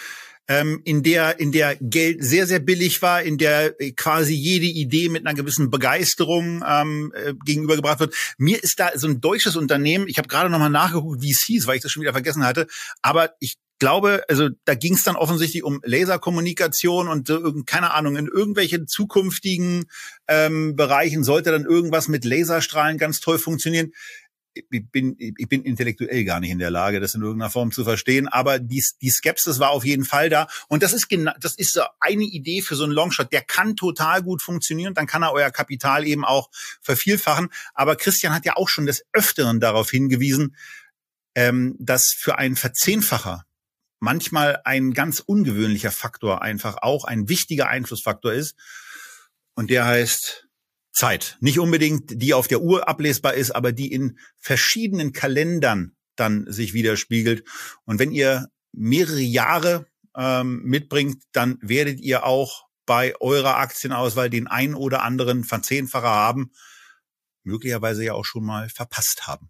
ähm, 0.47 0.81
in 0.85 1.03
der 1.03 1.39
in 1.39 1.51
der 1.51 1.75
Geld 1.75 2.23
sehr 2.23 2.47
sehr 2.47 2.57
billig 2.59 3.03
war, 3.03 3.21
in 3.21 3.37
der 3.37 3.75
quasi 3.95 4.33
jede 4.33 4.65
Idee 4.65 5.09
mit 5.09 5.25
einer 5.25 5.35
gewissen 5.35 5.69
Begeisterung 5.69 6.63
ähm, 6.67 7.13
äh, 7.15 7.35
gegenübergebracht 7.45 7.99
wird. 7.99 8.15
Mir 8.39 8.61
ist 8.63 8.79
da 8.79 8.89
so 8.95 9.07
ein 9.07 9.21
deutsches 9.21 9.55
Unternehmen, 9.55 10.07
ich 10.07 10.17
habe 10.17 10.27
gerade 10.27 10.49
noch 10.49 10.57
mal 10.57 10.69
nachgeguckt, 10.69 11.21
wie 11.21 11.31
es 11.31 11.43
hieß, 11.45 11.67
weil 11.67 11.75
ich 11.75 11.83
das 11.83 11.91
schon 11.91 12.01
wieder 12.01 12.13
vergessen 12.13 12.43
hatte, 12.43 12.65
aber 13.03 13.35
ich 13.39 13.57
glaube, 13.79 14.23
also 14.27 14.49
da 14.65 14.75
ging 14.75 14.93
es 14.93 15.03
dann 15.03 15.15
offensichtlich 15.15 15.63
um 15.63 15.81
Laserkommunikation 15.83 17.07
und 17.07 17.29
äh, 17.29 17.39
keine 17.65 17.93
Ahnung, 17.93 18.17
in 18.17 18.27
irgendwelchen 18.27 18.87
zukünftigen 18.87 19.85
ähm, 20.27 20.75
Bereichen 20.75 21.23
sollte 21.23 21.51
dann 21.51 21.65
irgendwas 21.65 22.07
mit 22.07 22.25
Laserstrahlen 22.25 22.97
ganz 22.97 23.19
toll 23.19 23.39
funktionieren 23.39 23.91
ich 24.53 24.91
bin, 24.91 25.15
ich 25.17 25.47
bin 25.47 25.63
intellektuell 25.63 26.23
gar 26.23 26.39
nicht 26.39 26.51
in 26.51 26.59
der 26.59 26.71
Lage, 26.71 26.99
das 26.99 27.15
in 27.15 27.21
irgendeiner 27.21 27.49
Form 27.49 27.71
zu 27.71 27.83
verstehen, 27.83 28.27
aber 28.27 28.59
die, 28.59 28.83
die 29.01 29.09
Skepsis 29.09 29.59
war 29.59 29.71
auf 29.71 29.85
jeden 29.85 30.05
Fall 30.05 30.29
da. 30.29 30.47
Und 30.67 30.83
das 30.83 30.93
ist 30.93 31.07
genau, 31.07 31.31
das 31.39 31.55
ist 31.55 31.73
so 31.73 31.81
eine 31.99 32.23
Idee 32.23 32.61
für 32.61 32.75
so 32.75 32.83
einen 32.83 32.93
Longshot. 32.93 33.31
Der 33.31 33.41
kann 33.41 33.75
total 33.75 34.23
gut 34.23 34.41
funktionieren. 34.41 34.93
Dann 34.93 35.07
kann 35.07 35.23
er 35.23 35.33
euer 35.33 35.51
Kapital 35.51 36.05
eben 36.05 36.25
auch 36.25 36.49
vervielfachen. 36.81 37.49
Aber 37.73 37.95
Christian 37.95 38.33
hat 38.33 38.45
ja 38.45 38.55
auch 38.55 38.69
schon 38.69 38.85
des 38.85 39.05
Öfteren 39.13 39.59
darauf 39.59 39.89
hingewiesen, 39.89 40.55
ähm, 41.35 41.75
dass 41.79 42.13
für 42.17 42.37
einen 42.37 42.55
Verzehnfacher 42.55 43.45
manchmal 43.99 44.61
ein 44.63 44.93
ganz 44.93 45.19
ungewöhnlicher 45.19 45.91
Faktor 45.91 46.41
einfach 46.41 46.77
auch 46.81 47.05
ein 47.05 47.29
wichtiger 47.29 47.67
Einflussfaktor 47.67 48.33
ist. 48.33 48.55
Und 49.55 49.69
der 49.69 49.85
heißt 49.85 50.47
Zeit. 50.91 51.37
Nicht 51.39 51.59
unbedingt 51.59 52.21
die 52.21 52.33
auf 52.33 52.47
der 52.47 52.61
Uhr 52.61 52.87
ablesbar 52.87 53.33
ist, 53.33 53.51
aber 53.51 53.71
die 53.71 53.91
in 53.91 54.17
verschiedenen 54.37 55.13
Kalendern 55.13 55.95
dann 56.15 56.51
sich 56.51 56.73
widerspiegelt. 56.73 57.47
Und 57.85 57.99
wenn 57.99 58.11
ihr 58.11 58.49
mehrere 58.73 59.21
Jahre 59.21 59.85
ähm, 60.15 60.61
mitbringt, 60.63 61.23
dann 61.31 61.57
werdet 61.61 61.99
ihr 61.99 62.25
auch 62.25 62.65
bei 62.85 63.15
eurer 63.21 63.57
Aktienauswahl 63.57 64.29
den 64.29 64.47
ein 64.47 64.73
oder 64.73 65.03
anderen 65.03 65.43
Verzehnfacher 65.43 66.09
haben, 66.09 66.51
möglicherweise 67.43 68.03
ja 68.03 68.13
auch 68.13 68.25
schon 68.25 68.43
mal 68.43 68.69
verpasst 68.69 69.27
haben. 69.27 69.49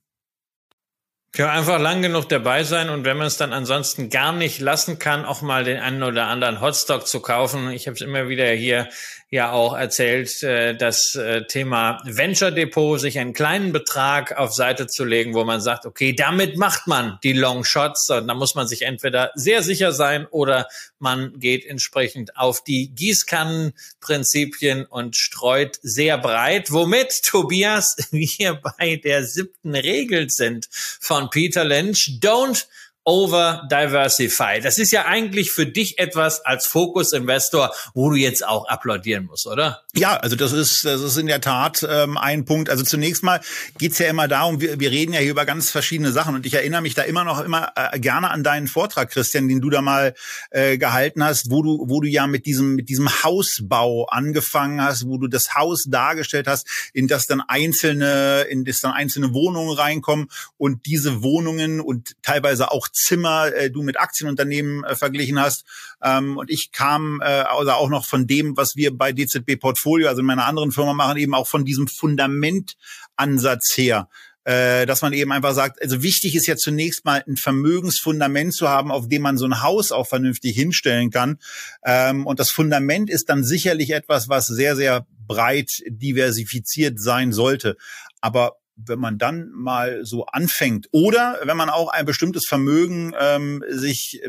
Ja, 1.36 1.52
einfach 1.52 1.80
lang 1.80 2.02
genug 2.02 2.28
dabei 2.28 2.64
sein 2.64 2.90
und 2.90 3.06
wenn 3.06 3.16
man 3.16 3.28
es 3.28 3.38
dann 3.38 3.54
ansonsten 3.54 4.10
gar 4.10 4.34
nicht 4.34 4.60
lassen 4.60 4.98
kann, 4.98 5.26
auch 5.26 5.42
mal 5.44 5.64
den 5.64 5.80
einen 5.80 6.02
oder 6.02 6.26
anderen 6.26 6.60
Hotstock 6.60 7.08
zu 7.08 7.22
kaufen. 7.22 7.70
Ich 7.72 7.86
habe 7.86 7.94
es 7.94 8.02
immer 8.02 8.30
wieder 8.30 8.50
hier 8.50 8.90
ja 9.32 9.52
auch 9.52 9.78
erzählt, 9.78 10.42
äh, 10.42 10.76
das 10.76 11.14
äh, 11.16 11.46
Thema 11.46 12.02
Venture 12.04 12.52
Depot, 12.52 13.00
sich 13.00 13.20
einen 13.20 13.34
kleinen 13.34 13.72
Betrag 13.72 14.36
auf 14.38 14.54
Seite 14.54 14.88
zu 14.88 15.06
legen, 15.06 15.36
wo 15.36 15.44
man 15.44 15.62
sagt, 15.62 15.86
okay, 15.86 16.14
damit 16.14 16.58
macht 16.58 16.88
man 16.88 17.20
die 17.24 17.34
Long 17.34 17.64
Shots. 17.64 18.10
Und 18.10 18.28
da 18.28 18.34
muss 18.34 18.56
man 18.56 18.68
sich 18.68 18.82
entweder 18.82 19.32
sehr 19.36 19.62
sicher 19.62 19.92
sein 19.92 20.26
oder 20.26 20.68
man 20.98 21.40
geht 21.40 21.64
entsprechend 21.66 22.38
auf 22.38 22.64
die 22.64 22.90
Gießkannenprinzipien 22.96 24.86
und 24.86 25.16
streut 25.16 25.78
sehr 25.84 26.18
breit, 26.18 26.72
womit 26.72 27.22
Tobias 27.24 27.96
wir 28.12 28.56
bei 28.56 28.96
der 28.96 29.24
siebten 29.26 29.76
Regel 29.76 30.30
sind 30.30 30.68
von 30.72 31.30
Peter 31.30 31.64
Lynch. 31.64 32.20
Don't 32.20 32.66
over 33.10 33.68
diversify. 33.72 34.62
Das 34.62 34.78
ist 34.78 34.92
ja 34.92 35.06
eigentlich 35.06 35.50
für 35.50 35.66
dich 35.66 35.98
etwas 35.98 36.46
als 36.46 36.68
Fokus-Investor, 36.68 37.74
wo 37.96 38.12
du 38.12 38.16
jetzt 38.16 38.46
auch 38.46 38.68
applaudieren 38.68 39.26
musst, 39.26 39.48
oder? 39.48 39.82
Ja, 39.96 40.18
also 40.18 40.36
das 40.36 40.52
ist, 40.52 40.86
das 40.86 41.02
ist 41.02 41.18
in 41.18 41.26
der 41.26 41.42
Tat 41.42 41.84
ähm, 41.90 42.20
ein 42.20 42.46
Punkt. 42.46 42.70
Also 42.70 42.84
zunächst 42.84 43.24
mal 43.24 43.42
geht's 43.80 43.98
ja 43.98 44.08
immer 44.10 44.28
darum, 44.28 44.62
wir, 44.62 44.80
wir 44.80 44.92
reden 44.92 45.14
ja 45.14 45.22
hier 45.22 45.32
über 45.32 45.46
ganz 45.46 45.72
verschiedene 45.72 46.12
Sachen 46.12 46.36
und 46.36 46.46
ich 46.46 46.54
erinnere 46.54 46.84
mich 46.84 46.94
da 46.94 47.02
immer 47.02 47.24
noch 47.24 47.44
immer 47.44 47.72
äh, 47.76 48.00
gerne 48.00 48.30
an 48.30 48.44
deinen 48.44 48.68
Vortrag, 48.68 49.10
Christian, 49.10 49.48
den 49.48 49.60
du 49.60 49.72
da 49.72 49.82
mal 49.82 50.14
äh, 50.52 50.78
gehalten 50.78 51.24
hast, 51.24 51.50
wo 51.50 51.64
du, 51.64 51.86
wo 51.90 52.02
du 52.02 52.08
ja 52.08 52.28
mit 52.28 52.46
diesem, 52.46 52.76
mit 52.76 52.90
diesem 52.90 53.10
Hausbau 53.24 54.06
angefangen 54.06 54.84
hast, 54.84 55.08
wo 55.08 55.18
du 55.18 55.28
das 55.28 55.56
Haus 55.56 55.86
dargestellt 55.88 56.48
hast, 56.48 56.68
in 56.94 57.08
das 57.08 57.26
dann 57.26 57.42
einzelne, 57.42 58.42
in 58.52 58.66
das 58.66 58.82
dann 58.82 58.92
einzelne 58.92 59.34
Wohnungen 59.34 59.76
reinkommen 59.76 60.30
und 60.58 60.86
diese 60.86 61.24
Wohnungen 61.24 61.82
und 61.82 62.16
teilweise 62.22 62.70
auch 62.70 62.88
Zimmer 63.00 63.54
äh, 63.54 63.72
du 63.72 63.82
mit 63.82 64.00
Aktienunternehmen 64.00 64.84
äh, 64.84 64.96
verglichen 64.96 65.40
hast. 65.40 65.66
Ähm, 66.04 66.38
und 66.38 66.50
ich 66.50 66.72
kam 66.72 67.22
äh, 67.22 67.26
also 67.26 67.72
auch 67.72 67.90
noch 67.90 68.06
von 68.06 68.28
dem, 68.28 68.58
was 68.58 68.76
wir 68.76 68.96
bei 68.96 69.12
DZB 69.12 69.60
Portfolio, 69.60 70.10
also 70.10 70.22
in 70.22 70.26
meiner 70.26 70.46
anderen 70.46 70.72
Firma 70.72 70.94
machen, 70.94 71.18
eben 71.18 71.34
auch 71.34 71.48
von 71.48 71.66
diesem 71.66 71.88
Fundamentansatz 71.88 73.78
her 73.78 74.10
äh, 74.46 74.88
dass 74.88 75.02
man 75.04 75.14
eben 75.14 75.32
einfach 75.32 75.54
sagt, 75.54 75.82
also 75.82 76.02
wichtig 76.02 76.36
ist 76.36 76.48
ja 76.48 76.56
zunächst 76.56 77.06
mal 77.06 77.24
ein 77.28 77.38
Vermögensfundament 77.38 78.54
zu 78.54 78.68
haben, 78.68 78.92
auf 78.92 79.08
dem 79.08 79.22
man 79.22 79.38
so 79.38 79.46
ein 79.46 79.62
Haus 79.62 79.92
auch 79.92 80.08
vernünftig 80.08 80.56
hinstellen 80.56 81.12
kann. 81.12 81.38
Ähm, 81.86 82.26
und 82.26 82.40
das 82.40 82.50
Fundament 82.50 83.10
ist 83.10 83.30
dann 83.30 83.44
sicherlich 83.44 83.92
etwas, 83.92 84.28
was 84.28 84.48
sehr, 84.48 84.76
sehr 84.76 85.06
breit 85.28 85.84
diversifiziert 85.88 87.00
sein 87.00 87.32
sollte. 87.32 87.76
Aber 88.22 88.59
wenn 88.86 89.00
man 89.00 89.18
dann 89.18 89.50
mal 89.52 90.06
so 90.06 90.26
anfängt 90.26 90.88
oder 90.92 91.40
wenn 91.44 91.58
man 91.58 91.70
auch 91.70 91.90
ein 91.90 92.06
bestimmtes 92.06 92.46
Vermögen 92.46 93.14
ähm, 93.20 93.64
sich 93.70 94.22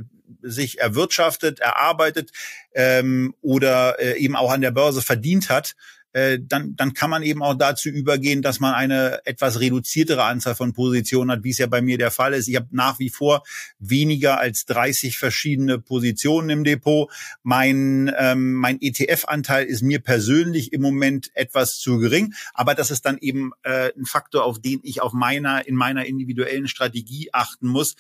sich 0.43 0.79
erwirtschaftet, 0.79 1.61
erarbeitet 1.61 2.31
ähm, 2.75 3.35
oder 3.43 3.99
äh, 4.01 4.19
eben 4.19 4.37
auch 4.37 4.51
an 4.53 4.61
der 4.61 4.71
Börse 4.71 5.03
verdient 5.03 5.51
hat, 5.51 5.75
äh, 6.13 6.39
dann, 6.43 6.75
dann 6.77 6.93
kann 6.93 7.11
man 7.11 7.23
eben 7.23 7.43
auch 7.43 7.55
dazu 7.55 7.89
übergehen, 7.89 8.43
dass 8.43 8.61
man 8.61 8.75
eine 8.75 9.21
etwas 9.25 9.61
reduziertere 9.61 10.25
Anzahl 10.25 10.55
von 10.55 10.73
Positionen 10.73 11.31
hat, 11.31 11.45
wie 11.45 11.51
es 11.51 11.59
ja 11.59 11.67
bei 11.67 11.83
mir 11.83 11.99
der 11.99 12.11
Fall 12.11 12.35
ist. 12.35 12.49
Ich 12.49 12.57
habe 12.57 12.69
nach 12.71 12.99
wie 12.99 13.11
vor 13.11 13.43
weniger 13.79 14.39
als 14.41 14.65
30 14.65 15.19
verschiedene 15.19 15.79
Positionen 15.79 16.51
im 16.51 16.65
Depot. 16.65 17.11
Mein, 17.43 18.13
ähm, 18.19 18.55
mein 18.55 18.79
ETF-Anteil 18.81 19.67
ist 19.67 19.83
mir 19.83 20.01
persönlich 20.01 20.73
im 20.73 20.83
Moment 20.83 21.31
etwas 21.35 21.79
zu 21.79 21.99
gering, 21.99 22.35
aber 22.55 22.75
das 22.75 22.91
ist 22.91 23.07
dann 23.07 23.19
eben 23.19 23.53
äh, 23.63 23.91
ein 23.97 24.05
Faktor, 24.05 24.45
auf 24.45 24.61
den 24.61 24.81
ich 24.83 25.03
auf 25.03 25.13
meiner, 25.13 25.67
in 25.67 25.77
meiner 25.77 26.07
individuellen 26.07 26.69
Strategie 26.69 27.31
achten 27.33 27.69
muss. 27.69 27.95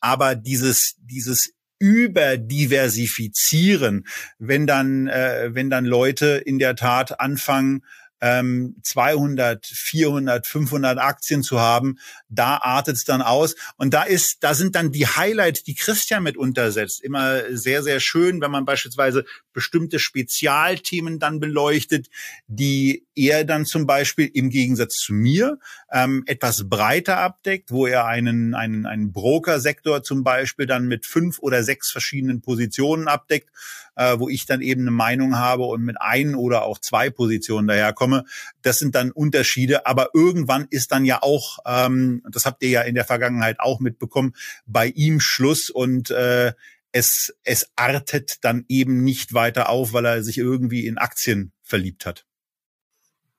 Aber 0.00 0.34
dieses, 0.34 0.96
dieses 0.98 1.53
überdiversifizieren, 1.78 4.06
wenn 4.38 4.66
dann, 4.66 5.06
äh, 5.08 5.50
wenn 5.52 5.68
dann 5.70 5.84
Leute 5.84 6.42
in 6.44 6.58
der 6.58 6.74
Tat 6.76 7.20
anfangen, 7.20 7.84
ähm, 8.20 8.76
200, 8.82 9.66
400, 9.66 10.46
500 10.46 10.98
Aktien 10.98 11.42
zu 11.42 11.60
haben, 11.60 11.98
da 12.28 12.56
artet 12.58 12.96
es 12.96 13.04
dann 13.04 13.22
aus. 13.22 13.54
Und 13.76 13.94
da 13.94 14.02
ist, 14.02 14.42
da 14.42 14.54
sind 14.54 14.76
dann 14.76 14.92
die 14.92 15.06
Highlights, 15.06 15.62
die 15.62 15.74
Christian 15.74 16.22
mit 16.22 16.36
untersetzt, 16.36 17.02
immer 17.02 17.42
sehr, 17.50 17.82
sehr 17.82 18.00
schön, 18.00 18.40
wenn 18.40 18.50
man 18.50 18.64
beispielsweise 18.64 19.24
bestimmte 19.52 19.98
Spezialthemen 19.98 21.18
dann 21.18 21.40
beleuchtet, 21.40 22.08
die 22.46 23.06
er 23.14 23.44
dann 23.44 23.64
zum 23.64 23.86
Beispiel 23.86 24.30
im 24.32 24.50
Gegensatz 24.50 24.94
zu 24.94 25.12
mir 25.12 25.58
ähm, 25.92 26.24
etwas 26.26 26.68
breiter 26.68 27.18
abdeckt, 27.18 27.70
wo 27.70 27.86
er 27.86 28.06
einen, 28.06 28.54
einen, 28.54 28.86
einen 28.86 29.12
Broker-Sektor 29.12 30.02
zum 30.02 30.24
Beispiel 30.24 30.66
dann 30.66 30.86
mit 30.86 31.06
fünf 31.06 31.38
oder 31.38 31.62
sechs 31.62 31.90
verschiedenen 31.90 32.40
Positionen 32.40 33.06
abdeckt, 33.06 33.50
äh, 33.96 34.18
wo 34.18 34.28
ich 34.28 34.46
dann 34.46 34.60
eben 34.60 34.82
eine 34.82 34.90
Meinung 34.90 35.36
habe 35.36 35.64
und 35.64 35.82
mit 35.82 36.00
ein 36.00 36.34
oder 36.34 36.64
auch 36.64 36.78
zwei 36.78 37.10
Positionen 37.10 37.68
daherkomme. 37.68 38.03
Das 38.62 38.78
sind 38.78 38.94
dann 38.94 39.10
Unterschiede, 39.10 39.86
aber 39.86 40.10
irgendwann 40.14 40.66
ist 40.70 40.92
dann 40.92 41.04
ja 41.04 41.22
auch, 41.22 41.58
ähm, 41.66 42.22
das 42.30 42.46
habt 42.46 42.62
ihr 42.62 42.70
ja 42.70 42.82
in 42.82 42.94
der 42.94 43.04
Vergangenheit 43.04 43.60
auch 43.60 43.80
mitbekommen, 43.80 44.34
bei 44.66 44.86
ihm 44.86 45.20
Schluss 45.20 45.70
und 45.70 46.10
äh, 46.10 46.52
es, 46.92 47.34
es 47.42 47.70
artet 47.76 48.44
dann 48.44 48.64
eben 48.68 49.02
nicht 49.02 49.34
weiter 49.34 49.68
auf, 49.68 49.92
weil 49.92 50.06
er 50.06 50.22
sich 50.22 50.38
irgendwie 50.38 50.86
in 50.86 50.96
Aktien 50.96 51.52
verliebt 51.62 52.06
hat. 52.06 52.24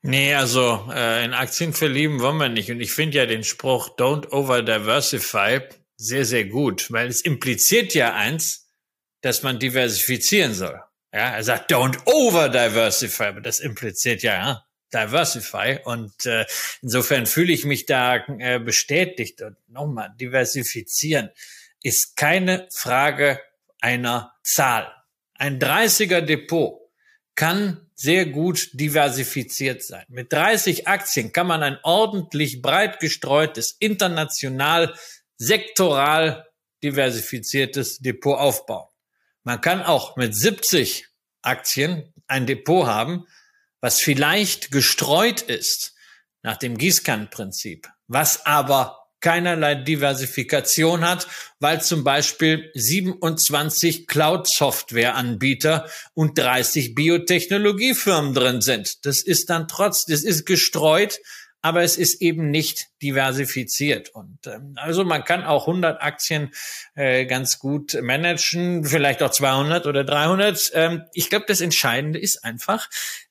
Nee, 0.02 0.36
also 0.36 0.88
äh, 0.94 1.26
in 1.26 1.34
Aktien 1.34 1.74
verlieben 1.74 2.20
wollen 2.20 2.38
wir 2.38 2.50
nicht. 2.50 2.70
Und 2.70 2.80
ich 2.80 2.92
finde 2.92 3.18
ja 3.18 3.26
den 3.26 3.44
Spruch 3.44 3.98
Don't 3.98 4.30
over 4.32 4.62
diversify 4.62 5.62
sehr, 5.98 6.26
sehr 6.26 6.46
gut, 6.46 6.92
weil 6.92 7.08
es 7.08 7.22
impliziert 7.22 7.94
ja 7.96 8.14
eins, 8.14 8.70
dass 9.22 9.42
man 9.42 9.58
diversifizieren 9.58 10.54
soll. 10.54 10.80
Ja, 11.16 11.30
er 11.30 11.46
sagt 11.46 11.72
Don't 11.72 11.98
over 12.08 12.50
diversify, 12.50 13.24
aber 13.24 13.40
das 13.40 13.62
impliziert 13.62 14.22
ja, 14.22 14.34
ja 14.34 14.66
diversify. 14.94 15.80
Und 15.86 16.26
äh, 16.26 16.46
insofern 16.82 17.26
fühle 17.26 17.54
ich 17.54 17.64
mich 17.64 17.86
da 17.86 18.18
äh, 18.38 18.60
bestätigt. 18.60 19.42
Und 19.42 19.56
nochmal, 19.70 20.14
diversifizieren 20.20 21.30
ist 21.82 22.18
keine 22.18 22.68
Frage 22.76 23.40
einer 23.80 24.34
Zahl. 24.44 24.94
Ein 25.36 25.58
30er 25.58 26.20
Depot 26.20 26.82
kann 27.34 27.90
sehr 27.94 28.26
gut 28.26 28.72
diversifiziert 28.74 29.84
sein. 29.84 30.04
Mit 30.10 30.34
30 30.34 30.90
Aktien 30.90 31.32
kann 31.32 31.48
man 31.48 31.64
ein 31.64 31.78
ordentlich 31.84 32.62
breit 32.62 33.00
gestreutes, 33.00 33.78
international, 33.80 34.94
sektoral 35.38 36.46
diversifiziertes 36.84 38.00
Depot 38.00 38.38
aufbauen. 38.38 38.90
Man 39.46 39.62
kann 39.62 39.84
auch 39.84 40.18
mit 40.18 40.36
70 40.36 41.08
Aktien 41.44 42.12
ein 42.28 42.48
Depot 42.48 42.88
haben, 42.88 43.28
was 43.80 44.02
vielleicht 44.02 44.72
gestreut 44.72 45.44
ist 45.44 45.94
nach 46.42 46.58
dem 46.58 46.80
Gießkannenprinzip, 46.80 47.88
was 48.08 48.48
aber 48.48 49.06
keinerlei 49.22 49.76
Diversifikation 49.76 51.08
hat, 51.08 51.28
weil 51.60 51.80
zum 51.82 52.04
Beispiel 52.04 52.72
27 52.74 54.08
Cloud-Software-Anbieter 54.08 55.90
und 56.16 56.40
30 56.40 56.96
Biotechnologiefirmen 56.96 58.34
drin 58.34 58.62
sind. 58.62 59.06
Das 59.06 59.22
ist 59.22 59.52
dann 59.52 59.68
trotz, 59.68 60.06
das 60.06 60.24
ist 60.24 60.46
gestreut, 60.46 61.20
aber 61.66 61.82
es 61.82 61.98
ist 61.98 62.22
eben 62.22 62.52
nicht 62.52 62.90
diversifiziert. 63.02 64.10
Und 64.10 64.38
ähm, 64.46 64.74
also 64.76 65.04
man 65.04 65.24
kann 65.24 65.44
auch 65.44 65.68
100 65.68 66.00
Aktien 66.00 66.52
äh, 66.94 67.26
ganz 67.26 67.58
gut 67.58 67.98
managen, 68.04 68.86
vielleicht 68.86 69.24
auch 69.24 69.32
200 69.32 69.88
oder 69.88 70.04
300. 70.04 70.74
Ähm, 70.76 71.06
ich 71.14 71.32
glaube, 71.32 71.46
das 71.48 71.62
Entscheidende 71.62 72.20
ist 72.20 72.44
einfach, 72.44 72.88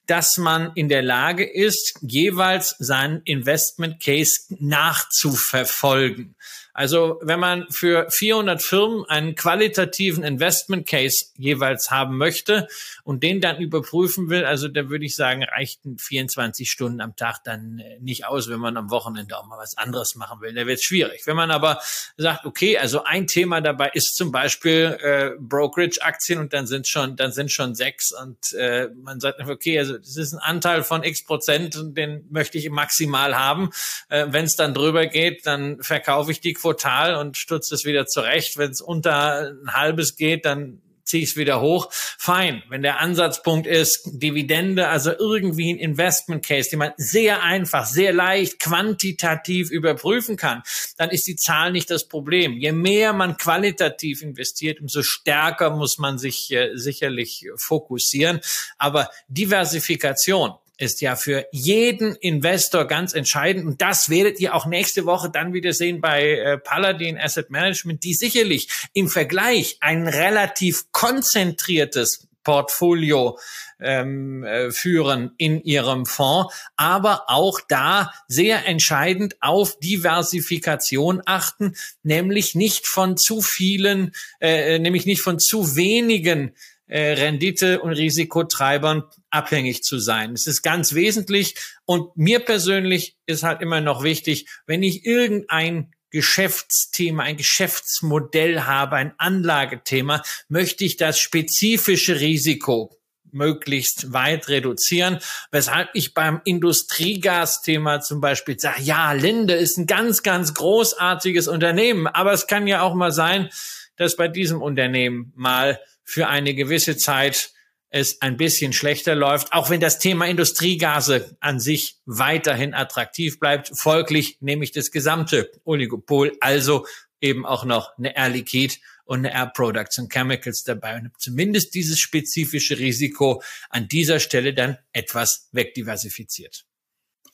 dass 0.06 0.36
man 0.36 0.72
in 0.74 0.88
der 0.88 1.02
Lage 1.02 1.48
ist, 1.48 1.96
jeweils 2.02 2.74
seinen 2.80 3.22
Investment 3.22 4.02
Case 4.02 4.40
nachzuverfolgen. 4.48 6.34
Also 6.74 7.20
wenn 7.22 7.38
man 7.38 7.66
für 7.70 8.10
400 8.10 8.60
Firmen 8.60 9.04
einen 9.08 9.36
qualitativen 9.36 10.24
Investment 10.24 10.88
Case 10.88 11.26
jeweils 11.38 11.92
haben 11.92 12.18
möchte 12.18 12.66
und 13.04 13.22
den 13.22 13.40
dann 13.40 13.58
überprüfen 13.58 14.28
will, 14.28 14.44
also 14.44 14.66
da 14.66 14.88
würde 14.88 15.04
ich 15.04 15.14
sagen, 15.14 15.44
reichten 15.44 15.98
24 15.98 16.68
Stunden 16.68 17.00
am 17.00 17.14
Tag 17.14 17.44
dann 17.44 17.78
äh, 17.78 18.00
nicht 18.00 18.26
aus, 18.26 18.50
wenn 18.50 18.58
man 18.58 18.76
am 18.76 18.90
Wochenende 18.90 19.38
auch 19.38 19.46
mal 19.46 19.56
was 19.56 19.78
anderes 19.78 20.16
machen 20.16 20.40
will. 20.40 20.52
Da 20.52 20.66
wird 20.66 20.78
es 20.78 20.84
schwierig. 20.84 21.22
Wenn 21.26 21.36
man 21.36 21.52
aber 21.52 21.80
sagt, 22.16 22.44
okay, 22.44 22.76
also 22.76 23.04
ein 23.04 23.28
Thema 23.28 23.60
dabei 23.60 23.90
ist 23.94 24.16
zum 24.16 24.32
Beispiel 24.32 24.98
äh, 25.00 25.30
Brokerage-Aktien 25.38 26.40
und 26.40 26.52
dann 26.52 26.66
sind 26.66 26.88
schon, 26.88 27.14
dann 27.14 27.30
sind 27.30 27.52
schon 27.52 27.76
sechs 27.76 28.10
und 28.10 28.52
äh, 28.54 28.88
man 29.00 29.20
sagt, 29.20 29.40
okay, 29.40 29.78
also 29.78 29.96
das 29.96 30.16
ist 30.16 30.32
ein 30.32 30.40
Anteil 30.40 30.82
von 30.82 31.04
x 31.04 31.22
Prozent 31.24 31.76
und 31.76 31.96
den 31.96 32.26
möchte 32.30 32.58
ich 32.58 32.68
maximal 32.68 33.38
haben. 33.38 33.70
Äh, 34.08 34.26
wenn 34.30 34.44
es 34.44 34.56
dann 34.56 34.74
drüber 34.74 35.06
geht, 35.06 35.46
dann 35.46 35.80
verkaufe 35.80 36.32
ich 36.32 36.40
die 36.40 36.54
quotal 36.64 37.16
und 37.16 37.36
stutze 37.36 37.74
es 37.74 37.84
wieder 37.84 38.06
zurecht. 38.06 38.56
Wenn 38.56 38.70
es 38.70 38.80
unter 38.80 39.50
ein 39.50 39.74
halbes 39.74 40.16
geht, 40.16 40.46
dann 40.46 40.80
ziehe 41.04 41.22
ich 41.22 41.30
es 41.30 41.36
wieder 41.36 41.60
hoch. 41.60 41.90
Fein. 41.92 42.62
Wenn 42.70 42.80
der 42.80 43.00
Ansatzpunkt 43.00 43.66
ist, 43.66 44.08
Dividende, 44.10 44.88
also 44.88 45.12
irgendwie 45.12 45.74
ein 45.74 45.78
Investment 45.78 46.42
Case, 46.42 46.70
den 46.70 46.78
man 46.78 46.92
sehr 46.96 47.42
einfach, 47.42 47.84
sehr 47.84 48.14
leicht 48.14 48.58
quantitativ 48.60 49.70
überprüfen 49.70 50.38
kann, 50.38 50.62
dann 50.96 51.10
ist 51.10 51.26
die 51.26 51.36
Zahl 51.36 51.70
nicht 51.70 51.90
das 51.90 52.08
Problem. 52.08 52.54
Je 52.54 52.72
mehr 52.72 53.12
man 53.12 53.36
qualitativ 53.36 54.22
investiert, 54.22 54.80
umso 54.80 55.02
stärker 55.02 55.68
muss 55.68 55.98
man 55.98 56.16
sich 56.16 56.50
äh, 56.50 56.70
sicherlich 56.76 57.46
fokussieren. 57.56 58.40
Aber 58.78 59.10
Diversifikation, 59.28 60.54
ist 60.76 61.00
ja 61.00 61.16
für 61.16 61.46
jeden 61.52 62.14
Investor 62.16 62.86
ganz 62.86 63.14
entscheidend. 63.14 63.66
Und 63.66 63.80
das 63.80 64.10
werdet 64.10 64.40
ihr 64.40 64.54
auch 64.54 64.66
nächste 64.66 65.06
Woche 65.06 65.30
dann 65.30 65.52
wieder 65.52 65.72
sehen 65.72 66.00
bei 66.00 66.30
äh, 66.32 66.58
Paladin 66.58 67.18
Asset 67.18 67.50
Management, 67.50 68.02
die 68.04 68.14
sicherlich 68.14 68.68
im 68.92 69.08
Vergleich 69.08 69.76
ein 69.80 70.08
relativ 70.08 70.90
konzentriertes 70.92 72.28
Portfolio 72.44 73.38
ähm, 73.80 74.44
äh, 74.44 74.70
führen 74.70 75.32
in 75.38 75.62
ihrem 75.62 76.06
Fonds, 76.06 76.54
aber 76.76 77.24
auch 77.28 77.60
da 77.68 78.12
sehr 78.28 78.66
entscheidend 78.66 79.36
auf 79.40 79.78
Diversifikation 79.80 81.22
achten, 81.24 81.74
nämlich 82.02 82.54
nicht 82.54 82.86
von 82.86 83.16
zu 83.16 83.40
vielen, 83.40 84.12
äh, 84.40 84.78
nämlich 84.78 85.06
nicht 85.06 85.22
von 85.22 85.40
zu 85.40 85.74
wenigen 85.74 86.54
äh, 86.86 87.12
Rendite- 87.12 87.80
und 87.80 87.92
Risikotreibern 87.92 89.04
abhängig 89.30 89.82
zu 89.82 89.98
sein. 89.98 90.32
Es 90.32 90.46
ist 90.46 90.62
ganz 90.62 90.94
wesentlich 90.94 91.54
und 91.84 92.16
mir 92.16 92.40
persönlich 92.40 93.16
ist 93.26 93.42
halt 93.42 93.62
immer 93.62 93.80
noch 93.80 94.02
wichtig, 94.02 94.46
wenn 94.66 94.82
ich 94.82 95.04
irgendein 95.04 95.92
Geschäftsthema, 96.10 97.24
ein 97.24 97.36
Geschäftsmodell 97.36 98.60
habe, 98.62 98.96
ein 98.96 99.14
Anlagethema, 99.18 100.22
möchte 100.48 100.84
ich 100.84 100.96
das 100.96 101.18
spezifische 101.18 102.20
Risiko 102.20 102.96
möglichst 103.32 104.12
weit 104.12 104.48
reduzieren, 104.48 105.18
weshalb 105.50 105.90
ich 105.92 106.14
beim 106.14 106.40
Industriegasthema 106.44 108.00
zum 108.00 108.20
Beispiel 108.20 108.58
sage, 108.58 108.82
ja, 108.82 109.10
Linde 109.12 109.54
ist 109.54 109.76
ein 109.76 109.86
ganz, 109.86 110.22
ganz 110.22 110.54
großartiges 110.54 111.48
Unternehmen, 111.48 112.06
aber 112.06 112.32
es 112.32 112.46
kann 112.46 112.68
ja 112.68 112.82
auch 112.82 112.94
mal 112.94 113.10
sein, 113.10 113.50
dass 113.96 114.16
bei 114.16 114.28
diesem 114.28 114.62
Unternehmen 114.62 115.32
mal 115.34 115.80
für 116.04 116.28
eine 116.28 116.54
gewisse 116.54 116.96
Zeit 116.96 117.54
es 117.94 118.20
ein 118.22 118.36
bisschen 118.36 118.72
schlechter 118.72 119.14
läuft, 119.14 119.52
auch 119.52 119.70
wenn 119.70 119.80
das 119.80 120.00
Thema 120.00 120.26
Industriegase 120.26 121.36
an 121.38 121.60
sich 121.60 121.94
weiterhin 122.06 122.74
attraktiv 122.74 123.38
bleibt. 123.38 123.70
Folglich 123.72 124.38
nehme 124.40 124.64
ich 124.64 124.72
das 124.72 124.90
gesamte 124.90 125.52
Oligopol, 125.64 126.36
also 126.40 126.88
eben 127.20 127.46
auch 127.46 127.64
noch 127.64 127.96
eine 127.96 128.16
Air 128.16 128.30
Liquide 128.30 128.74
und 129.04 129.20
eine 129.20 129.32
Air 129.32 129.52
Products 129.54 130.00
and 130.00 130.12
Chemicals 130.12 130.64
dabei 130.64 130.96
und 130.96 131.12
zumindest 131.18 131.72
dieses 131.74 132.00
spezifische 132.00 132.80
Risiko 132.80 133.40
an 133.70 133.86
dieser 133.86 134.18
Stelle 134.18 134.54
dann 134.54 134.76
etwas 134.92 135.48
wegdiversifiziert. 135.52 136.64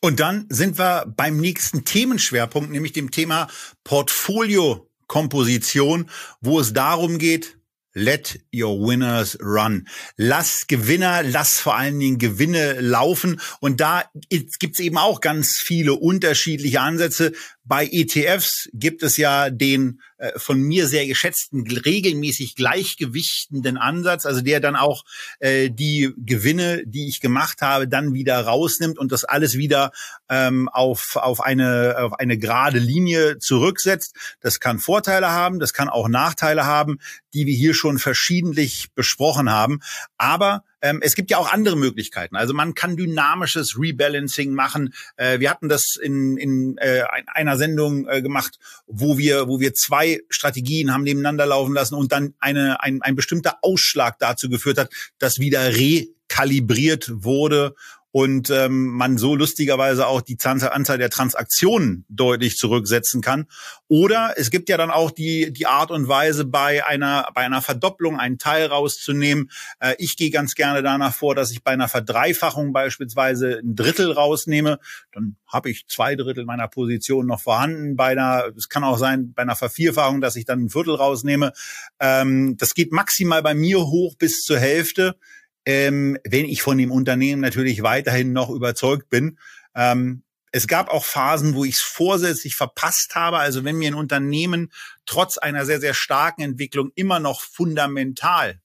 Und 0.03 0.21
dann 0.21 0.45
sind 0.51 0.79
wir 0.79 1.07
beim 1.07 1.39
nächsten 1.39 1.87
Themenschwerpunkt, 1.87 2.71
nämlich 2.71 2.93
dem 2.93 3.11
Thema 3.11 3.49
Portfolio-Komposition, 3.85 6.11
wo 6.41 6.61
es 6.61 6.75
darum 6.75 7.19
geht, 7.19 7.57
Let 7.93 8.39
your 8.55 8.79
winners 8.79 9.37
run. 9.41 9.89
Lass 10.17 10.67
Gewinner, 10.69 11.23
lass 11.25 11.59
vor 11.59 11.77
allen 11.77 11.99
Dingen 11.99 12.19
Gewinne 12.19 12.81
laufen. 12.81 13.41
Und 13.61 13.81
da 13.81 14.05
gibt's 14.29 14.79
eben 14.79 14.97
auch 14.97 15.21
ganz 15.21 15.57
viele 15.57 15.95
unterschiedliche 15.95 16.81
Ansätze. 16.81 17.33
Bei 17.65 17.87
ETFs 17.87 18.69
gibt 18.73 19.03
es 19.03 19.17
ja 19.17 19.51
den 19.51 20.01
äh, 20.19 20.39
von 20.39 20.61
mir 20.61 20.89
sehr 20.89 21.07
geschätzten, 21.07 21.67
regelmäßig 21.67 22.57
gleichgewichtenden 22.57 23.77
Ansatz, 23.77 24.27
also 24.27 24.41
der 24.41 24.61
dann 24.61 24.77
auch 24.77 25.05
äh, 25.39 25.71
die 25.71 26.13
Gewinne, 26.17 26.83
die 26.87 27.09
ich 27.09 27.21
gemacht 27.21 27.63
habe, 27.63 27.87
dann 27.87 28.15
wieder 28.15 28.41
rausnimmt 28.41 28.99
und 28.99 29.13
das 29.13 29.25
alles 29.25 29.57
wieder 29.57 29.93
ähm, 30.29 30.69
auf, 30.69 31.17
auf, 31.17 31.41
eine, 31.41 31.97
auf 31.99 32.15
eine 32.15 32.39
gerade 32.39 32.79
Linie 32.79 33.39
zurücksetzt. 33.39 34.15
Das 34.41 34.59
kann 34.59 34.79
Vorteile 34.79 35.31
haben, 35.31 35.61
das 35.61 35.73
kann 35.73 35.89
auch 35.89 36.09
Nachteile 36.09 36.65
haben, 36.65 36.99
die 37.35 37.47
wir 37.47 37.55
hier 37.55 37.75
schon 37.75 37.99
verschiedentlich 37.99 38.89
besprochen 38.95 39.51
haben. 39.51 39.81
Aber 40.17 40.65
ähm, 40.83 41.01
es 41.03 41.15
gibt 41.15 41.31
ja 41.31 41.39
auch 41.39 41.53
andere 41.53 41.77
Möglichkeiten. 41.77 42.37
Also 42.37 42.55
man 42.55 42.75
kann 42.75 42.97
dynamisches 42.97 43.79
Rebalancing 43.79 44.53
machen. 44.53 44.95
Äh, 45.17 45.41
wir 45.41 45.51
hatten 45.51 45.69
das 45.69 45.97
in, 45.97 46.37
in 46.37 46.79
äh, 46.79 47.03
einer 47.27 47.57
Sendung 47.57 48.09
äh, 48.09 48.23
gemacht, 48.23 48.59
wo 48.87 49.19
wir, 49.19 49.49
wo 49.49 49.61
wir 49.61 49.75
zwei 49.75 50.21
Strategien 50.29 50.93
haben 50.93 51.05
nebeneinander 51.05 51.47
laufen 51.47 51.75
lassen 51.75 51.95
und 51.95 52.13
dann 52.13 52.35
eine, 52.41 52.83
ein, 52.83 53.03
ein 53.03 53.17
bestimmter 53.17 53.59
Ausschlag 53.63 54.19
dazu 54.19 54.49
geführt 54.49 54.79
hat, 54.79 54.91
dass 55.19 55.39
wieder 55.39 55.75
rekalibriert 55.75 57.11
wurde 57.13 57.75
und 58.13 58.51
ähm, 58.51 58.87
man 58.87 59.19
so 59.19 59.37
lustigerweise 59.37 60.07
auch 60.07 60.21
die 60.21 60.37
Anzahl 60.43 60.99
der 60.99 61.11
Transaktionen 61.11 62.05
deutlich 62.09 62.57
zurücksetzen 62.57 63.21
kann. 63.21 63.47
Oder 63.87 64.35
es 64.37 64.51
gibt 64.51 64.69
ja 64.69 64.77
dann 64.77 64.91
auch 64.91 65.11
die, 65.11 65.53
die 65.53 65.67
Art 65.67 65.91
und 65.91 66.09
Weise, 66.09 66.45
bei 66.45 66.85
einer, 66.85 67.29
bei 67.35 67.43
einer 67.43 67.63
Verdopplung 67.63 68.19
einen 68.19 68.39
Teil 68.39 68.67
rauszunehmen. 68.67 69.51
Äh, 69.79 69.95
ich 69.99 70.17
gehe 70.17 70.31
ganz 70.31 70.55
gerne 70.55 70.83
danach 70.83 71.15
vor, 71.15 71.35
dass 71.35 71.53
ich 71.53 71.63
bei 71.63 71.71
einer 71.71 71.89
Verdreifachung 71.89 72.73
beispielsweise 72.73 73.61
ein 73.63 73.77
Drittel 73.77 74.11
rausnehme. 74.11 74.81
Dann 75.13 75.37
habe 75.47 75.71
ich 75.71 75.87
zwei 75.87 76.17
Drittel 76.17 76.45
meiner 76.45 76.69
Position 76.69 77.27
noch 77.27 77.41
vorhanden. 77.41 77.97
Bei 77.97 78.09
einer, 78.09 78.51
es 78.57 78.69
kann 78.69 78.83
auch 78.83 78.99
sein, 78.99 79.33
bei 79.35 79.43
einer 79.43 79.57
Vervierfachung, 79.57 80.21
dass 80.21 80.37
ich 80.37 80.45
dann 80.45 80.65
ein 80.65 80.71
Viertel 80.71 80.97
rausnehme. 80.97 81.53
Ähm, 82.01 82.57
das 82.57 82.75
geht 82.75 82.93
maximal 82.93 83.43
bei 83.43 83.55
mir 83.55 83.79
hoch 83.79 84.17
bis 84.17 84.45
zur 84.45 84.59
Hälfte 84.59 85.17
ähm, 85.65 86.19
wenn 86.25 86.45
ich 86.45 86.63
von 86.63 86.79
dem 86.79 86.91
Unternehmen 86.91 87.41
natürlich 87.41 87.83
weiterhin 87.83 88.33
noch 88.33 88.51
überzeugt 88.51 89.09
bin. 89.09 89.39
Ähm, 89.75 90.23
es 90.53 90.67
gab 90.67 90.89
auch 90.89 91.05
Phasen, 91.05 91.55
wo 91.55 91.65
ich 91.65 91.77
es 91.77 91.81
vorsätzlich 91.81 92.57
verpasst 92.57 93.15
habe. 93.15 93.39
Also 93.39 93.65
wenn 93.65 93.77
mir 93.77 93.89
ein 93.89 93.95
Unternehmen 93.95 94.73
trotz 95.07 95.39
einer 95.39 95.65
sehr, 95.65 95.81
sehr 95.81 95.95
starken 95.95 96.43
Entwicklung 96.43 96.91
immer 96.95 97.21
noch 97.21 97.41
fundamental 97.41 98.61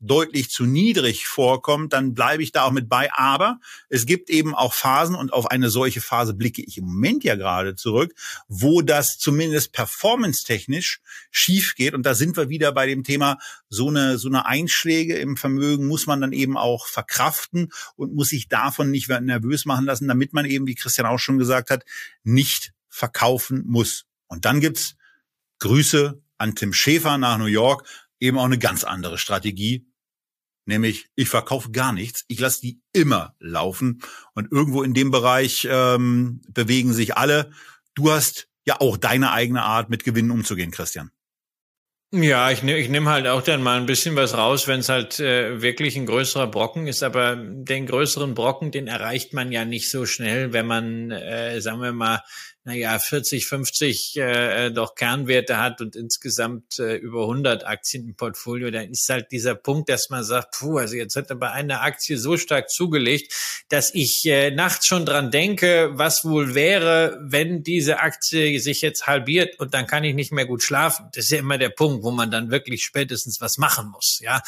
deutlich 0.00 0.50
zu 0.50 0.64
niedrig 0.64 1.26
vorkommt, 1.26 1.92
dann 1.92 2.14
bleibe 2.14 2.42
ich 2.42 2.52
da 2.52 2.64
auch 2.64 2.70
mit 2.70 2.88
bei. 2.88 3.12
Aber 3.14 3.58
es 3.88 4.06
gibt 4.06 4.30
eben 4.30 4.54
auch 4.54 4.74
Phasen 4.74 5.14
und 5.14 5.32
auf 5.32 5.50
eine 5.50 5.70
solche 5.70 6.00
Phase 6.00 6.34
blicke 6.34 6.62
ich 6.62 6.78
im 6.78 6.84
Moment 6.84 7.24
ja 7.24 7.36
gerade 7.36 7.74
zurück, 7.74 8.14
wo 8.48 8.82
das 8.82 9.18
zumindest 9.18 9.72
performance-technisch 9.72 11.00
schief 11.30 11.74
geht. 11.74 11.94
Und 11.94 12.04
da 12.04 12.14
sind 12.14 12.36
wir 12.36 12.48
wieder 12.48 12.72
bei 12.72 12.86
dem 12.86 13.04
Thema, 13.04 13.38
so 13.68 13.88
eine, 13.88 14.18
so 14.18 14.28
eine 14.28 14.46
Einschläge 14.46 15.16
im 15.16 15.36
Vermögen 15.36 15.86
muss 15.86 16.06
man 16.06 16.20
dann 16.20 16.32
eben 16.32 16.56
auch 16.56 16.86
verkraften 16.86 17.70
und 17.96 18.14
muss 18.14 18.28
sich 18.28 18.48
davon 18.48 18.90
nicht 18.90 19.08
nervös 19.08 19.64
machen 19.64 19.86
lassen, 19.86 20.08
damit 20.08 20.32
man 20.32 20.44
eben, 20.44 20.66
wie 20.66 20.74
Christian 20.74 21.06
auch 21.06 21.18
schon 21.18 21.38
gesagt 21.38 21.70
hat, 21.70 21.84
nicht 22.22 22.72
verkaufen 22.88 23.64
muss. 23.66 24.04
Und 24.26 24.44
dann 24.44 24.60
gibt's 24.60 24.96
Grüße 25.60 26.20
an 26.38 26.54
Tim 26.54 26.72
Schäfer 26.72 27.18
nach 27.18 27.38
New 27.38 27.46
York, 27.46 27.86
eben 28.24 28.38
auch 28.38 28.44
eine 28.44 28.58
ganz 28.58 28.84
andere 28.84 29.18
Strategie, 29.18 29.86
nämlich 30.66 31.06
ich 31.14 31.28
verkaufe 31.28 31.70
gar 31.70 31.92
nichts, 31.92 32.24
ich 32.28 32.40
lasse 32.40 32.60
die 32.60 32.80
immer 32.92 33.34
laufen 33.38 34.02
und 34.34 34.50
irgendwo 34.50 34.82
in 34.82 34.94
dem 34.94 35.10
Bereich 35.10 35.68
ähm, 35.70 36.40
bewegen 36.48 36.92
sich 36.92 37.16
alle. 37.16 37.52
Du 37.94 38.10
hast 38.10 38.48
ja 38.66 38.80
auch 38.80 38.96
deine 38.96 39.32
eigene 39.32 39.62
Art, 39.62 39.90
mit 39.90 40.04
Gewinnen 40.04 40.30
umzugehen, 40.30 40.70
Christian. 40.70 41.10
Ja, 42.12 42.52
ich 42.52 42.62
nehme 42.62 42.78
ich 42.78 42.88
nehm 42.88 43.08
halt 43.08 43.26
auch 43.26 43.42
dann 43.42 43.60
mal 43.60 43.76
ein 43.76 43.86
bisschen 43.86 44.14
was 44.14 44.36
raus, 44.36 44.68
wenn 44.68 44.78
es 44.80 44.88
halt 44.88 45.18
äh, 45.18 45.60
wirklich 45.60 45.96
ein 45.96 46.06
größerer 46.06 46.46
Brocken 46.46 46.86
ist. 46.86 47.02
Aber 47.02 47.34
den 47.34 47.86
größeren 47.86 48.34
Brocken, 48.34 48.70
den 48.70 48.86
erreicht 48.86 49.32
man 49.32 49.50
ja 49.50 49.64
nicht 49.64 49.90
so 49.90 50.06
schnell, 50.06 50.52
wenn 50.52 50.66
man, 50.66 51.10
äh, 51.10 51.60
sagen 51.60 51.82
wir 51.82 51.92
mal, 51.92 52.22
naja, 52.66 52.98
40, 52.98 53.46
50 53.46 54.16
äh, 54.16 54.70
doch 54.70 54.94
Kernwerte 54.94 55.58
hat 55.58 55.82
und 55.82 55.96
insgesamt 55.96 56.78
äh, 56.78 56.96
über 56.96 57.22
100 57.22 57.66
Aktien 57.66 58.08
im 58.08 58.16
Portfolio, 58.16 58.70
dann 58.70 58.88
ist 58.90 59.06
halt 59.10 59.30
dieser 59.32 59.54
Punkt, 59.54 59.90
dass 59.90 60.08
man 60.08 60.24
sagt, 60.24 60.54
puh, 60.58 60.78
also 60.78 60.96
jetzt 60.96 61.14
hat 61.14 61.28
er 61.28 61.36
bei 61.36 61.50
einer 61.50 61.82
Aktie 61.82 62.16
so 62.16 62.38
stark 62.38 62.70
zugelegt, 62.70 63.34
dass 63.68 63.94
ich 63.94 64.24
äh, 64.24 64.50
nachts 64.50 64.86
schon 64.86 65.04
dran 65.04 65.30
denke, 65.30 65.90
was 65.92 66.24
wohl 66.24 66.54
wäre, 66.54 67.18
wenn 67.22 67.62
diese 67.62 68.00
Aktie 68.00 68.58
sich 68.58 68.80
jetzt 68.80 69.06
halbiert 69.06 69.60
und 69.60 69.74
dann 69.74 69.86
kann 69.86 70.04
ich 70.04 70.14
nicht 70.14 70.32
mehr 70.32 70.46
gut 70.46 70.62
schlafen. 70.62 71.10
Das 71.12 71.26
ist 71.26 71.32
ja 71.32 71.40
immer 71.40 71.58
der 71.58 71.68
Punkt, 71.68 72.02
wo 72.02 72.12
man 72.12 72.30
dann 72.30 72.50
wirklich 72.50 72.82
spätestens 72.82 73.42
was 73.42 73.58
machen 73.58 73.90
muss. 73.90 74.20
Ja, 74.22 74.40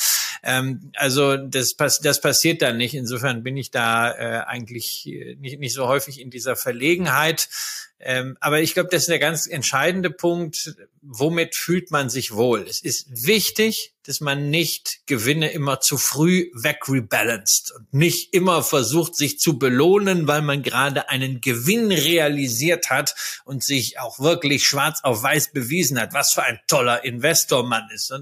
ähm, 0.42 0.90
also 0.96 1.36
das, 1.36 1.74
pass 1.74 2.00
das 2.00 2.22
passiert 2.22 2.62
dann 2.62 2.78
nicht. 2.78 2.94
Insofern 2.94 3.42
bin 3.42 3.58
ich 3.58 3.70
da 3.70 4.10
äh, 4.10 4.44
eigentlich 4.46 5.06
äh, 5.06 5.36
nicht, 5.38 5.58
nicht 5.58 5.74
so 5.74 5.86
häufig 5.86 6.18
in 6.18 6.30
dieser 6.30 6.56
Verlegenheit. 6.56 7.50
Ähm, 7.98 8.36
aber 8.40 8.60
ich 8.60 8.74
glaube, 8.74 8.90
das 8.90 9.02
ist 9.02 9.08
der 9.08 9.18
ganz 9.18 9.46
entscheidende 9.46 10.10
Punkt. 10.10 10.76
Womit 11.00 11.54
fühlt 11.54 11.90
man 11.90 12.10
sich 12.10 12.34
wohl? 12.34 12.62
Es 12.68 12.80
ist 12.80 13.26
wichtig, 13.26 13.94
dass 14.04 14.20
man 14.20 14.50
nicht 14.50 15.00
Gewinne 15.06 15.50
immer 15.50 15.80
zu 15.80 15.96
früh 15.96 16.50
wegrebalanced 16.54 17.72
und 17.72 17.92
nicht 17.94 18.34
immer 18.34 18.62
versucht, 18.62 19.16
sich 19.16 19.38
zu 19.38 19.58
belohnen, 19.58 20.28
weil 20.28 20.42
man 20.42 20.62
gerade 20.62 21.08
einen 21.08 21.40
Gewinn 21.40 21.90
realisiert 21.90 22.90
hat 22.90 23.14
und 23.44 23.64
sich 23.64 23.98
auch 23.98 24.20
wirklich 24.20 24.66
schwarz 24.66 25.00
auf 25.02 25.22
weiß 25.22 25.52
bewiesen 25.52 25.98
hat, 26.00 26.12
was 26.12 26.32
für 26.32 26.42
ein 26.42 26.60
toller 26.66 27.04
Investor 27.04 27.66
man 27.66 27.88
ist 27.94 28.12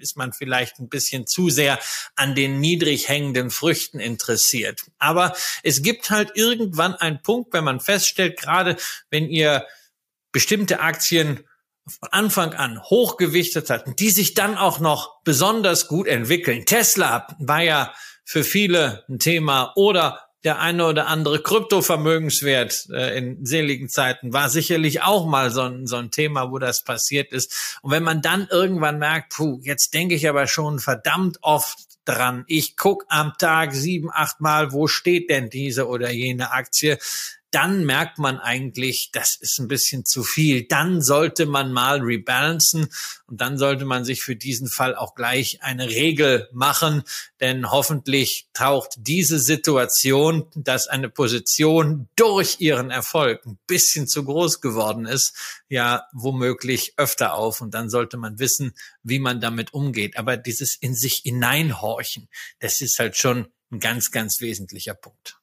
ist 0.00 0.16
man 0.16 0.32
vielleicht 0.32 0.78
ein 0.78 0.88
bisschen 0.88 1.26
zu 1.26 1.50
sehr 1.50 1.78
an 2.16 2.34
den 2.34 2.60
niedrig 2.60 3.08
hängenden 3.08 3.50
Früchten 3.50 4.00
interessiert. 4.00 4.82
Aber 4.98 5.34
es 5.62 5.82
gibt 5.82 6.10
halt 6.10 6.32
irgendwann 6.34 6.94
einen 6.94 7.22
Punkt, 7.22 7.52
wenn 7.52 7.64
man 7.64 7.80
feststellt, 7.80 8.38
gerade 8.38 8.76
wenn 9.10 9.28
ihr 9.28 9.66
bestimmte 10.32 10.80
Aktien 10.80 11.44
von 11.88 12.08
Anfang 12.10 12.54
an 12.54 12.82
hochgewichtet 12.82 13.70
hatten, 13.70 13.96
die 13.96 14.10
sich 14.10 14.34
dann 14.34 14.56
auch 14.56 14.78
noch 14.78 15.22
besonders 15.22 15.88
gut 15.88 16.06
entwickeln. 16.06 16.66
Tesla 16.66 17.26
war 17.38 17.62
ja 17.62 17.94
für 18.24 18.44
viele 18.44 19.04
ein 19.08 19.18
Thema 19.18 19.72
oder 19.74 20.27
der 20.44 20.60
eine 20.60 20.86
oder 20.86 21.08
andere 21.08 21.42
Kryptovermögenswert 21.42 22.86
äh, 22.92 23.18
in 23.18 23.44
seligen 23.44 23.88
Zeiten 23.88 24.32
war 24.32 24.48
sicherlich 24.48 25.02
auch 25.02 25.26
mal 25.26 25.50
so 25.50 25.62
ein, 25.62 25.86
so 25.86 25.96
ein 25.96 26.10
Thema, 26.10 26.50
wo 26.50 26.58
das 26.58 26.84
passiert 26.84 27.32
ist. 27.32 27.78
Und 27.82 27.90
wenn 27.90 28.04
man 28.04 28.22
dann 28.22 28.46
irgendwann 28.50 28.98
merkt, 28.98 29.34
puh, 29.34 29.60
jetzt 29.62 29.94
denke 29.94 30.14
ich 30.14 30.28
aber 30.28 30.46
schon 30.46 30.78
verdammt 30.78 31.38
oft 31.42 31.78
dran. 32.04 32.44
Ich 32.46 32.76
guck 32.76 33.04
am 33.08 33.34
Tag 33.38 33.74
sieben, 33.74 34.10
acht 34.12 34.40
Mal, 34.40 34.72
wo 34.72 34.86
steht 34.86 35.28
denn 35.28 35.50
diese 35.50 35.88
oder 35.88 36.10
jene 36.10 36.52
Aktie? 36.52 36.98
Dann 37.50 37.84
merkt 37.84 38.18
man 38.18 38.38
eigentlich, 38.38 39.10
das 39.12 39.34
ist 39.34 39.58
ein 39.58 39.68
bisschen 39.68 40.04
zu 40.04 40.22
viel. 40.22 40.66
Dann 40.68 41.00
sollte 41.00 41.46
man 41.46 41.72
mal 41.72 42.00
rebalancen 42.00 42.88
und 43.26 43.40
dann 43.40 43.56
sollte 43.56 43.84
man 43.84 44.04
sich 44.04 44.22
für 44.22 44.36
diesen 44.36 44.68
Fall 44.68 44.94
auch 44.94 45.14
gleich 45.14 45.62
eine 45.62 45.88
Regel 45.88 46.48
machen, 46.52 47.02
denn 47.40 47.70
hoffentlich 47.70 48.48
taucht 48.52 48.94
diese 48.98 49.38
Situation, 49.38 50.46
dass 50.54 50.88
eine 50.88 51.08
Position 51.08 52.08
durch 52.16 52.56
ihren 52.60 52.90
Erfolg 52.90 53.46
ein 53.46 53.58
bisschen 53.66 54.06
zu 54.06 54.24
groß 54.24 54.60
geworden 54.60 55.06
ist, 55.06 55.34
ja 55.68 56.04
womöglich 56.12 56.94
öfter 56.96 57.34
auf 57.34 57.60
und 57.60 57.72
dann 57.72 57.88
sollte 57.88 58.18
man 58.18 58.38
wissen, 58.38 58.74
wie 59.02 59.18
man 59.18 59.40
damit 59.40 59.72
umgeht. 59.72 60.18
Aber 60.18 60.36
dieses 60.36 60.74
in 60.74 60.94
sich 60.94 61.22
hineinhorchen, 61.24 62.28
das 62.58 62.80
ist 62.80 62.98
halt 62.98 63.16
schon 63.16 63.48
ein 63.70 63.80
ganz, 63.80 64.10
ganz 64.10 64.40
wesentlicher 64.40 64.94
Punkt. 64.94 65.37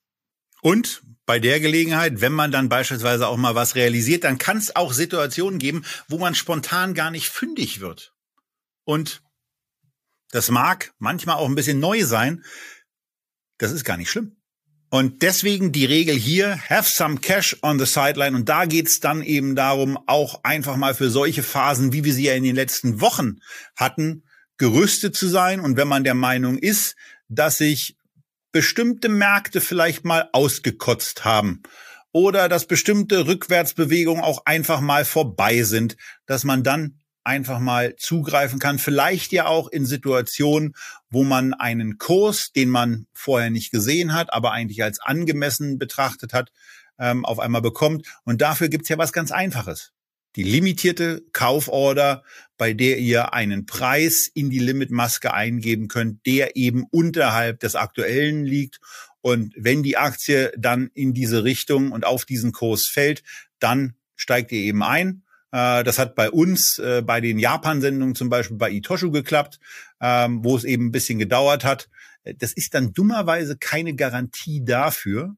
Und 0.65 1.03
bei 1.27 1.37
der 1.37 1.59
Gelegenheit, 1.59 2.21
wenn 2.21 2.31
man 2.31 2.51
dann 2.51 2.69
beispielsweise 2.69 3.27
auch 3.27 3.37
mal 3.37 3.53
was 3.53 3.75
realisiert, 3.75 4.23
dann 4.23 4.39
kann 4.39 4.57
es 4.57 4.75
auch 4.75 4.93
Situationen 4.93 5.59
geben, 5.59 5.85
wo 6.07 6.17
man 6.17 6.33
spontan 6.33 6.95
gar 6.95 7.11
nicht 7.11 7.29
fündig 7.29 7.81
wird. 7.81 8.15
Und 8.83 9.21
das 10.31 10.49
mag 10.49 10.91
manchmal 10.97 11.35
auch 11.35 11.47
ein 11.47 11.53
bisschen 11.53 11.79
neu 11.79 12.03
sein. 12.03 12.43
Das 13.59 13.71
ist 13.71 13.83
gar 13.83 13.95
nicht 13.95 14.09
schlimm. 14.09 14.37
Und 14.89 15.21
deswegen 15.21 15.71
die 15.71 15.85
Regel 15.85 16.15
hier, 16.15 16.59
have 16.67 16.89
some 16.89 17.19
cash 17.19 17.55
on 17.61 17.77
the 17.77 17.85
sideline. 17.85 18.35
Und 18.35 18.49
da 18.49 18.65
geht's 18.65 18.99
dann 18.99 19.21
eben 19.21 19.55
darum, 19.55 19.99
auch 20.07 20.43
einfach 20.43 20.77
mal 20.77 20.95
für 20.95 21.11
solche 21.11 21.43
Phasen, 21.43 21.93
wie 21.93 22.03
wir 22.03 22.13
sie 22.15 22.23
ja 22.23 22.33
in 22.33 22.43
den 22.43 22.55
letzten 22.55 23.01
Wochen 23.01 23.35
hatten, 23.75 24.23
gerüstet 24.57 25.15
zu 25.15 25.27
sein. 25.27 25.59
Und 25.59 25.77
wenn 25.77 25.87
man 25.87 26.03
der 26.03 26.15
Meinung 26.15 26.57
ist, 26.57 26.95
dass 27.29 27.57
sich 27.57 27.94
bestimmte 28.55 29.09
Märkte 29.09 29.59
vielleicht 29.59 30.05
mal 30.05 30.29
ausgekotzt 30.31 31.25
haben 31.25 31.61
oder 32.13 32.47
dass 32.47 32.67
bestimmte 32.67 33.27
Rückwärtsbewegungen 33.27 34.23
auch 34.23 34.45
einfach 34.45 34.79
mal 34.79 35.03
vorbei 35.03 35.63
sind, 35.63 35.97
dass 36.25 36.45
man 36.45 36.63
dann 36.63 37.01
einfach 37.25 37.59
mal 37.59 37.97
zugreifen 37.97 38.57
kann, 38.57 38.79
vielleicht 38.79 39.33
ja 39.33 39.47
auch 39.47 39.67
in 39.67 39.85
Situationen, 39.85 40.73
wo 41.09 41.25
man 41.25 41.53
einen 41.53 41.97
Kurs, 41.97 42.53
den 42.53 42.69
man 42.69 43.07
vorher 43.11 43.49
nicht 43.49 43.71
gesehen 43.71 44.13
hat, 44.13 44.31
aber 44.31 44.53
eigentlich 44.53 44.81
als 44.81 45.01
angemessen 45.01 45.77
betrachtet 45.77 46.31
hat, 46.31 46.53
ähm, 46.97 47.25
auf 47.25 47.39
einmal 47.39 47.61
bekommt. 47.61 48.07
Und 48.23 48.41
dafür 48.41 48.69
gibt's 48.69 48.87
ja 48.87 48.97
was 48.97 49.11
ganz 49.11 49.33
Einfaches 49.33 49.91
die 50.35 50.43
limitierte 50.43 51.23
Kauforder, 51.31 52.23
bei 52.57 52.73
der 52.73 52.97
ihr 52.99 53.33
einen 53.33 53.65
Preis 53.65 54.29
in 54.33 54.49
die 54.49 54.59
Limitmaske 54.59 55.33
eingeben 55.33 55.87
könnt, 55.87 56.25
der 56.25 56.55
eben 56.55 56.85
unterhalb 56.89 57.59
des 57.59 57.75
aktuellen 57.75 58.45
liegt. 58.45 58.79
Und 59.21 59.53
wenn 59.57 59.83
die 59.83 59.97
Aktie 59.97 60.51
dann 60.57 60.89
in 60.93 61.13
diese 61.13 61.43
Richtung 61.43 61.91
und 61.91 62.05
auf 62.05 62.25
diesen 62.25 62.51
Kurs 62.51 62.87
fällt, 62.87 63.23
dann 63.59 63.95
steigt 64.15 64.51
ihr 64.51 64.59
eben 64.59 64.83
ein. 64.83 65.23
Äh, 65.51 65.83
das 65.83 65.99
hat 65.99 66.15
bei 66.15 66.29
uns, 66.29 66.79
äh, 66.79 67.01
bei 67.01 67.21
den 67.21 67.39
Japan-Sendungen 67.39 68.15
zum 68.15 68.29
Beispiel 68.29 68.57
bei 68.57 68.71
Itoshu 68.71 69.11
geklappt, 69.11 69.59
ähm, 70.01 70.43
wo 70.43 70.55
es 70.55 70.63
eben 70.63 70.87
ein 70.87 70.91
bisschen 70.91 71.19
gedauert 71.19 71.63
hat. 71.63 71.89
Das 72.23 72.53
ist 72.53 72.73
dann 72.73 72.93
dummerweise 72.93 73.57
keine 73.57 73.95
Garantie 73.95 74.63
dafür, 74.65 75.35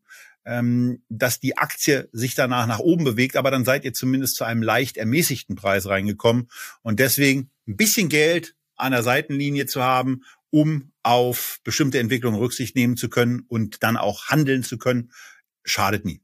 ähm, 0.48 1.04
dass 1.10 1.40
die 1.40 1.58
Aktie 1.58 2.08
sich 2.14 2.34
danach 2.34 2.68
nach 2.68 2.80
oben 2.80 3.04
bewegt, 3.04 3.36
aber 3.36 3.52
dann 3.52 3.66
seid 3.66 3.84
ihr 3.84 3.94
zumindest 3.94 4.38
zu 4.38 4.46
einem 4.46 4.64
leicht 4.64 4.96
ermäßigten 4.96 5.56
Preis 5.56 5.86
reingekommen. 5.88 6.48
Und 6.82 7.00
deswegen 7.00 7.52
ein 7.68 7.76
bisschen 7.76 8.08
Geld 8.08 8.56
an 8.78 8.94
der 8.94 9.04
Seitenlinie 9.04 9.66
zu 9.66 9.84
haben, 9.84 10.24
um 10.50 10.94
auf 11.04 11.60
bestimmte 11.64 12.00
Entwicklungen 12.00 12.40
Rücksicht 12.40 12.76
nehmen 12.76 12.96
zu 12.96 13.10
können 13.10 13.42
und 13.48 13.84
dann 13.84 13.98
auch 13.98 14.28
handeln 14.28 14.64
zu 14.64 14.78
können, 14.78 15.12
schadet 15.66 16.06
nie. 16.06 16.22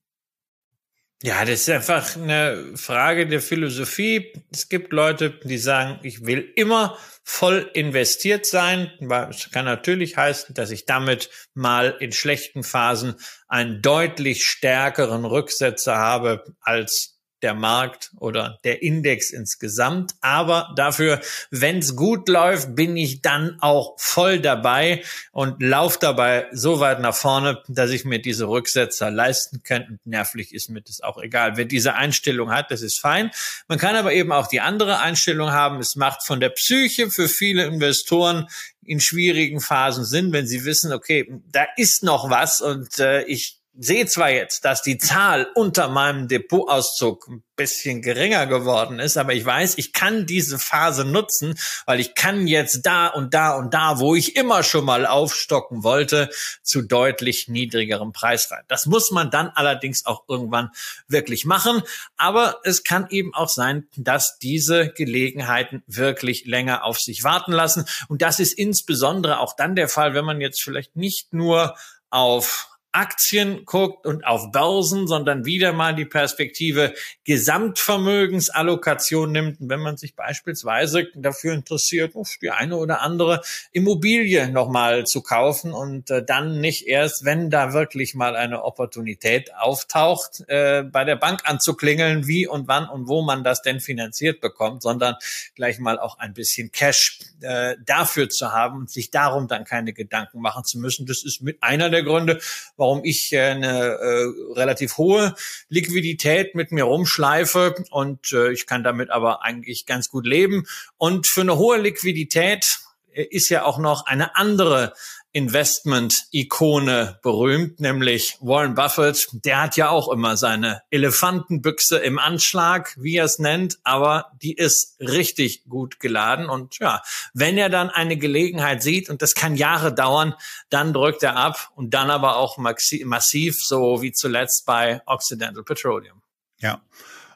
Ja, 1.26 1.46
das 1.46 1.62
ist 1.62 1.70
einfach 1.70 2.18
eine 2.18 2.74
Frage 2.76 3.26
der 3.26 3.40
Philosophie. 3.40 4.34
Es 4.52 4.68
gibt 4.68 4.92
Leute, 4.92 5.30
die 5.46 5.58
sagen, 5.58 6.02
ich 6.04 6.26
will 6.26 6.52
immer 6.58 6.98
voll 7.24 7.72
investiert 7.74 8.46
sein. 8.46 8.92
Es 9.30 9.50
kann 9.50 9.64
natürlich 9.64 10.18
heißen, 10.18 10.54
dass 10.54 10.70
ich 10.70 10.86
damit 10.86 11.30
mal 11.54 11.96
in 12.02 12.12
schlechten 12.12 12.66
Phasen 12.66 13.16
einen 13.48 13.82
deutlich 13.82 14.44
stärkeren 14.44 15.24
Rücksetzer 15.24 15.96
habe 15.96 16.44
als 16.60 17.13
der 17.44 17.54
Markt 17.54 18.12
oder 18.18 18.58
der 18.64 18.82
Index 18.82 19.32
insgesamt. 19.32 20.16
Aber 20.22 20.74
dafür, 20.76 21.22
wenn 21.52 21.80
es 21.80 21.96
gut 21.96 22.30
läuft, 22.30 22.76
bin 22.76 22.98
ich 22.98 23.22
dann 23.22 23.58
auch 23.60 23.96
voll 23.98 24.40
dabei 24.40 25.04
und 25.32 25.62
laufe 25.62 26.00
dabei 26.00 26.48
so 26.52 26.80
weit 26.80 27.02
nach 27.02 27.16
vorne, 27.16 27.62
dass 27.68 27.92
ich 27.92 28.06
mir 28.06 28.20
diese 28.20 28.48
Rücksetzer 28.48 29.12
leisten 29.12 29.62
kann. 29.64 29.84
Und 29.90 30.06
nervlich 30.06 30.54
ist 30.54 30.70
mir 30.70 30.82
das 30.82 31.02
auch 31.02 31.22
egal. 31.22 31.58
Wer 31.58 31.66
diese 31.66 31.96
Einstellung 31.96 32.52
hat, 32.52 32.72
das 32.72 32.82
ist 32.82 33.00
fein. 33.00 33.30
Man 33.68 33.78
kann 33.78 33.96
aber 33.96 34.14
eben 34.14 34.32
auch 34.32 34.48
die 34.48 34.62
andere 34.62 35.00
Einstellung 35.00 35.52
haben. 35.52 35.80
Es 35.80 35.96
macht 35.96 36.24
von 36.24 36.40
der 36.40 36.50
Psyche 36.50 37.12
für 37.12 37.28
viele 37.28 37.66
Investoren 37.66 38.48
in 38.86 39.00
schwierigen 39.00 39.60
Phasen 39.60 40.06
Sinn, 40.06 40.34
wenn 40.34 40.48
sie 40.48 40.66
wissen, 40.66 40.92
okay, 40.92 41.32
da 41.52 41.66
ist 41.78 42.04
noch 42.04 42.30
was 42.30 42.62
und 42.62 43.00
äh, 43.00 43.24
ich 43.24 43.60
sehe 43.76 44.06
zwar 44.06 44.30
jetzt, 44.30 44.66
dass 44.66 44.84
die 44.84 45.00
Zahl 45.00 45.48
unter 45.56 45.88
meinem 45.88 46.28
Depotauszug 46.28 47.28
ein 47.28 47.44
bisschen 47.56 48.02
geringer 48.04 48.46
geworden 48.46 49.00
ist, 49.00 49.18
aber 49.18 49.34
ich 49.34 49.44
weiß, 49.44 49.78
ich 49.78 49.94
kann 49.94 50.28
diese 50.28 50.60
Phase 50.60 51.06
nutzen, 51.06 51.56
weil 51.86 52.00
ich 52.00 52.14
kann 52.14 52.46
jetzt 52.46 52.86
da 52.86 53.08
und 53.08 53.34
da 53.34 53.56
und 53.56 53.74
da, 53.74 54.00
wo 54.00 54.16
ich 54.16 54.36
immer 54.36 54.64
schon 54.64 54.86
mal 54.86 55.08
aufstocken 55.08 55.84
wollte, 55.84 56.30
zu 56.62 56.84
deutlich 56.84 57.48
niedrigerem 57.48 58.12
Preis 58.12 58.52
rein. 58.52 58.64
Das 58.68 58.86
muss 58.86 59.12
man 59.12 59.32
dann 59.32 59.50
allerdings 59.50 60.06
auch 60.06 60.24
irgendwann 60.28 60.70
wirklich 61.08 61.46
machen, 61.46 61.82
aber 62.16 62.60
es 62.64 62.84
kann 62.84 63.08
eben 63.10 63.34
auch 63.34 63.50
sein, 63.50 63.88
dass 63.96 64.38
diese 64.38 64.90
Gelegenheiten 64.90 65.84
wirklich 65.88 66.46
länger 66.46 66.84
auf 66.84 67.00
sich 67.00 67.24
warten 67.24 67.52
lassen 67.52 67.86
und 68.08 68.22
das 68.22 68.40
ist 68.40 68.54
insbesondere 68.54 69.40
auch 69.40 69.56
dann 69.56 69.76
der 69.76 69.88
Fall, 69.88 70.14
wenn 70.14 70.26
man 70.26 70.42
jetzt 70.42 70.62
vielleicht 70.62 70.96
nicht 70.96 71.34
nur 71.34 71.76
auf 72.10 72.73
Aktien 72.94 73.66
guckt 73.66 74.06
und 74.06 74.26
auf 74.26 74.52
Börsen, 74.52 75.08
sondern 75.08 75.46
wieder 75.46 75.74
mal 75.74 75.96
die 75.96 76.06
Perspektive 76.06 76.94
Gesamtvermögensallokation 77.26 79.32
nimmt. 79.32 79.60
Und 79.60 79.70
wenn 79.70 79.82
man 79.82 79.98
sich 79.98 80.16
beispielsweise 80.16 81.08
dafür 81.16 81.54
interessiert, 81.54 82.14
die 82.42 82.52
eine 82.52 82.78
oder 82.78 83.02
andere 83.02 83.42
Immobilie 83.72 84.50
nochmal 84.50 85.06
zu 85.06 85.22
kaufen 85.22 85.74
und 85.74 86.10
äh, 86.12 86.24
dann 86.24 86.62
nicht 86.62 86.88
erst, 86.88 87.26
wenn 87.26 87.50
da 87.50 87.74
wirklich 87.74 88.16
mal 88.16 88.36
eine 88.36 88.64
Opportunität 88.64 89.54
auftaucht, 89.56 90.44
äh, 90.48 90.84
bei 90.84 91.04
der 91.04 91.16
Bank 91.16 91.42
anzuklingeln, 91.46 92.28
wie 92.28 92.48
und 92.48 92.68
wann 92.68 92.88
und 92.88 93.08
wo 93.08 93.24
man 93.24 93.44
das 93.44 93.62
denn 93.62 93.80
finanziert 93.80 94.40
bekommt, 94.40 94.84
sondern 94.84 95.16
gleich 95.56 95.80
mal 95.80 96.00
auch 96.00 96.20
ein 96.20 96.34
bisschen 96.34 96.72
Cash 96.72 97.20
äh, 97.42 97.76
dafür 97.86 98.30
zu 98.30 98.52
haben 98.52 98.82
und 98.82 98.92
sich 98.92 99.10
darum 99.10 99.48
dann 99.48 99.66
keine 99.66 99.94
Gedanken 99.94 100.40
machen 100.40 100.64
zu 100.64 100.80
müssen. 100.80 101.06
Das 101.06 101.24
ist 101.24 101.42
mit 101.42 101.62
einer 101.62 101.90
der 101.90 102.04
Gründe, 102.04 102.40
warum 102.84 103.06
ich 103.06 103.32
äh, 103.32 103.40
eine 103.40 103.80
äh, 103.80 104.26
relativ 104.56 104.98
hohe 104.98 105.36
Liquidität 105.70 106.54
mit 106.54 106.74
mir 106.74 106.84
rumschleife 106.84 107.76
und 107.92 108.34
äh, 108.34 108.52
ich 108.52 108.66
kann 108.66 108.84
damit 108.84 109.10
aber 109.10 109.42
eigentlich 109.42 109.86
ganz 109.86 110.10
gut 110.10 110.28
leben. 110.28 110.66
Und 110.98 111.26
für 111.26 111.42
eine 111.42 111.58
hohe 111.58 111.78
Liquidität 111.78 112.80
äh, 113.14 113.24
ist 113.24 113.48
ja 113.48 113.64
auch 113.64 113.78
noch 113.78 114.06
eine 114.06 114.36
andere 114.36 114.94
Investment-Ikone 115.34 117.20
berühmt, 117.24 117.80
nämlich 117.80 118.38
Warren 118.40 118.76
Buffett. 118.76 119.28
Der 119.34 119.64
hat 119.64 119.76
ja 119.76 119.90
auch 119.90 120.08
immer 120.10 120.38
seine 120.38 120.84
Elefantenbüchse 120.92 121.98
im 121.98 122.20
Anschlag, 122.20 122.96
wie 122.98 123.18
er 123.18 123.26
es 123.26 123.40
nennt, 123.40 123.80
aber 123.84 124.32
die 124.42 124.54
ist 124.54 124.96
richtig 125.00 125.66
gut 125.68 126.00
geladen. 126.00 126.50
Und 126.50 126.78
ja, 126.80 127.02
wenn 127.34 127.58
er 127.58 127.70
dann 127.70 127.90
eine 127.90 128.16
Gelegenheit 128.16 128.84
sieht, 128.84 129.10
und 129.10 129.24
das 129.24 129.34
kann 129.34 129.56
Jahre 129.56 129.94
dauern, 129.94 130.36
dann 130.70 130.94
drückt 130.94 131.24
er 131.24 131.36
ab 131.36 131.72
und 131.76 131.96
dann 131.96 132.12
aber 132.12 132.38
auch 132.38 132.58
massiv, 132.58 133.58
so 133.60 134.02
wie 134.04 134.12
zuletzt 134.12 134.66
bei 134.68 135.02
Occidental 135.08 135.64
Petroleum. 135.64 136.22
Ja. 136.60 136.82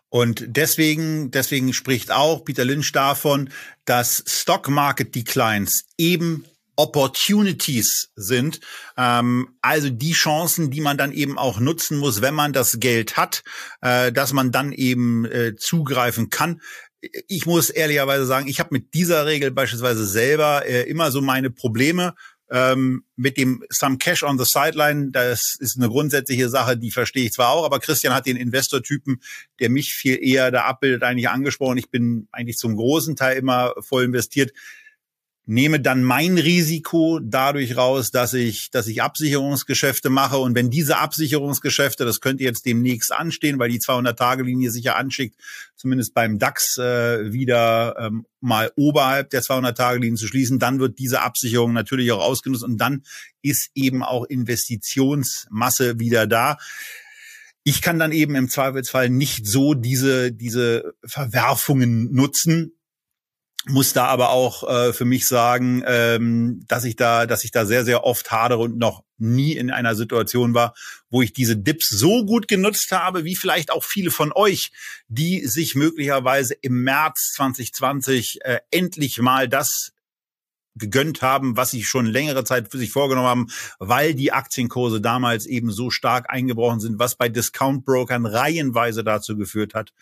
Und 0.10 0.46
deswegen, 0.48 1.32
deswegen 1.32 1.74
spricht 1.74 2.12
auch 2.12 2.46
Peter 2.46 2.64
Lynch 2.64 2.92
davon, 2.94 3.50
dass 3.86 4.24
Stock 4.26 4.70
Market 4.70 5.14
Declines 5.16 5.86
eben 5.98 6.46
Opportunities 6.78 8.12
sind, 8.16 8.60
ähm, 8.98 9.50
also 9.62 9.90
die 9.90 10.14
Chancen, 10.14 10.70
die 10.70 10.80
man 10.80 10.98
dann 10.98 11.12
eben 11.12 11.38
auch 11.38 11.60
nutzen 11.60 11.98
muss, 11.98 12.22
wenn 12.22 12.36
man 12.36 12.54
das 12.54 12.80
Geld 12.80 13.18
hat, 13.18 13.44
äh, 13.82 14.12
dass 14.12 14.32
man 14.32 14.52
dann 14.52 14.72
eben 14.72 15.26
äh, 15.26 15.56
zugreifen 15.56 16.30
kann. 16.30 16.62
Ich 17.28 17.46
muss 17.46 17.72
ehrlicherweise 17.72 18.26
sagen, 18.26 18.48
ich 18.48 18.60
habe 18.60 18.70
mit 18.72 18.94
dieser 18.94 19.26
Regel 19.26 19.52
beispielsweise 19.52 20.06
selber 20.06 20.66
äh, 20.66 20.84
immer 20.84 21.12
so 21.12 21.20
meine 21.20 21.50
Probleme. 21.50 22.14
Ähm, 22.50 23.04
mit 23.18 23.36
dem 23.38 23.66
Some 23.70 23.98
Cash 23.98 24.24
on 24.24 24.40
the 24.40 24.46
Sideline, 24.46 25.12
das 25.12 25.58
ist 25.60 25.78
eine 25.78 25.90
grundsätzliche 25.90 26.48
Sache, 26.48 26.78
die 26.78 26.92
verstehe 26.92 27.26
ich 27.26 27.34
zwar 27.34 27.50
auch, 27.50 27.66
aber 27.66 27.80
Christian 27.80 28.14
hat 28.14 28.26
den 28.26 28.38
Investortypen, 28.38 29.22
der 29.60 29.70
mich 29.70 29.94
viel 29.94 30.18
eher 30.22 30.50
da 30.50 30.64
abbildet, 30.64 31.04
eigentlich 31.04 31.28
angesprochen. 31.28 31.78
Ich 31.78 31.90
bin 31.90 32.30
eigentlich 32.32 32.56
zum 32.56 32.78
großen 32.78 33.18
Teil 33.18 33.38
immer 33.38 33.74
voll 33.82 34.06
investiert 34.06 34.54
nehme 35.50 35.80
dann 35.80 36.04
mein 36.04 36.38
Risiko 36.38 37.20
dadurch 37.24 37.78
raus, 37.78 38.12
dass 38.12 38.34
ich, 38.34 38.70
dass 38.70 38.86
ich 38.88 39.02
Absicherungsgeschäfte 39.02 40.10
mache. 40.10 40.38
Und 40.38 40.56
wenn 40.56 40.70
diese 40.70 40.98
Absicherungsgeschäfte, 40.98 42.04
das 42.04 42.20
könnte 42.20 42.44
jetzt 42.44 42.66
demnächst 42.66 43.14
anstehen, 43.14 43.58
weil 43.58 43.70
die 43.70 43.80
200-Tage-Linie 43.80 44.72
sicher 44.72 44.98
anschickt, 44.98 45.40
zumindest 45.78 46.14
beim 46.14 46.38
DAX 46.38 46.78
äh, 46.78 47.32
wieder 47.32 47.96
ähm, 47.98 48.26
mal 48.42 48.74
oberhalb 48.76 49.30
der 49.30 49.42
200-Tage-Linie 49.42 50.18
zu 50.18 50.28
schließen, 50.28 50.60
dann 50.60 50.82
wird 50.82 51.00
diese 51.00 51.22
Absicherung 51.22 51.72
natürlich 51.72 52.12
auch 52.12 52.22
ausgenutzt 52.22 52.66
und 52.66 52.78
dann 52.78 53.04
ist 53.42 53.72
eben 53.74 54.04
auch 54.04 54.26
Investitionsmasse 54.26 55.98
wieder 55.98 56.28
da. 56.28 56.58
Ich 57.64 57.82
kann 57.82 58.00
dann 58.00 58.12
eben 58.12 58.36
im 58.36 58.50
Zweifelsfall 58.50 59.10
nicht 59.10 59.48
so 59.48 59.74
diese, 59.74 60.34
diese 60.34 60.94
Verwerfungen 61.06 62.14
nutzen, 62.14 62.77
muss 63.70 63.94
da 63.94 64.06
aber 64.06 64.30
auch 64.30 64.68
äh, 64.68 64.94
für 64.94 65.06
mich 65.06 65.26
sagen, 65.28 65.84
ähm, 65.86 66.64
dass 66.68 66.84
ich 66.84 66.96
da, 66.96 67.26
dass 67.26 67.44
ich 67.44 67.52
da 67.52 67.66
sehr, 67.66 67.86
sehr 67.86 68.04
oft 68.04 68.32
hadere 68.32 68.60
und 68.60 68.78
noch 68.78 69.04
nie 69.18 69.54
in 69.54 69.72
einer 69.72 69.96
Situation 69.96 70.54
war, 70.54 70.74
wo 71.10 71.22
ich 71.22 71.34
diese 71.34 71.58
Dips 71.58 71.90
so 71.90 72.26
gut 72.26 72.48
genutzt 72.48 72.92
habe, 72.92 73.24
wie 73.24 73.36
vielleicht 73.36 73.72
auch 73.72 73.84
viele 73.84 74.12
von 74.12 74.32
euch, 74.34 74.72
die 75.08 75.46
sich 75.46 75.76
möglicherweise 75.76 76.54
im 76.54 76.84
März 76.84 77.34
2020 77.36 78.40
äh, 78.44 78.60
endlich 78.72 79.20
mal 79.20 79.50
das 79.50 79.94
gegönnt 80.76 81.22
haben, 81.22 81.58
was 81.58 81.72
sie 81.72 81.84
schon 81.84 82.06
längere 82.06 82.44
Zeit 82.44 82.70
für 82.70 82.78
sich 82.78 82.92
vorgenommen 82.92 83.28
haben, 83.28 83.48
weil 83.80 84.14
die 84.14 84.32
Aktienkurse 84.32 85.02
damals 85.02 85.46
eben 85.48 85.72
so 85.72 85.90
stark 85.90 86.30
eingebrochen 86.30 86.80
sind, 86.80 87.00
was 87.00 87.16
bei 87.16 87.30
Discount 87.30 87.84
Brokern 87.84 88.26
reihenweise 88.26 89.04
dazu 89.04 89.36
geführt 89.36 89.74
hat, 89.74 89.94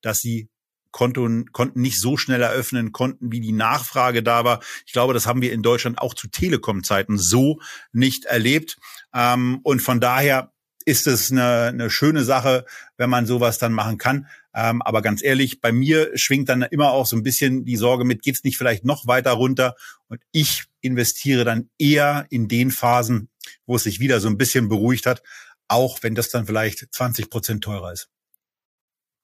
dass 0.00 0.20
sie 0.20 0.48
Konten, 0.94 1.50
konnten 1.50 1.80
nicht 1.80 2.00
so 2.00 2.16
schnell 2.16 2.40
eröffnen 2.40 2.92
konnten, 2.92 3.32
wie 3.32 3.40
die 3.40 3.50
Nachfrage 3.50 4.22
da 4.22 4.44
war. 4.44 4.60
Ich 4.86 4.92
glaube, 4.92 5.12
das 5.12 5.26
haben 5.26 5.42
wir 5.42 5.52
in 5.52 5.60
Deutschland 5.60 5.98
auch 5.98 6.14
zu 6.14 6.28
Telekom-Zeiten 6.28 7.18
so 7.18 7.58
nicht 7.92 8.26
erlebt. 8.26 8.76
Ähm, 9.12 9.58
und 9.64 9.82
von 9.82 9.98
daher 9.98 10.52
ist 10.84 11.08
es 11.08 11.32
eine, 11.32 11.64
eine 11.64 11.90
schöne 11.90 12.22
Sache, 12.22 12.64
wenn 12.96 13.10
man 13.10 13.26
sowas 13.26 13.58
dann 13.58 13.72
machen 13.72 13.98
kann. 13.98 14.28
Ähm, 14.54 14.82
aber 14.82 15.02
ganz 15.02 15.20
ehrlich, 15.24 15.60
bei 15.60 15.72
mir 15.72 16.16
schwingt 16.16 16.48
dann 16.48 16.62
immer 16.62 16.92
auch 16.92 17.06
so 17.06 17.16
ein 17.16 17.24
bisschen 17.24 17.64
die 17.64 17.76
Sorge 17.76 18.04
mit, 18.04 18.22
geht's 18.22 18.44
nicht 18.44 18.56
vielleicht 18.56 18.84
noch 18.84 19.08
weiter 19.08 19.32
runter? 19.32 19.74
Und 20.06 20.20
ich 20.30 20.62
investiere 20.80 21.42
dann 21.42 21.70
eher 21.76 22.26
in 22.30 22.46
den 22.46 22.70
Phasen, 22.70 23.30
wo 23.66 23.74
es 23.74 23.82
sich 23.82 23.98
wieder 23.98 24.20
so 24.20 24.28
ein 24.28 24.38
bisschen 24.38 24.68
beruhigt 24.68 25.06
hat, 25.06 25.24
auch 25.66 26.04
wenn 26.04 26.14
das 26.14 26.28
dann 26.28 26.46
vielleicht 26.46 26.86
20 26.94 27.30
Prozent 27.30 27.64
teurer 27.64 27.92
ist. 27.92 28.13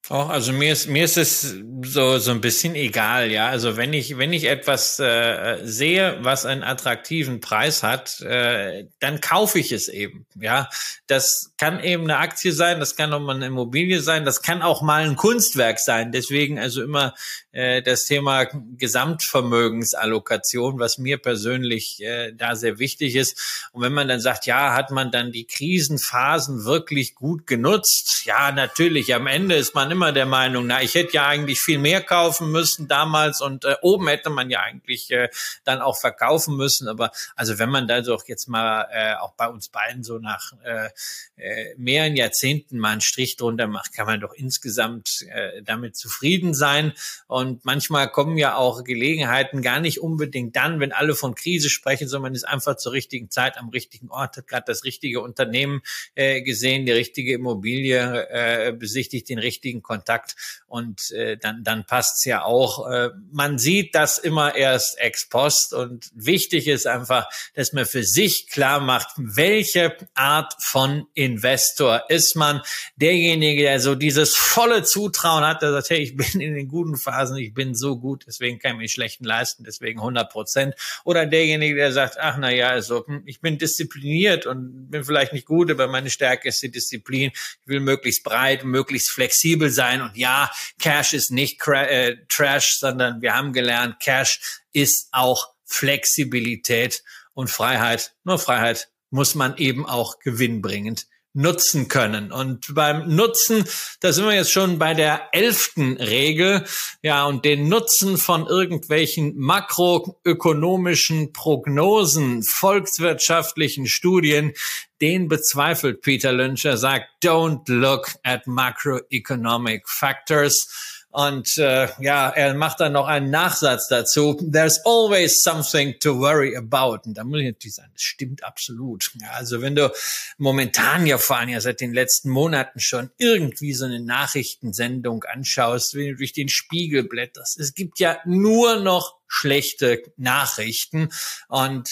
Auch, 0.08 0.30
also 0.30 0.52
mir 0.52 0.72
ist 0.72 0.88
mir 0.88 1.04
ist 1.04 1.18
es 1.18 1.54
so 1.84 2.18
so 2.18 2.30
ein 2.30 2.40
bisschen 2.40 2.74
egal, 2.74 3.30
ja. 3.30 3.48
Also 3.48 3.76
wenn 3.76 3.92
ich 3.92 4.18
wenn 4.18 4.32
ich 4.32 4.44
etwas 4.44 4.98
äh, 4.98 5.58
sehe, 5.62 6.18
was 6.22 6.46
einen 6.46 6.64
attraktiven 6.64 7.40
Preis 7.40 7.82
hat, 7.82 8.20
äh, 8.22 8.86
dann 8.98 9.20
kaufe 9.20 9.58
ich 9.58 9.72
es 9.72 9.88
eben, 9.88 10.26
ja. 10.40 10.68
Das 11.06 11.52
kann 11.58 11.80
eben 11.80 12.04
eine 12.04 12.16
Aktie 12.16 12.52
sein, 12.52 12.80
das 12.80 12.96
kann 12.96 13.12
auch 13.12 13.20
mal 13.20 13.36
eine 13.36 13.46
Immobilie 13.46 14.00
sein, 14.00 14.24
das 14.24 14.42
kann 14.42 14.62
auch 14.62 14.82
mal 14.82 15.04
ein 15.04 15.16
Kunstwerk 15.16 15.78
sein. 15.78 16.12
Deswegen 16.12 16.58
also 16.58 16.82
immer 16.82 17.14
äh, 17.52 17.82
das 17.82 18.04
Thema 18.04 18.46
Gesamtvermögensallokation, 18.78 20.78
was 20.78 20.98
mir 20.98 21.18
persönlich 21.18 22.02
äh, 22.02 22.32
da 22.32 22.56
sehr 22.56 22.78
wichtig 22.78 23.16
ist. 23.16 23.68
Und 23.72 23.82
wenn 23.82 23.92
man 23.92 24.08
dann 24.08 24.20
sagt, 24.20 24.46
ja, 24.46 24.74
hat 24.74 24.90
man 24.90 25.10
dann 25.10 25.32
die 25.32 25.46
Krisenphasen 25.46 26.64
wirklich 26.64 27.14
gut 27.14 27.46
genutzt? 27.46 28.22
Ja, 28.24 28.52
natürlich. 28.52 29.14
Am 29.14 29.26
Ende 29.26 29.56
ist 29.56 29.74
man 29.74 29.89
immer 29.90 30.12
der 30.12 30.26
Meinung, 30.26 30.66
na, 30.66 30.82
ich 30.82 30.94
hätte 30.94 31.14
ja 31.14 31.26
eigentlich 31.26 31.60
viel 31.60 31.78
mehr 31.78 32.02
kaufen 32.02 32.50
müssen 32.50 32.88
damals 32.88 33.40
und 33.40 33.64
äh, 33.64 33.76
oben 33.82 34.08
hätte 34.08 34.30
man 34.30 34.50
ja 34.50 34.60
eigentlich 34.60 35.10
äh, 35.10 35.28
dann 35.64 35.80
auch 35.80 35.98
verkaufen 35.98 36.56
müssen. 36.56 36.88
Aber 36.88 37.10
also 37.36 37.58
wenn 37.58 37.70
man 37.70 37.88
da 37.88 38.00
doch 38.00 38.26
jetzt 38.26 38.48
mal 38.48 38.86
äh, 38.92 39.14
auch 39.14 39.32
bei 39.32 39.48
uns 39.48 39.68
beiden 39.68 40.02
so 40.02 40.18
nach 40.18 40.52
äh, 40.64 40.88
äh, 41.36 41.74
mehreren 41.76 42.16
Jahrzehnten 42.16 42.78
mal 42.78 42.90
einen 42.90 43.00
Strich 43.00 43.36
drunter 43.36 43.66
macht, 43.66 43.92
kann 43.92 44.06
man 44.06 44.20
doch 44.20 44.32
insgesamt 44.34 45.26
äh, 45.28 45.62
damit 45.62 45.96
zufrieden 45.96 46.54
sein. 46.54 46.92
Und 47.26 47.64
manchmal 47.64 48.10
kommen 48.10 48.38
ja 48.38 48.56
auch 48.56 48.84
Gelegenheiten 48.84 49.62
gar 49.62 49.80
nicht 49.80 50.00
unbedingt 50.00 50.56
dann, 50.56 50.80
wenn 50.80 50.92
alle 50.92 51.14
von 51.14 51.34
Krise 51.34 51.70
sprechen, 51.70 52.08
sondern 52.08 52.30
man 52.30 52.34
ist 52.34 52.44
einfach 52.44 52.76
zur 52.76 52.92
richtigen 52.92 53.30
Zeit 53.30 53.58
am 53.58 53.70
richtigen 53.70 54.10
Ort, 54.10 54.36
hat 54.36 54.48
gerade 54.48 54.64
das 54.66 54.84
richtige 54.84 55.20
Unternehmen 55.20 55.82
äh, 56.14 56.42
gesehen, 56.42 56.86
die 56.86 56.92
richtige 56.92 57.34
Immobilie 57.34 58.28
äh, 58.30 58.72
besichtigt, 58.72 59.28
den 59.28 59.38
richtigen 59.38 59.79
Kontakt 59.82 60.36
und 60.66 61.10
äh, 61.12 61.36
dann, 61.36 61.64
dann 61.64 61.84
passt's 61.84 62.24
ja 62.24 62.44
auch. 62.44 62.88
Äh, 62.90 63.10
man 63.32 63.58
sieht 63.58 63.94
das 63.94 64.18
immer 64.18 64.54
erst 64.54 64.98
ex 64.98 65.28
post 65.28 65.72
und 65.72 66.10
wichtig 66.14 66.68
ist 66.68 66.86
einfach, 66.86 67.28
dass 67.54 67.72
man 67.72 67.86
für 67.86 68.04
sich 68.04 68.48
klar 68.48 68.80
macht, 68.80 69.08
welche 69.16 69.96
Art 70.14 70.54
von 70.60 71.06
Investor 71.14 72.04
ist 72.08 72.36
man. 72.36 72.60
Derjenige, 72.96 73.62
der 73.62 73.80
so 73.80 73.94
dieses 73.94 74.34
volle 74.36 74.82
Zutrauen 74.82 75.44
hat, 75.44 75.62
der 75.62 75.72
sagt, 75.72 75.90
hey, 75.90 75.98
ich 75.98 76.16
bin 76.16 76.40
in 76.40 76.54
den 76.54 76.68
guten 76.68 76.96
Phasen, 76.96 77.36
ich 77.36 77.54
bin 77.54 77.74
so 77.74 77.98
gut, 77.98 78.24
deswegen 78.26 78.58
kann 78.58 78.72
ich 78.72 78.78
mir 78.78 78.88
schlechten 78.88 79.24
leisten, 79.24 79.64
deswegen 79.64 80.00
100 80.00 80.30
Prozent. 80.30 80.74
Oder 81.04 81.26
derjenige, 81.26 81.74
der 81.74 81.92
sagt, 81.92 82.16
ach 82.18 82.36
na 82.38 82.50
ja, 82.50 82.68
also 82.68 83.06
hm, 83.06 83.22
ich 83.26 83.40
bin 83.40 83.58
diszipliniert 83.58 84.46
und 84.46 84.90
bin 84.90 85.04
vielleicht 85.04 85.32
nicht 85.32 85.46
gut, 85.46 85.70
aber 85.70 85.88
meine 85.88 86.10
Stärke 86.10 86.48
ist 86.48 86.62
die 86.62 86.70
Disziplin. 86.70 87.30
Ich 87.34 87.68
will 87.68 87.80
möglichst 87.80 88.24
breit, 88.24 88.64
möglichst 88.64 89.10
flexibel 89.10 89.69
sein. 89.70 90.02
Und 90.02 90.16
ja, 90.16 90.50
Cash 90.80 91.14
ist 91.14 91.30
nicht 91.30 91.60
äh, 91.66 92.16
Trash, 92.28 92.78
sondern 92.78 93.22
wir 93.22 93.34
haben 93.34 93.52
gelernt, 93.52 94.00
Cash 94.00 94.40
ist 94.72 95.08
auch 95.12 95.48
Flexibilität 95.64 97.02
und 97.34 97.48
Freiheit. 97.48 98.14
Nur 98.24 98.38
Freiheit 98.38 98.90
muss 99.10 99.34
man 99.34 99.56
eben 99.56 99.86
auch 99.86 100.18
gewinnbringend 100.18 101.06
nutzen 101.32 101.86
können. 101.88 102.32
Und 102.32 102.74
beim 102.74 103.14
Nutzen, 103.14 103.64
da 104.00 104.12
sind 104.12 104.24
wir 104.24 104.34
jetzt 104.34 104.50
schon 104.50 104.78
bei 104.78 104.94
der 104.94 105.28
elften 105.32 105.96
Regel, 105.96 106.64
ja, 107.02 107.24
und 107.24 107.44
den 107.44 107.68
Nutzen 107.68 108.16
von 108.18 108.46
irgendwelchen 108.46 109.38
makroökonomischen 109.38 111.32
Prognosen, 111.32 112.42
volkswirtschaftlichen 112.42 113.86
Studien, 113.86 114.54
den 115.00 115.28
bezweifelt 115.28 116.02
Peter 116.02 116.32
Lynch. 116.32 116.64
Er 116.64 116.76
sagt, 116.76 117.06
don't 117.22 117.62
look 117.66 118.12
at 118.22 118.46
macroeconomic 118.46 119.88
factors 119.88 120.68
und 121.12 121.58
äh, 121.58 121.88
ja, 121.98 122.28
er 122.30 122.54
macht 122.54 122.78
dann 122.78 122.92
noch 122.92 123.08
einen 123.08 123.30
Nachsatz 123.30 123.88
dazu. 123.88 124.34
There's 124.34 124.78
always 124.84 125.42
something 125.42 125.98
to 125.98 126.20
worry 126.20 126.56
about. 126.56 127.00
Und 127.04 127.14
da 127.14 127.24
muss 127.24 127.40
ich 127.40 127.46
natürlich 127.46 127.74
sagen, 127.74 127.90
das 127.92 128.02
stimmt 128.02 128.44
absolut. 128.44 129.10
Ja, 129.20 129.30
also 129.30 129.60
wenn 129.60 129.74
du 129.74 129.92
momentan 130.38 131.06
ja 131.06 131.18
vor 131.18 131.38
allem 131.38 131.48
ja 131.48 131.60
seit 131.60 131.80
den 131.80 131.92
letzten 131.92 132.30
Monaten 132.30 132.78
schon 132.78 133.10
irgendwie 133.18 133.72
so 133.72 133.86
eine 133.86 133.98
Nachrichtensendung 133.98 135.24
anschaust, 135.24 135.96
wenn 135.96 136.10
du 136.10 136.16
durch 136.16 136.32
den 136.32 136.48
Spiegel 136.48 137.02
blätterst, 137.02 137.58
es 137.58 137.74
gibt 137.74 137.98
ja 137.98 138.18
nur 138.24 138.78
noch 138.78 139.16
schlechte 139.26 140.02
Nachrichten. 140.16 141.08
Und 141.48 141.90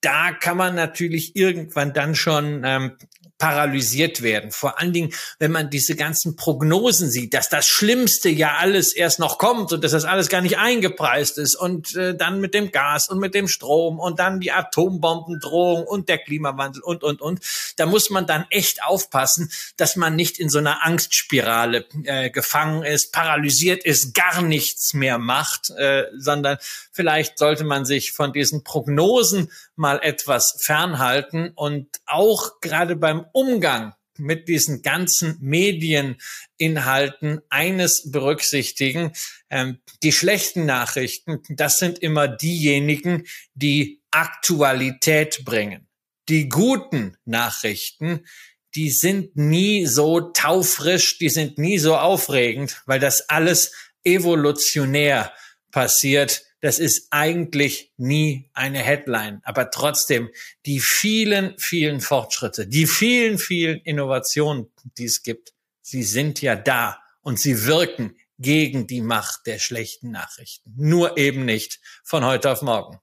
da 0.00 0.32
kann 0.32 0.56
man 0.56 0.74
natürlich 0.74 1.34
irgendwann 1.36 1.92
dann 1.92 2.14
schon 2.14 2.62
ähm, 2.64 2.92
paralysiert 3.38 4.22
werden. 4.22 4.50
Vor 4.50 4.78
allen 4.80 4.92
Dingen, 4.92 5.14
wenn 5.38 5.52
man 5.52 5.70
diese 5.70 5.94
ganzen 5.94 6.36
Prognosen 6.36 7.08
sieht, 7.08 7.34
dass 7.34 7.48
das 7.48 7.66
Schlimmste 7.66 8.28
ja 8.28 8.56
alles 8.58 8.92
erst 8.92 9.20
noch 9.20 9.38
kommt 9.38 9.72
und 9.72 9.84
dass 9.84 9.92
das 9.92 10.04
alles 10.04 10.28
gar 10.28 10.40
nicht 10.40 10.58
eingepreist 10.58 11.38
ist 11.38 11.54
und 11.54 11.94
äh, 11.94 12.16
dann 12.16 12.40
mit 12.40 12.52
dem 12.52 12.72
Gas 12.72 13.08
und 13.08 13.18
mit 13.18 13.34
dem 13.34 13.48
Strom 13.48 14.00
und 14.00 14.18
dann 14.18 14.40
die 14.40 14.50
Atombombendrohung 14.50 15.84
und 15.84 16.08
der 16.08 16.18
Klimawandel 16.18 16.82
und, 16.82 17.04
und, 17.04 17.20
und. 17.20 17.40
Da 17.76 17.86
muss 17.86 18.10
man 18.10 18.26
dann 18.26 18.44
echt 18.50 18.82
aufpassen, 18.82 19.50
dass 19.76 19.96
man 19.96 20.16
nicht 20.16 20.38
in 20.38 20.50
so 20.50 20.58
einer 20.58 20.84
Angstspirale 20.84 21.86
äh, 22.04 22.30
gefangen 22.30 22.82
ist, 22.82 23.12
paralysiert 23.12 23.84
ist, 23.84 24.14
gar 24.14 24.42
nichts 24.42 24.94
mehr 24.94 25.18
macht, 25.18 25.70
äh, 25.70 26.04
sondern 26.16 26.58
vielleicht 26.92 27.38
sollte 27.38 27.62
man 27.62 27.84
sich 27.84 28.12
von 28.12 28.32
diesen 28.32 28.64
Prognosen 28.64 29.52
mal 29.76 30.00
etwas 30.02 30.56
fernhalten 30.60 31.52
und 31.54 31.86
auch 32.06 32.60
gerade 32.60 32.96
beim 32.96 33.24
Umgang 33.32 33.94
mit 34.18 34.48
diesen 34.48 34.82
ganzen 34.82 35.38
Medieninhalten 35.40 37.40
eines 37.48 38.10
berücksichtigen. 38.10 39.12
Ähm, 39.48 39.78
die 40.02 40.12
schlechten 40.12 40.66
Nachrichten, 40.66 41.42
das 41.48 41.78
sind 41.78 42.00
immer 42.00 42.28
diejenigen, 42.28 43.26
die 43.54 44.02
Aktualität 44.10 45.44
bringen. 45.44 45.88
Die 46.28 46.48
guten 46.48 47.16
Nachrichten, 47.24 48.26
die 48.74 48.90
sind 48.90 49.36
nie 49.36 49.86
so 49.86 50.20
taufrisch, 50.20 51.18
die 51.18 51.30
sind 51.30 51.58
nie 51.58 51.78
so 51.78 51.96
aufregend, 51.96 52.82
weil 52.86 53.00
das 53.00 53.28
alles 53.28 53.72
evolutionär 54.04 55.32
passiert 55.70 56.42
das 56.60 56.78
ist 56.78 57.08
eigentlich 57.10 57.92
nie 57.96 58.50
eine 58.52 58.80
Headline. 58.80 59.40
Aber 59.44 59.70
trotzdem, 59.70 60.28
die 60.66 60.80
vielen, 60.80 61.54
vielen 61.58 62.00
Fortschritte, 62.00 62.66
die 62.66 62.86
vielen, 62.86 63.38
vielen 63.38 63.78
Innovationen, 63.80 64.70
die 64.96 65.04
es 65.04 65.22
gibt, 65.22 65.52
sie 65.82 66.02
sind 66.02 66.42
ja 66.42 66.56
da 66.56 67.00
und 67.20 67.38
sie 67.38 67.64
wirken 67.64 68.16
gegen 68.38 68.86
die 68.86 69.00
Macht 69.00 69.46
der 69.46 69.58
schlechten 69.58 70.10
Nachrichten. 70.10 70.72
Nur 70.76 71.16
eben 71.16 71.44
nicht 71.44 71.80
von 72.04 72.24
heute 72.24 72.50
auf 72.50 72.62
morgen. 72.62 72.98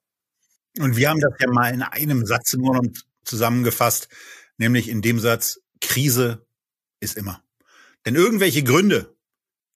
Und 0.80 0.97
wir 0.97 1.10
haben 1.10 1.20
das 1.20 1.34
ja 1.39 1.49
mal 1.49 1.74
in 1.74 1.82
einem 1.82 2.26
Satz 2.26 2.53
nur 2.53 2.76
noch 2.76 2.89
zusammengefasst, 3.24 4.10
nämlich 4.58 4.89
in 4.89 5.01
dem 5.01 5.20
Satz, 5.20 5.62
Krise 5.82 6.45
ist 6.99 7.18
immer. 7.18 7.43
Denn 8.06 8.16
irgendwelche 8.16 8.64
Gründe, 8.64 9.16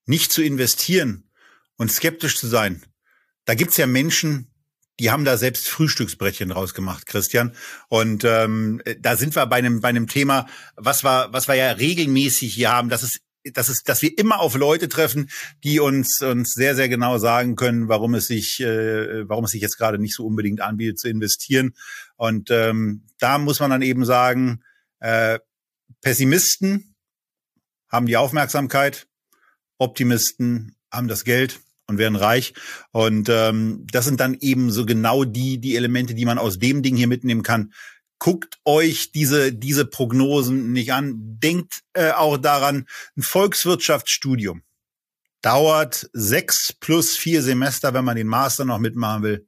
nicht 0.05 0.31
zu 0.31 0.41
investieren 0.41 1.29
und 1.77 1.91
skeptisch 1.91 2.37
zu 2.37 2.47
sein, 2.47 2.83
da 3.49 3.55
gibt's 3.55 3.77
ja 3.77 3.87
Menschen, 3.87 4.45
die 4.99 5.09
haben 5.09 5.25
da 5.25 5.35
selbst 5.35 5.69
Frühstücksbrettchen 5.69 6.51
rausgemacht, 6.51 7.07
Christian. 7.07 7.55
Und 7.87 8.23
ähm, 8.23 8.79
da 8.99 9.15
sind 9.15 9.35
wir 9.35 9.43
bei 9.47 9.55
einem 9.55 9.81
bei 9.81 9.87
einem 9.87 10.05
Thema, 10.05 10.45
was 10.75 11.03
wir 11.03 11.29
was 11.31 11.47
wir 11.47 11.55
ja 11.55 11.71
regelmäßig 11.71 12.53
hier 12.53 12.71
haben, 12.71 12.89
dass 12.89 13.01
es 13.01 13.21
dass 13.55 13.69
es, 13.69 13.81
dass 13.81 14.03
wir 14.03 14.15
immer 14.19 14.39
auf 14.39 14.53
Leute 14.53 14.87
treffen, 14.87 15.31
die 15.63 15.79
uns 15.79 16.21
uns 16.21 16.53
sehr 16.53 16.75
sehr 16.75 16.89
genau 16.89 17.17
sagen 17.17 17.55
können, 17.55 17.87
warum 17.87 18.13
es 18.13 18.27
sich 18.27 18.59
äh, 18.59 19.27
warum 19.27 19.45
es 19.45 19.51
sich 19.51 19.63
jetzt 19.63 19.79
gerade 19.79 19.97
nicht 19.97 20.13
so 20.13 20.27
unbedingt 20.27 20.61
anbietet 20.61 20.99
zu 20.99 21.09
investieren. 21.09 21.73
Und 22.17 22.51
ähm, 22.51 23.01
da 23.17 23.39
muss 23.39 23.59
man 23.59 23.71
dann 23.71 23.81
eben 23.81 24.05
sagen, 24.05 24.61
äh, 24.99 25.39
Pessimisten 26.01 26.93
haben 27.87 28.05
die 28.05 28.17
Aufmerksamkeit, 28.17 29.07
Optimisten 29.79 30.75
haben 30.91 31.07
das 31.07 31.23
Geld 31.23 31.59
und 31.89 31.97
werden 31.97 32.15
reich. 32.15 32.53
Und 32.91 33.27
ähm, 33.29 33.85
das 33.91 34.05
sind 34.05 34.19
dann 34.19 34.37
eben 34.39 34.71
so 34.71 34.85
genau 34.85 35.25
die, 35.25 35.59
die 35.59 35.75
Elemente, 35.75 36.13
die 36.13 36.25
man 36.25 36.37
aus 36.37 36.59
dem 36.59 36.83
Ding 36.83 36.95
hier 36.95 37.07
mitnehmen 37.07 37.43
kann. 37.43 37.73
Guckt 38.19 38.59
euch 38.65 39.11
diese, 39.11 39.53
diese 39.53 39.85
Prognosen 39.85 40.71
nicht 40.71 40.93
an. 40.93 41.13
Denkt 41.17 41.81
äh, 41.93 42.11
auch 42.11 42.37
daran, 42.37 42.87
ein 43.17 43.21
Volkswirtschaftsstudium 43.21 44.61
dauert 45.41 46.09
sechs 46.13 46.73
plus 46.73 47.15
vier 47.15 47.41
Semester, 47.41 47.93
wenn 47.93 48.05
man 48.05 48.17
den 48.17 48.27
Master 48.27 48.65
noch 48.65 48.79
mitmachen 48.79 49.23
will. 49.23 49.47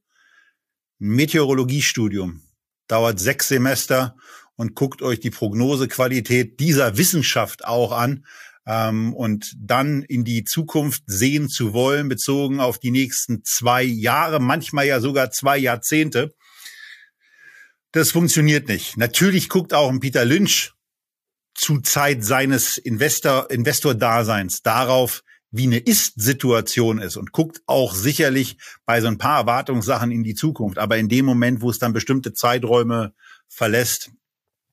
Ein 1.00 1.08
Meteorologiestudium 1.08 2.42
dauert 2.88 3.20
sechs 3.20 3.50
Semester 3.50 4.16
und 4.56 4.76
guckt 4.76 5.02
euch 5.02 5.20
die 5.20 5.32
Prognosequalität 5.32 6.60
dieser 6.60 6.98
Wissenschaft 6.98 7.66
auch 7.66 7.92
an 7.92 8.26
ähm, 8.66 9.14
und 9.14 9.54
dann 9.58 10.04
in 10.04 10.24
die 10.24 10.44
Zukunft 10.44 11.04
sehen 11.08 11.50
zu 11.50 11.74
wollen, 11.74 12.10
bezogen 12.10 12.60
auf 12.60 12.80
die 12.80 12.92
nächsten 12.92 13.44
zwei 13.44 13.84
Jahre, 13.84 14.40
manchmal 14.40 14.88
ja 14.88 15.00
sogar 15.00 15.32
zwei 15.32 15.58
Jahrzehnte. 15.58 16.34
Das 17.92 18.12
funktioniert 18.12 18.68
nicht. 18.68 18.98
Natürlich 18.98 19.50
guckt 19.50 19.74
auch 19.74 19.90
ein 19.90 20.00
Peter 20.00 20.26
Lynch 20.26 20.74
zu 21.54 21.82
Zeit 21.82 22.24
seines 22.24 22.78
Investor, 22.78 23.52
Investor-Daseins 23.52 24.62
darauf, 24.62 25.24
wie 25.52 25.64
eine 25.64 25.80
Ist-Situation 25.80 27.00
ist 27.00 27.18
und 27.18 27.34
guckt 27.34 27.62
auch 27.66 27.94
sicherlich 27.94 28.58
bei 28.86 29.02
so 29.02 29.08
ein 29.08 29.18
paar 29.18 29.40
Erwartungssachen 29.40 30.10
in 30.12 30.24
die 30.24 30.34
Zukunft. 30.34 30.78
Aber 30.78 30.98
in 30.98 31.10
dem 31.10 31.26
Moment, 31.26 31.62
wo 31.62 31.70
es 31.70 31.78
dann 31.78 31.92
bestimmte 31.92 32.34
Zeiträume 32.34 33.14
verlässt, 33.50 34.12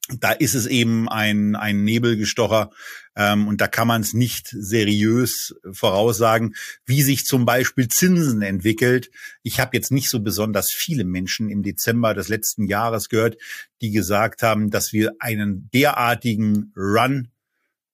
da 0.08 0.32
ist 0.32 0.54
es 0.54 0.66
eben 0.66 1.08
ein, 1.08 1.54
ein 1.54 1.84
Nebelgestocher 1.84 2.70
ähm, 3.14 3.46
und 3.46 3.60
da 3.60 3.68
kann 3.68 3.88
man 3.88 4.00
es 4.00 4.14
nicht 4.14 4.48
seriös 4.48 5.54
voraussagen, 5.70 6.54
wie 6.86 7.02
sich 7.02 7.26
zum 7.26 7.44
Beispiel 7.44 7.88
Zinsen 7.88 8.40
entwickelt. 8.40 9.10
Ich 9.42 9.60
habe 9.60 9.76
jetzt 9.76 9.90
nicht 9.90 10.08
so 10.08 10.20
besonders 10.20 10.70
viele 10.72 11.04
Menschen 11.04 11.50
im 11.50 11.62
Dezember 11.62 12.14
des 12.14 12.28
letzten 12.28 12.66
Jahres 12.66 13.08
gehört, 13.08 13.36
die 13.82 13.90
gesagt 13.90 14.42
haben, 14.42 14.70
dass 14.70 14.92
wir 14.92 15.12
einen 15.18 15.68
derartigen 15.74 16.72
Run 16.74 17.28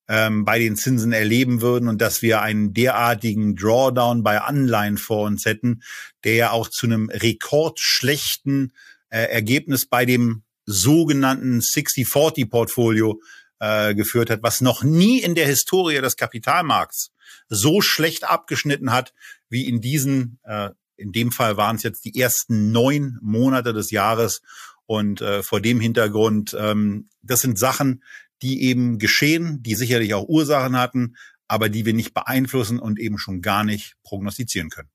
ähm, 0.06 0.44
bei 0.44 0.58
den 0.58 0.76
Zinsen 0.76 1.12
erleben 1.12 1.60
würden 1.62 1.88
und 1.88 2.00
dass 2.00 2.22
wir 2.22 2.42
einen 2.42 2.74
derartigen 2.74 3.56
Drawdown 3.56 4.22
bei 4.22 4.40
Anleihen 4.40 4.98
vor 4.98 5.26
uns 5.26 5.46
hätten, 5.46 5.82
der 6.22 6.34
ja 6.34 6.50
auch 6.50 6.68
zu 6.68 6.86
einem 6.86 7.08
rekordschlechten 7.08 8.72
äh, 9.08 9.22
Ergebnis 9.30 9.86
bei 9.86 10.04
dem 10.04 10.43
sogenannten 10.66 11.60
60-40-Portfolio 11.60 13.20
äh, 13.60 13.94
geführt 13.94 14.30
hat, 14.30 14.42
was 14.42 14.60
noch 14.60 14.82
nie 14.82 15.20
in 15.20 15.34
der 15.34 15.46
Historie 15.46 16.00
des 16.00 16.16
Kapitalmarkts 16.16 17.12
so 17.48 17.80
schlecht 17.80 18.24
abgeschnitten 18.24 18.92
hat 18.92 19.14
wie 19.48 19.68
in 19.68 19.80
diesen, 19.80 20.38
äh, 20.44 20.70
in 20.96 21.12
dem 21.12 21.32
Fall 21.32 21.56
waren 21.56 21.76
es 21.76 21.82
jetzt 21.82 22.04
die 22.04 22.20
ersten 22.20 22.72
neun 22.72 23.18
Monate 23.22 23.72
des 23.72 23.90
Jahres. 23.90 24.42
Und 24.86 25.20
äh, 25.20 25.42
vor 25.42 25.60
dem 25.60 25.80
Hintergrund, 25.80 26.56
ähm, 26.58 27.08
das 27.22 27.40
sind 27.40 27.58
Sachen, 27.58 28.02
die 28.42 28.62
eben 28.64 28.98
geschehen, 28.98 29.62
die 29.62 29.74
sicherlich 29.74 30.12
auch 30.14 30.28
Ursachen 30.28 30.76
hatten, 30.76 31.16
aber 31.48 31.68
die 31.68 31.86
wir 31.86 31.94
nicht 31.94 32.14
beeinflussen 32.14 32.78
und 32.78 32.98
eben 32.98 33.18
schon 33.18 33.40
gar 33.40 33.64
nicht 33.64 33.96
prognostizieren 34.02 34.70
können. 34.70 34.90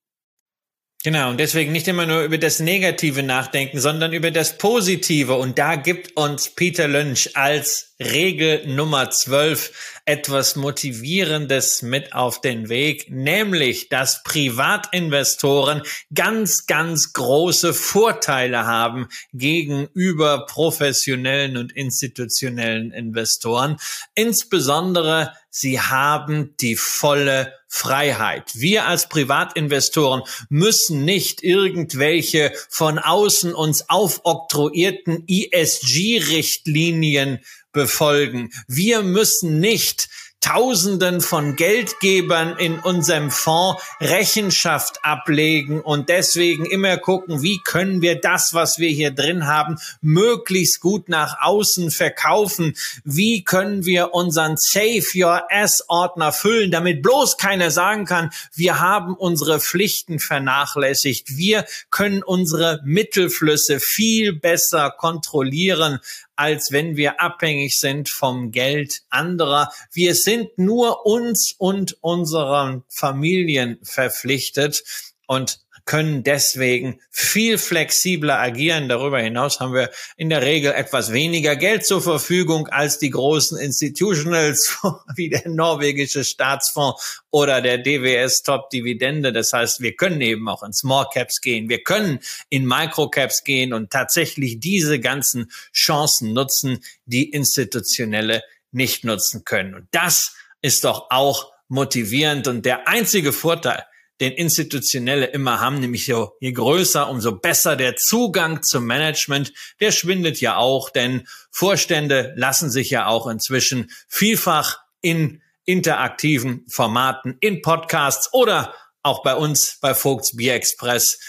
Genau, 1.04 1.30
und 1.30 1.39
deswegen 1.39 1.72
nicht 1.72 1.88
immer 1.88 2.06
nur 2.06 2.24
über 2.24 2.38
das 2.38 2.60
Negative 2.60 3.24
nachdenken, 3.24 3.80
sondern 3.80 4.12
über 4.12 4.32
das 4.32 4.58
Positive. 4.58 5.36
Und 5.36 5.58
da 5.58 5.76
gibt 5.76 6.18
uns 6.18 6.50
Peter 6.50 6.89
Lynch 6.89 7.38
als 7.38 7.88
Regel 8.02 8.66
Nummer 8.66 9.10
12 9.10 10.00
etwas 10.06 10.56
Motivierendes 10.56 11.82
mit 11.82 12.14
auf 12.14 12.39
den 12.39 12.70
Weg, 12.70 13.12
nämlich, 13.12 13.89
dass 13.89 14.24
Privatinvestoren 14.24 15.82
ganz, 16.14 16.66
ganz 16.66 17.12
große 17.12 17.74
Vorteile 17.74 18.66
haben 18.66 19.10
gegenüber 19.34 20.45
professionellen 20.45 21.58
und 21.58 21.74
institutionellen 21.74 22.91
Investoren. 22.91 23.76
Insbesondere 24.16 25.34
sie 25.50 25.82
haben 25.82 26.56
die 26.62 26.78
volle 26.78 27.54
Freiheit. 27.68 28.54
Wir 28.56 28.88
als 28.88 29.10
Privatinvestoren 29.10 30.24
müssen 30.50 31.04
nicht 31.06 31.43
irgendwelche 31.43 32.54
von 32.70 32.97
außen 32.97 33.54
uns 33.54 33.89
aufoktroyierten 33.89 35.26
ESG-Richtlinien 35.28 37.39
befolgen. 37.72 38.51
Wir 38.67 39.01
müssen 39.01 39.59
nicht 39.59 40.09
Tausenden 40.41 41.19
von 41.19 41.57
Geldgebern 41.57 42.55
in 42.57 42.79
unserem 42.79 43.29
Fonds 43.29 43.83
Rechenschaft 43.99 45.03
ablegen 45.03 45.81
und 45.81 46.07
deswegen 46.07 46.65
immer 46.65 46.97
gucken, 46.97 47.41
wie 47.41 47.59
können 47.63 48.01
wir 48.01 48.19
das, 48.19 48.53
was 48.53 48.79
wir 48.79 48.89
hier 48.89 49.11
drin 49.11 49.47
haben, 49.47 49.75
möglichst 49.99 50.79
gut 50.79 51.09
nach 51.09 51.41
außen 51.41 51.91
verkaufen? 51.91 52.75
Wie 53.03 53.43
können 53.43 53.83
wir 53.83 54.13
unseren 54.13 54.55
Save 54.55 55.03
Your 55.13 55.43
S 55.49 55.83
Ordner 55.89 56.31
füllen, 56.31 56.71
damit 56.71 57.01
bloß 57.03 57.37
keiner 57.37 57.69
sagen 57.69 58.05
kann, 58.05 58.29
wir 58.53 58.79
haben 58.79 59.15
unsere 59.15 59.59
Pflichten 59.59 60.19
vernachlässigt. 60.19 61.37
Wir 61.37 61.65
können 61.89 62.23
unsere 62.23 62.79
Mittelflüsse 62.85 63.81
viel 63.81 64.33
besser 64.33 64.89
kontrollieren 64.91 65.99
als 66.39 66.71
wenn 66.71 66.95
wir 66.95 67.19
abhängig 67.19 67.77
sind 67.77 68.07
vom 68.07 68.51
Geld 68.51 69.01
anderer. 69.09 69.73
Wir 69.91 70.15
sind 70.15 70.28
nur 70.57 71.05
uns 71.05 71.53
und 71.57 71.97
unseren 72.01 72.84
Familien 72.89 73.80
verpflichtet 73.84 74.84
und 75.27 75.59
können 75.89 76.21
deswegen 76.21 76.99
viel 77.09 77.57
flexibler 77.57 78.38
agieren. 78.38 78.88
Darüber 78.88 79.19
hinaus 79.19 79.59
haben 79.59 79.73
wir 79.73 79.89
in 80.17 80.30
der 80.30 80.43
Regel 80.43 80.71
etwas 80.71 81.13
weniger 81.13 81.55
Geld 81.55 81.84
zur 81.84 81.99
Verfügung 81.99 82.67
als 82.67 82.99
die 82.99 83.09
großen 83.09 83.57
Institutionals 83.57 84.77
wie 85.15 85.30
der 85.30 85.49
norwegische 85.49 86.23
Staatsfonds 86.23 87.23
oder 87.32 87.61
der 87.61 87.80
DWS 87.80 88.43
Top 88.43 88.69
Dividende. 88.69 89.34
Das 89.34 89.51
heißt, 89.51 89.82
wir 89.82 89.95
können 89.95 90.21
eben 90.21 90.47
auch 90.47 90.61
in 90.61 90.73
Small 90.73 91.07
Caps 91.11 91.41
gehen. 91.41 91.69
Wir 91.69 91.82
können 91.82 92.19
in 92.49 92.67
Micro 92.67 93.09
Caps 93.09 93.43
gehen 93.43 93.73
und 93.73 93.89
tatsächlich 93.89 94.59
diese 94.59 94.99
ganzen 94.99 95.51
Chancen 95.73 96.34
nutzen, 96.34 96.84
die 97.05 97.32
institutionelle 97.32 98.43
nicht 98.72 99.03
nutzen 99.03 99.43
können. 99.45 99.76
Und 99.76 99.88
das 99.91 100.36
ist 100.61 100.84
doch 100.84 101.07
auch 101.09 101.51
motivierend 101.67 102.47
und 102.47 102.65
der 102.65 102.88
einzige 102.88 103.32
Vorteil, 103.32 103.86
den 104.20 104.34
Institutionelle 104.34 105.28
immer 105.28 105.61
haben, 105.61 105.80
nämlich 105.80 106.05
so, 106.05 106.34
je 106.41 106.51
größer, 106.51 107.09
umso 107.09 107.38
besser 107.38 107.76
der 107.76 107.95
Zugang 107.95 108.61
zum 108.63 108.86
Management, 108.86 109.53
der 109.80 109.91
schwindet 109.91 110.41
ja 110.41 110.57
auch, 110.57 110.89
denn 110.89 111.26
Vorstände 111.51 112.34
lassen 112.36 112.70
sich 112.70 112.89
ja 112.89 113.07
auch 113.07 113.28
inzwischen 113.28 113.89
vielfach 114.09 114.80
in 115.01 115.41
interaktiven 115.63 116.65
Formaten, 116.67 117.38
in 117.39 117.61
Podcasts 117.61 118.34
oder 118.34 118.74
auch 119.03 119.24
bei 119.24 119.36
uns 119.36 119.78
bei 119.80 119.93
Vogts 119.93 120.36
Bier 120.36 120.55
Express 120.55 121.20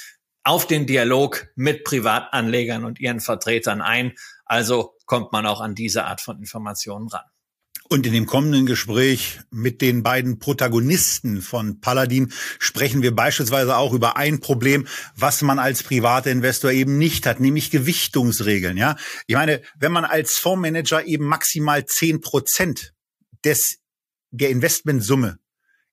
auf 0.43 0.67
den 0.67 0.87
Dialog 0.87 1.49
mit 1.55 1.85
Privatanlegern 1.85 2.85
und 2.85 2.99
ihren 2.99 3.21
Vertretern 3.21 3.83
ein. 3.83 4.15
Also 4.51 4.97
kommt 5.07 5.31
man 5.31 5.47
auch 5.47 5.61
an 5.61 5.77
diese 5.77 6.07
Art 6.07 6.21
von 6.21 6.41
Informationen 6.41 7.07
ran. 7.07 7.23
Und 7.89 8.05
in 8.05 8.13
dem 8.13 8.27
kommenden 8.27 8.67
Gespräch 8.67 9.39
mit 9.53 9.81
den 9.81 10.03
beiden 10.03 10.41
Protagonisten 10.41 11.41
von 11.41 11.81
Paladin 11.81 12.33
sprechen 12.59 13.01
wir 13.01 13.15
beispielsweise 13.15 13.77
auch 13.77 13.93
über 13.93 14.17
ein 14.17 14.41
Problem, 14.41 14.89
was 15.15 15.43
man 15.43 15.61
als 15.61 15.85
privater 15.85 16.33
Investor 16.33 16.73
eben 16.73 16.99
nicht 16.99 17.27
hat, 17.27 17.39
nämlich 17.39 17.71
Gewichtungsregeln. 17.71 18.77
Ja, 18.77 18.97
ich 19.29 19.37
meine, 19.37 19.63
wenn 19.79 19.93
man 19.93 20.05
als 20.05 20.33
Fondsmanager 20.33 21.05
eben 21.05 21.27
maximal 21.27 21.87
zehn 21.87 22.21
Prozent 22.21 22.93
des 23.45 23.79
der 24.33 24.51
Investmentsumme 24.51 25.39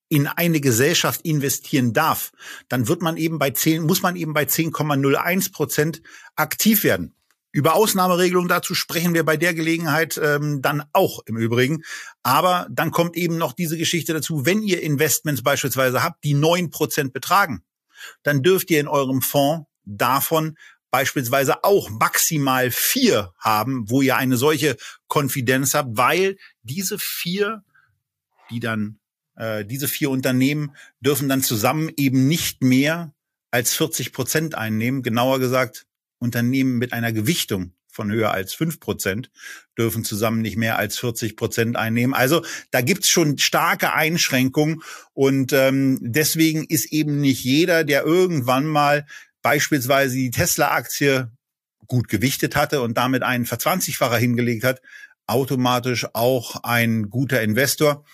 in 0.10 0.26
eine 0.26 0.62
Gesellschaft 0.62 1.22
investieren 1.22 1.93
darf, 1.93 2.32
dann 2.70 2.88
wird 2.88 3.03
man 3.03 3.18
eben 3.18 3.38
bei 3.38 3.51
10, 3.51 3.84
muss 3.84 4.01
man 4.01 4.16
eben 4.16 4.34
bei 4.34 4.45
10,01 4.45 5.51
Prozent 5.51 6.01
aktiv 6.36 6.84
werden. 6.84 7.14
Über 7.52 7.76
Ausnahmeregelungen 7.76 8.50
dazu 8.50 8.76
sprechen 8.76 9.14
wir 9.14 9.24
bei 9.24 9.38
der 9.38 9.54
Gelegenheit 9.54 10.20
ähm, 10.22 10.62
dann 10.62 10.84
auch 10.93 11.22
im 11.26 11.38
Übrigen. 11.38 11.84
Aber 12.22 12.68
dann 12.70 12.91
kommt 12.91 13.16
eben 13.16 13.38
noch 13.38 13.54
diese 13.54 13.78
Geschichte 13.78 14.14
dazu, 14.14 14.45
wenn 14.45 14.62
ihr 14.62 14.84
Investments 14.84 15.41
beispielsweise 15.43 16.04
habt, 16.04 16.24
die 16.24 16.34
neun 16.34 16.70
Prozent 16.70 17.14
betragen, 17.14 17.64
dann 18.24 18.43
dürft 18.43 18.70
ihr 18.70 18.80
in 18.80 18.88
eurem 18.88 19.22
Fonds 19.22 19.68
davon 19.86 20.58
beispielsweise 20.91 21.64
auch 21.64 21.89
maximal 21.89 22.72
vier 22.72 23.34
haben, 23.39 23.89
wo 23.89 24.02
ihr 24.02 24.18
eine 24.18 24.38
solche 24.38 24.78
Konfidenz 25.08 25.74
habt, 25.74 25.98
weil 25.98 26.38
diese 26.64 26.98
vier, 27.00 27.64
die 28.50 28.60
dann, 28.60 29.00
äh, 29.36 29.66
diese 29.66 29.88
vier 29.88 30.10
Unternehmen 30.10 30.76
dürfen 31.02 31.30
dann 31.30 31.43
zusammen 31.43 31.91
eben 31.98 32.28
nicht 32.28 32.64
mehr 32.64 33.14
als 33.52 33.74
40 33.76 34.14
Prozent 34.14 34.56
einnehmen. 34.56 35.04
Genauer 35.04 35.39
gesagt, 35.39 35.86
Unternehmen 36.20 36.78
mit 36.78 36.93
einer 36.93 37.11
Gewichtung 37.11 37.74
von 37.97 38.11
höher 38.11 38.32
als 38.32 38.53
fünf 38.53 38.80
Prozent 38.80 39.32
dürfen 39.78 40.03
zusammen 40.03 40.41
nicht 40.41 40.55
mehr 40.55 40.78
als 40.78 40.99
40 40.99 41.36
Prozent 41.36 41.76
einnehmen. 41.76 42.13
Also 42.13 42.45
da 42.72 42.82
gibt's 42.82 43.09
schon 43.09 43.39
starke 43.39 43.93
Einschränkungen 43.93 44.84
und 45.13 45.51
ähm, 45.51 45.97
deswegen 46.01 46.63
ist 46.63 46.91
eben 46.91 47.20
nicht 47.20 47.43
jeder, 47.43 47.84
der 47.84 48.03
irgendwann 48.03 48.65
mal 48.65 49.05
beispielsweise 49.41 50.15
die 50.15 50.32
Tesla-Aktie 50.32 51.32
gut 51.88 52.07
gewichtet 52.07 52.55
hatte 52.55 52.82
und 52.82 52.97
damit 52.97 53.24
einen 53.24 53.45
Verzwanzigfacher 53.45 54.18
hingelegt 54.18 54.63
hat, 54.63 54.82
automatisch 55.26 56.05
auch 56.13 56.63
ein 56.63 57.09
guter 57.09 57.41
Investor. 57.41 58.05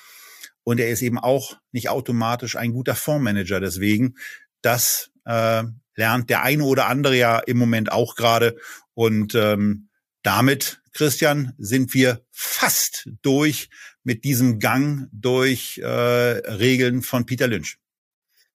Und 0.64 0.80
er 0.80 0.90
ist 0.90 1.02
eben 1.02 1.20
auch 1.20 1.58
nicht 1.72 1.90
automatisch 1.90 2.56
ein 2.56 2.72
guter 2.72 2.96
Fondsmanager. 2.96 3.60
Deswegen, 3.60 4.16
das 4.62 5.12
äh, 5.26 5.64
lernt 5.96 6.30
der 6.30 6.44
eine 6.44 6.64
oder 6.64 6.88
andere 6.88 7.18
ja 7.18 7.40
im 7.40 7.58
Moment 7.58 7.92
auch 7.92 8.16
gerade. 8.16 8.58
Und 8.94 9.36
ähm, 9.36 9.90
damit, 10.22 10.82
Christian, 10.94 11.54
sind 11.58 11.94
wir 11.94 12.26
fast 12.32 13.10
durch 13.22 13.70
mit 14.04 14.24
diesem 14.24 14.60
Gang 14.60 15.08
durch 15.12 15.80
äh, 15.80 15.88
Regeln 15.88 17.02
von 17.02 17.26
Peter 17.26 17.48
Lynch. 17.48 17.78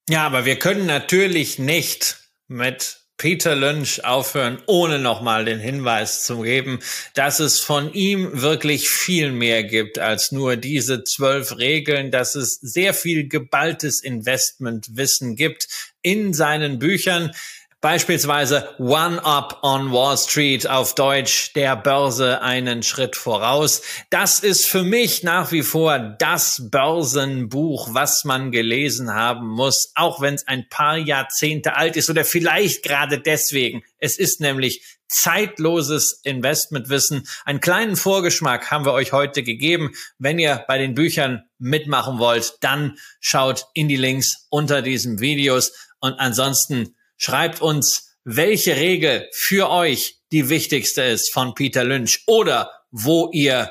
Ja, 0.09 0.25
aber 0.25 0.45
wir 0.45 0.59
können 0.59 0.87
natürlich 0.87 1.59
nicht 1.59 2.19
mit 2.47 3.08
Peter 3.19 3.57
Lynch 3.57 4.05
aufhören, 4.05 4.63
ohne 4.67 5.01
nochmal 5.01 5.45
den 5.45 5.59
Hinweis 5.59 6.25
zu 6.25 6.43
geben, 6.43 6.79
dass 7.15 7.41
es 7.41 7.59
von 7.59 7.93
ihm 7.93 8.41
wirklich 8.41 8.89
viel 8.89 9.33
mehr 9.33 9.65
gibt 9.65 9.99
als 9.99 10.31
nur 10.31 10.57
diese 10.57 11.03
zwölf 11.03 11.59
Regeln, 11.59 12.13
dass 12.13 12.37
es 12.37 12.61
sehr 12.63 12.95
viel 12.95 13.29
geballtes 13.29 14.03
Investmentwissen 14.03 15.35
gibt 15.35 15.67
in 16.01 16.33
seinen 16.33 16.79
Büchern. 16.79 17.33
Beispielsweise 17.81 18.75
One 18.79 19.25
Up 19.25 19.61
on 19.63 19.93
Wall 19.93 20.19
Street 20.19 20.69
auf 20.69 20.97
Deutsch 20.97 21.53
der 21.53 21.77
Börse 21.77 22.43
einen 22.43 22.83
Schritt 22.83 23.15
voraus. 23.15 23.83
Das 24.11 24.41
ist 24.41 24.67
für 24.67 24.83
mich 24.83 25.23
nach 25.23 25.53
wie 25.53 25.63
vor 25.63 26.01
das 26.01 26.71
Börsenbuch, 26.73 27.95
was 27.95 28.25
man 28.25 28.51
gelesen 28.51 29.15
haben 29.15 29.47
muss, 29.47 29.93
auch 29.95 30.21
wenn 30.21 30.35
es 30.35 30.49
ein 30.49 30.69
paar 30.69 30.97
Jahrzehnte 30.97 31.77
alt 31.77 31.97
ist 31.97 32.11
oder 32.11 32.25
vielleicht 32.25 32.83
gerade 32.83 33.21
deswegen. 33.21 33.85
Es 33.99 34.19
ist 34.19 34.41
nämlich 34.41 34.83
zeitloses 35.07 36.21
Investmentwissen. 36.25 37.29
Einen 37.45 37.61
kleinen 37.61 37.95
Vorgeschmack 37.95 38.73
haben 38.73 38.87
wir 38.87 38.93
euch 38.93 39.13
heute 39.13 39.45
gegeben. 39.45 39.93
Wenn 40.19 40.41
ihr 40.41 40.65
bei 40.67 40.79
den 40.79 40.97
Büchern 40.97 41.45
mitmachen 41.59 42.19
wollt, 42.19 42.55
dann 42.61 42.99
schaut 43.21 43.67
in 43.73 43.87
die 43.87 43.95
Links 43.95 44.49
unter 44.51 44.83
diesen 44.83 45.21
Videos 45.21 45.73
und 46.01 46.15
ansonsten 46.19 46.97
Schreibt 47.19 47.61
uns, 47.61 48.17
welche 48.25 48.77
Regel 48.77 49.29
für 49.33 49.71
euch 49.71 50.21
die 50.33 50.49
wichtigste 50.49 51.03
ist 51.03 51.33
von 51.33 51.55
Peter 51.55 51.85
Lynch 51.85 52.23
oder 52.27 52.71
wo 52.91 53.31
ihr 53.33 53.71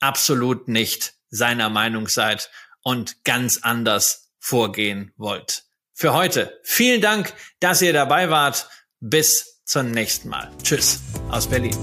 absolut 0.00 0.68
nicht 0.68 1.14
seiner 1.30 1.68
Meinung 1.70 2.08
seid 2.08 2.50
und 2.82 3.24
ganz 3.24 3.58
anders 3.62 4.32
vorgehen 4.38 5.12
wollt. 5.16 5.64
Für 5.92 6.12
heute 6.12 6.60
vielen 6.62 7.00
Dank, 7.00 7.32
dass 7.60 7.82
ihr 7.82 7.92
dabei 7.92 8.30
wart. 8.30 8.68
Bis 9.00 9.62
zum 9.64 9.90
nächsten 9.90 10.28
Mal. 10.28 10.50
Tschüss 10.62 11.00
aus 11.30 11.46
Berlin. 11.46 11.76